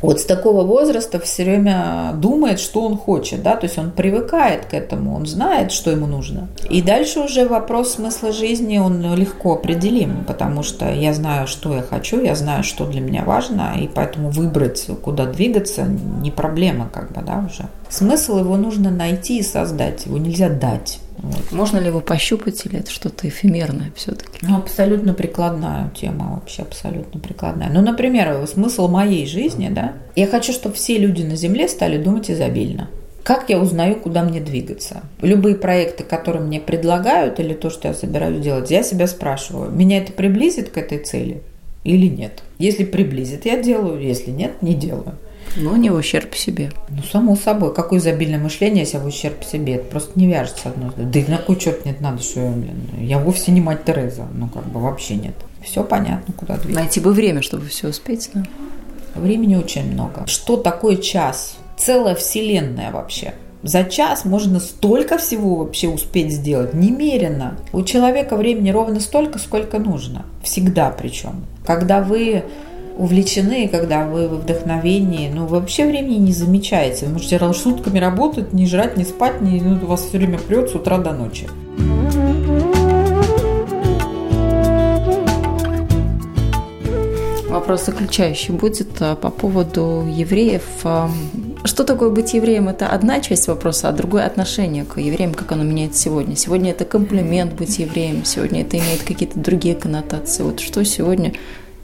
вот 0.05 0.21
с 0.21 0.25
такого 0.25 0.65
возраста 0.65 1.19
все 1.19 1.45
время 1.45 2.13
думает, 2.15 2.61
что 2.61 2.83
он 2.83 2.97
хочет, 2.97 3.43
да, 3.43 3.57
то 3.57 3.65
есть 3.65 3.79
он 3.79 3.91
привыкает 3.91 4.67
к 4.67 4.75
этому, 4.75 5.15
он 5.17 5.27
знает, 5.27 5.73
что 5.73 5.91
ему 5.91 6.07
нужно. 6.07 6.49
И 6.71 6.83
дальше 6.83 7.21
уже 7.21 7.47
вопрос 7.47 7.95
смысла 7.95 8.33
жизни, 8.33 8.79
он 8.79 9.15
легко 9.15 9.55
определим, 9.55 10.25
потому 10.27 10.63
что 10.63 10.91
я 10.91 11.15
знаю, 11.15 11.47
что 11.47 11.75
я 11.75 11.83
хочу, 11.83 12.23
я 12.23 12.35
знаю, 12.35 12.65
что 12.65 12.87
для 12.87 13.01
меня 13.01 13.25
важно, 13.25 13.75
и 13.81 13.89
поэтому 13.89 14.31
выбрать, 14.31 14.87
куда 15.03 15.27
двигаться, 15.27 15.87
не 16.23 16.31
проблема 16.31 16.89
как 16.93 17.13
бы, 17.13 17.23
да, 17.23 17.45
уже. 17.49 17.69
Смысл 17.89 18.39
его 18.39 18.57
нужно 18.57 18.91
найти 18.91 19.39
и 19.39 19.43
создать, 19.43 20.07
его 20.07 20.19
нельзя 20.19 20.49
дать. 20.49 21.01
Вот. 21.25 21.53
Можно 21.53 21.79
ли 21.79 21.87
его 21.87 22.01
пощупать 22.01 22.64
или 22.66 22.79
это 22.79 22.91
что-то 22.91 23.29
эфемерное 23.29 23.93
все-таки? 23.97 24.39
Ну, 24.43 24.57
абсолютно 24.57 25.14
прикладная 25.14 25.91
тема, 25.99 26.35
вообще 26.35 26.62
абсолютно 26.62 27.20
прикладная. 27.20 27.70
Ну, 27.70 27.81
например, 27.81 28.47
смысл 28.47 28.89
моей 28.89 29.27
жизни, 29.27 29.68
да, 29.70 29.95
я 30.16 30.27
хочу, 30.27 30.53
чтобы 30.53 30.75
все 30.75 30.99
люди 30.99 31.22
на 31.22 31.37
Земле 31.37 31.68
стали 31.68 31.97
думать 31.97 32.31
изобильно. 32.31 32.89
Как 33.22 33.49
я 33.49 33.59
узнаю, 33.59 33.97
куда 33.97 34.22
мне 34.22 34.41
двигаться? 34.41 35.03
Любые 35.22 35.55
проекты, 35.55 36.05
которые 36.05 36.45
мне 36.45 36.61
предлагают, 36.61 37.41
или 37.41 37.55
то, 37.55 37.70
что 37.70 37.89
я 37.89 37.95
собираюсь 37.95 38.43
делать, 38.43 38.70
я 38.70 38.83
себя 38.83 39.07
спрашиваю, 39.07 39.70
меня 39.70 39.99
это 39.99 40.12
приблизит 40.12 40.68
к 40.68 40.77
этой 40.77 40.99
цели 40.99 41.43
или 41.85 42.07
нет? 42.07 42.43
Если 42.59 42.85
приблизит, 42.85 43.47
я 43.47 43.62
делаю, 43.62 44.01
если 44.01 44.31
нет, 44.31 44.61
не 44.61 44.75
делаю. 44.75 45.14
Ну, 45.57 45.77
не 45.77 45.91
в 45.91 45.95
ущерб 45.95 46.35
себе. 46.35 46.73
Ну, 46.89 47.03
само 47.03 47.37
собой. 47.37 47.75
Какое 47.75 47.99
изобильное 47.99 48.39
мышление, 48.39 48.81
если 48.85 48.99
в 48.99 49.07
ущерб 49.07 49.45
себе? 49.45 49.75
Это 49.75 49.85
просто 49.85 50.19
не 50.19 50.27
вяжется 50.27 50.69
одно. 50.69 50.93
Да 50.97 51.19
и 51.19 51.25
на 51.27 51.39
кой 51.39 51.57
черт 51.57 51.85
нет 51.85 52.01
надо, 52.01 52.23
что 52.23 52.41
я, 52.41 52.51
блин, 52.51 52.89
я 52.99 53.19
вовсе 53.19 53.53
не 53.53 53.61
мать 53.61 53.85
Тереза. 53.85 54.27
Ну, 54.35 54.49
как 54.49 54.67
бы 54.67 54.81
вообще 54.81 55.15
нет. 55.17 55.35
Все 55.63 55.85
понятно, 55.85 56.35
куда 56.35 56.55
двигаться. 56.55 56.81
Найти 56.81 57.01
бы 57.01 57.13
время, 57.13 57.43
чтобы 57.43 57.67
все 57.67 57.89
успеть, 57.89 58.31
да? 58.35 58.45
Времени 59.15 59.55
очень 59.57 59.93
много. 59.93 60.27
Что 60.27 60.57
такое 60.57 60.97
час? 60.97 61.57
целая 61.77 62.15
вселенная 62.15 62.91
вообще. 62.91 63.35
За 63.63 63.85
час 63.85 64.27
можно 64.27 64.61
столько 64.61 65.17
всего 65.17 65.57
вообще 65.57 65.89
успеть 65.89 66.33
сделать, 66.33 66.75
немерено. 66.75 67.57
У 67.73 67.83
человека 67.83 68.37
времени 68.37 68.71
ровно 68.71 69.01
столько, 69.01 69.39
сколько 69.39 69.79
нужно. 69.79 70.27
Всегда 70.43 70.91
причем. 70.91 71.47
Когда 71.65 72.03
вы 72.03 72.45
увлечены, 72.97 73.69
когда 73.69 74.07
вы 74.07 74.29
в 74.29 74.37
вдохновении, 74.43 75.31
ну, 75.33 75.47
вообще 75.47 75.87
времени 75.87 76.17
не 76.17 76.33
замечаете. 76.33 77.07
Вы 77.07 77.15
можете 77.15 77.53
сутками 77.53 77.99
работать, 77.99 78.53
не 78.53 78.67
жрать, 78.67 78.97
не 78.97 79.05
спать, 79.05 79.41
не, 79.41 79.61
ну, 79.61 79.79
у 79.83 79.87
вас 79.87 80.05
все 80.05 80.19
время 80.19 80.39
прет 80.39 80.71
с 80.71 80.75
утра 80.75 80.99
до 80.99 81.13
ночи. 81.13 81.49
Вопрос 87.49 87.87
заключающий 87.87 88.53
будет 88.53 88.91
а, 89.01 89.15
по 89.15 89.31
поводу 89.31 90.05
евреев 90.11 90.63
что 91.65 91.85
такое 91.85 92.11
быть 92.11 92.35
евреем? 92.35 92.69
Это 92.69 92.89
одна 92.89 93.21
часть 93.21 93.49
вопроса, 93.49 93.89
а 93.89 93.93
другое 93.93 94.27
отношение 94.27 94.85
к 94.85 95.01
евреям, 95.01 95.33
как 95.33 95.51
оно 95.53 95.65
меняется 95.65 96.03
сегодня. 96.03 96.37
Сегодня 96.37 96.73
это 96.73 96.85
комплимент 96.85 97.55
быть 97.55 97.79
евреем, 97.79 98.25
сегодня 98.27 98.61
это 98.61 98.77
имеет 98.77 99.03
какие-то 99.03 99.39
другие 99.39 99.75
коннотации. 99.75 100.43
Вот 100.43 100.61
что 100.61 100.85
сегодня 100.85 101.33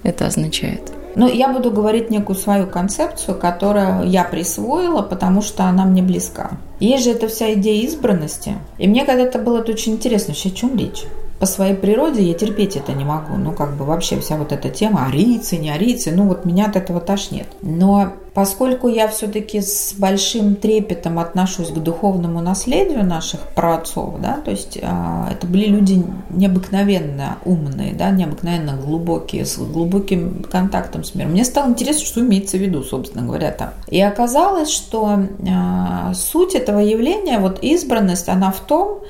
это 0.03 0.27
означает? 0.27 1.00
Ну, 1.17 1.29
я 1.29 1.49
буду 1.49 1.71
говорить 1.71 2.11
некую 2.11 2.37
свою 2.37 2.67
концепцию, 2.67 3.39
которую 3.39 4.09
я 4.09 4.25
присвоила, 4.25 5.03
потому 5.03 5.43
что 5.43 5.65
она 5.65 5.85
мне 5.85 6.03
близка. 6.03 6.53
Есть 6.79 7.05
же 7.05 7.11
эта 7.11 7.29
вся 7.29 7.53
идея 7.55 7.85
избранности. 7.85 8.55
И 8.79 8.89
мне 8.89 9.05
когда-то 9.05 9.39
было 9.39 9.59
это 9.59 9.73
очень 9.73 9.95
интересно, 9.95 10.29
вообще 10.29 10.51
о 10.51 10.53
чем 10.53 10.77
речь 10.77 11.05
по 11.41 11.47
своей 11.47 11.75
природе 11.75 12.23
я 12.23 12.35
терпеть 12.35 12.77
это 12.77 12.93
не 12.93 13.05
могу. 13.05 13.37
Ну, 13.37 13.53
как 13.53 13.75
бы 13.75 13.87
вообще 13.87 14.21
вся 14.21 14.37
вот 14.37 14.53
эта 14.53 14.69
тема 14.69 15.07
арийцы, 15.07 15.57
не 15.57 15.71
арийцы, 15.71 16.13
ну, 16.13 16.29
вот 16.29 16.45
меня 16.45 16.67
от 16.67 16.77
этого 16.77 17.01
тошнит. 17.01 17.47
Но 17.63 18.13
поскольку 18.35 18.89
я 18.89 19.09
все-таки 19.09 19.63
с 19.63 19.95
большим 19.97 20.55
трепетом 20.55 21.19
отношусь 21.19 21.71
к 21.71 21.79
духовному 21.79 22.43
наследию 22.43 23.05
наших 23.07 23.41
праотцов, 23.55 24.21
да, 24.21 24.35
то 24.45 24.51
есть 24.51 24.77
э, 24.77 25.25
это 25.33 25.47
были 25.47 25.65
люди 25.65 26.05
необыкновенно 26.29 27.39
умные, 27.47 27.95
да, 27.95 28.11
необыкновенно 28.11 28.77
глубокие, 28.77 29.47
с 29.47 29.57
глубоким 29.57 30.45
контактом 30.45 31.05
с 31.05 31.15
миром. 31.15 31.33
Мне 31.33 31.47
стало 31.47 31.71
интересно, 31.71 32.05
что 32.05 32.21
имеется 32.21 32.59
в 32.59 32.61
виду, 32.61 32.83
собственно 32.83 33.25
говоря, 33.25 33.51
там. 33.51 33.71
И 33.89 33.99
оказалось, 33.99 34.71
что 34.71 35.21
э, 35.39 36.15
суть 36.15 36.55
этого 36.55 36.81
явления, 36.81 37.39
вот 37.39 37.61
избранность, 37.63 38.29
она 38.29 38.53
в 38.53 38.61
том, 38.61 39.01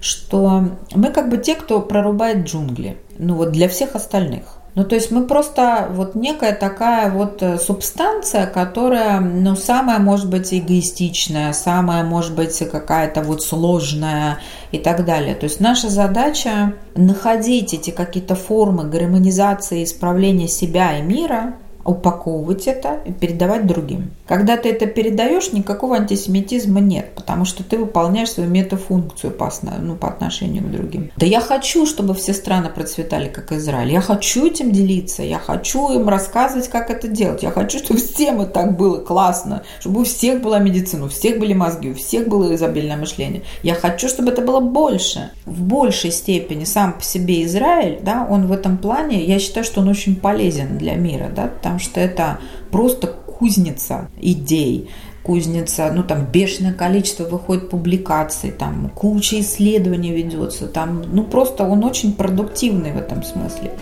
что 0.00 0.64
мы 0.94 1.10
как 1.10 1.28
бы 1.28 1.38
те, 1.38 1.54
кто 1.54 1.80
прорубает 1.80 2.46
джунгли, 2.46 2.98
ну 3.18 3.34
вот 3.34 3.52
для 3.52 3.68
всех 3.68 3.94
остальных. 3.94 4.58
Ну, 4.74 4.84
то 4.84 4.94
есть 4.94 5.10
мы 5.10 5.26
просто 5.26 5.88
вот 5.90 6.14
некая 6.14 6.54
такая 6.54 7.10
вот 7.10 7.42
э, 7.42 7.58
субстанция, 7.58 8.46
которая, 8.46 9.18
ну, 9.18 9.56
самая, 9.56 9.98
может 9.98 10.30
быть, 10.30 10.54
эгоистичная, 10.54 11.52
самая, 11.52 12.04
может 12.04 12.36
быть, 12.36 12.56
какая-то 12.58 13.22
вот 13.22 13.42
сложная 13.42 14.38
и 14.70 14.78
так 14.78 15.04
далее. 15.04 15.34
То 15.34 15.44
есть 15.44 15.58
наша 15.58 15.88
задача 15.88 16.74
находить 16.94 17.74
эти 17.74 17.90
какие-то 17.90 18.36
формы 18.36 18.84
гармонизации, 18.84 19.82
исправления 19.82 20.46
себя 20.46 20.96
и 20.96 21.02
мира– 21.02 21.54
упаковывать 21.88 22.66
это 22.66 23.00
и 23.06 23.12
передавать 23.12 23.66
другим. 23.66 24.10
Когда 24.26 24.58
ты 24.58 24.68
это 24.68 24.86
передаешь, 24.86 25.52
никакого 25.52 25.96
антисемитизма 25.96 26.80
нет, 26.80 27.14
потому 27.14 27.46
что 27.46 27.64
ты 27.64 27.78
выполняешь 27.78 28.30
свою 28.30 28.50
метафункцию 28.50 29.32
по, 29.32 29.50
ну, 29.80 29.96
по 29.96 30.08
отношению 30.08 30.64
к 30.64 30.70
другим. 30.70 31.10
Да 31.16 31.24
я 31.24 31.40
хочу, 31.40 31.86
чтобы 31.86 32.14
все 32.14 32.34
страны 32.34 32.68
процветали, 32.68 33.28
как 33.28 33.52
Израиль. 33.52 33.90
Я 33.90 34.02
хочу 34.02 34.46
этим 34.46 34.70
делиться, 34.70 35.22
я 35.22 35.38
хочу 35.38 35.90
им 35.90 36.08
рассказывать, 36.10 36.68
как 36.68 36.90
это 36.90 37.08
делать. 37.08 37.42
Я 37.42 37.50
хочу, 37.50 37.78
чтобы 37.78 38.00
всем 38.00 38.42
это 38.42 38.50
так 38.50 38.76
было 38.76 38.98
классно, 38.98 39.62
чтобы 39.80 40.02
у 40.02 40.04
всех 40.04 40.42
была 40.42 40.58
медицина, 40.58 41.06
у 41.06 41.08
всех 41.08 41.38
были 41.38 41.54
мозги, 41.54 41.90
у 41.90 41.94
всех 41.94 42.28
было 42.28 42.54
изобильное 42.54 42.98
мышление. 42.98 43.42
Я 43.62 43.74
хочу, 43.74 44.08
чтобы 44.08 44.32
это 44.32 44.42
было 44.42 44.60
больше. 44.60 45.30
В 45.46 45.62
большей 45.62 46.10
степени 46.10 46.64
сам 46.64 46.92
по 46.92 47.02
себе 47.02 47.44
Израиль, 47.44 47.98
да, 48.02 48.26
он 48.28 48.46
в 48.46 48.52
этом 48.52 48.76
плане, 48.76 49.24
я 49.24 49.38
считаю, 49.38 49.64
что 49.64 49.80
он 49.80 49.88
очень 49.88 50.16
полезен 50.16 50.76
для 50.76 50.94
мира, 50.94 51.30
да, 51.34 51.46
потому 51.46 51.77
потому 51.78 51.90
что 51.90 52.00
это 52.00 52.38
просто 52.70 53.06
кузница 53.06 54.08
идей, 54.20 54.90
кузница, 55.22 55.92
ну 55.94 56.02
там 56.02 56.26
бешеное 56.26 56.72
количество 56.72 57.24
выходит 57.24 57.70
публикаций, 57.70 58.50
там 58.50 58.90
куча 58.94 59.40
исследований 59.40 60.12
ведется, 60.12 60.66
там, 60.66 61.04
ну 61.12 61.22
просто 61.22 61.64
он 61.64 61.84
очень 61.84 62.14
продуктивный 62.14 62.92
в 62.92 62.96
этом 62.96 63.22
смысле. 63.22 63.72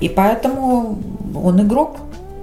И 0.00 0.08
поэтому 0.08 0.98
он 1.34 1.60
игрок 1.60 1.98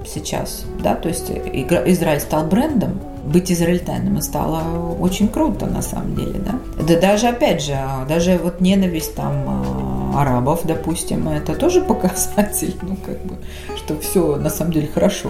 сейчас, 0.05 0.65
да, 0.83 0.95
то 0.95 1.09
есть 1.09 1.29
Израиль 1.31 2.19
стал 2.19 2.45
брендом, 2.45 2.99
быть 3.23 3.51
израильтянином 3.51 4.21
стало 4.21 4.95
очень 4.99 5.27
круто 5.27 5.65
на 5.65 5.81
самом 5.81 6.15
деле, 6.15 6.39
да. 6.39 6.59
Да 6.83 6.99
даже, 6.99 7.27
опять 7.27 7.61
же, 7.61 7.77
даже 8.07 8.37
вот 8.37 8.61
ненависть 8.61 9.15
там 9.15 9.33
а, 9.47 10.21
арабов, 10.21 10.61
допустим, 10.63 11.29
это 11.29 11.55
тоже 11.55 11.81
показатель, 11.87 12.75
ну 12.81 12.97
как 12.97 13.23
бы, 13.25 13.37
что 13.75 13.97
все 13.99 14.35
на 14.37 14.49
самом 14.49 14.73
деле 14.73 14.87
хорошо. 14.87 15.29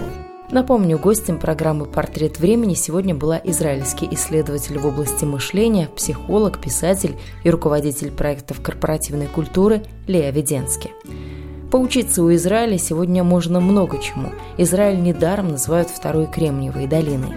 Напомню, 0.50 0.98
гостем 0.98 1.38
программы 1.38 1.86
«Портрет 1.86 2.38
времени» 2.38 2.74
сегодня 2.74 3.14
была 3.14 3.40
израильский 3.42 4.06
исследователь 4.10 4.78
в 4.78 4.86
области 4.86 5.24
мышления, 5.24 5.88
психолог, 5.96 6.60
писатель 6.60 7.16
и 7.42 7.48
руководитель 7.48 8.10
проектов 8.10 8.60
корпоративной 8.60 9.28
культуры 9.28 9.82
Лея 10.06 10.30
Веденски. 10.30 10.90
Поучиться 11.72 12.22
у 12.22 12.30
Израиля 12.34 12.76
сегодня 12.76 13.24
можно 13.24 13.58
много 13.58 13.98
чему. 13.98 14.28
Израиль 14.58 15.00
недаром 15.00 15.48
называют 15.48 15.88
второй 15.88 16.26
Кремниевой 16.26 16.86
долиной. 16.86 17.32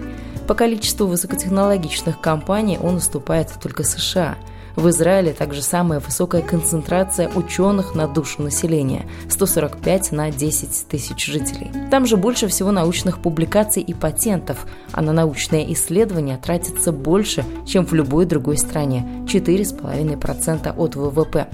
По 0.46 0.52
количеству 0.52 1.06
высокотехнологичных 1.06 2.20
компаний 2.20 2.78
он 2.78 2.96
уступает 2.96 3.50
только 3.62 3.82
США. 3.82 4.36
В 4.74 4.90
Израиле 4.90 5.32
также 5.32 5.62
самая 5.62 6.00
высокая 6.00 6.42
концентрация 6.42 7.30
ученых 7.34 7.94
на 7.94 8.06
душу 8.06 8.42
населения– 8.42 9.08
145 9.30 10.12
на 10.12 10.30
10 10.30 10.86
тысяч 10.86 11.24
жителей. 11.24 11.70
Там 11.90 12.04
же 12.04 12.18
больше 12.18 12.46
всего 12.46 12.70
научных 12.72 13.20
публикаций 13.20 13.82
и 13.82 13.94
патентов, 13.94 14.66
а 14.92 15.00
на 15.00 15.14
научные 15.14 15.72
исследования 15.72 16.36
тратится 16.36 16.92
больше, 16.92 17.42
чем 17.66 17.86
в 17.86 17.94
любой 17.94 18.26
другой 18.26 18.58
стране– 18.58 19.08
4,5% 19.26 20.74
от 20.76 20.94
ВВП. 20.94 21.48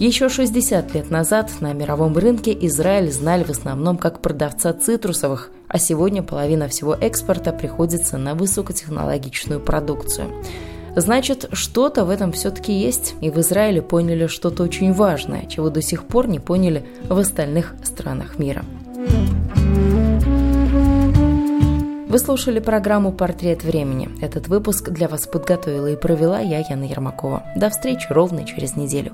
Еще 0.00 0.30
60 0.30 0.94
лет 0.94 1.10
назад 1.10 1.50
на 1.60 1.74
мировом 1.74 2.16
рынке 2.16 2.56
Израиль 2.58 3.12
знали 3.12 3.44
в 3.44 3.50
основном 3.50 3.98
как 3.98 4.22
продавца 4.22 4.72
цитрусовых, 4.72 5.50
а 5.68 5.78
сегодня 5.78 6.22
половина 6.22 6.68
всего 6.68 6.94
экспорта 6.94 7.52
приходится 7.52 8.16
на 8.16 8.34
высокотехнологичную 8.34 9.60
продукцию. 9.60 10.28
Значит, 10.96 11.50
что-то 11.52 12.06
в 12.06 12.10
этом 12.10 12.32
все-таки 12.32 12.72
есть, 12.72 13.14
и 13.20 13.28
в 13.28 13.38
Израиле 13.40 13.82
поняли 13.82 14.26
что-то 14.26 14.62
очень 14.62 14.94
важное, 14.94 15.44
чего 15.44 15.68
до 15.68 15.82
сих 15.82 16.04
пор 16.04 16.28
не 16.28 16.38
поняли 16.38 16.82
в 17.06 17.18
остальных 17.18 17.74
странах 17.84 18.38
мира. 18.38 18.64
Вы 22.08 22.18
слушали 22.18 22.58
программу 22.58 23.12
«Портрет 23.12 23.64
времени». 23.64 24.08
Этот 24.22 24.48
выпуск 24.48 24.88
для 24.88 25.08
вас 25.08 25.26
подготовила 25.26 25.88
и 25.88 25.96
провела 25.96 26.40
я, 26.40 26.64
Яна 26.66 26.84
Ермакова. 26.84 27.42
До 27.54 27.68
встречи 27.68 28.06
ровно 28.08 28.44
через 28.46 28.76
неделю. 28.76 29.12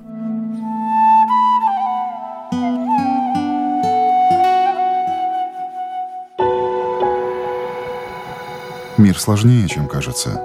Мир 8.98 9.18
сложнее, 9.20 9.68
чем 9.68 9.88
кажется, 9.88 10.40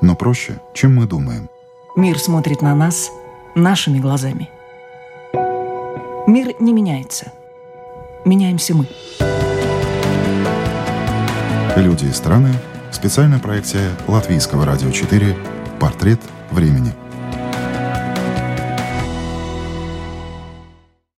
но 0.00 0.16
проще, 0.16 0.60
чем 0.72 0.96
мы 0.96 1.06
думаем. 1.06 1.50
Мир 1.94 2.18
смотрит 2.18 2.62
на 2.62 2.74
нас 2.74 3.10
нашими 3.54 3.98
глазами. 3.98 4.48
Мир 6.26 6.54
не 6.58 6.72
меняется. 6.72 7.32
Меняемся 8.24 8.74
мы. 8.74 8.88
Люди 11.76 12.06
и 12.06 12.12
страны. 12.12 12.54
Специальная 12.90 13.38
проекция 13.38 13.90
Латвийского 14.08 14.64
радио 14.64 14.90
4 14.90 15.36
«Портрет 15.78 16.20
времени». 16.50 16.94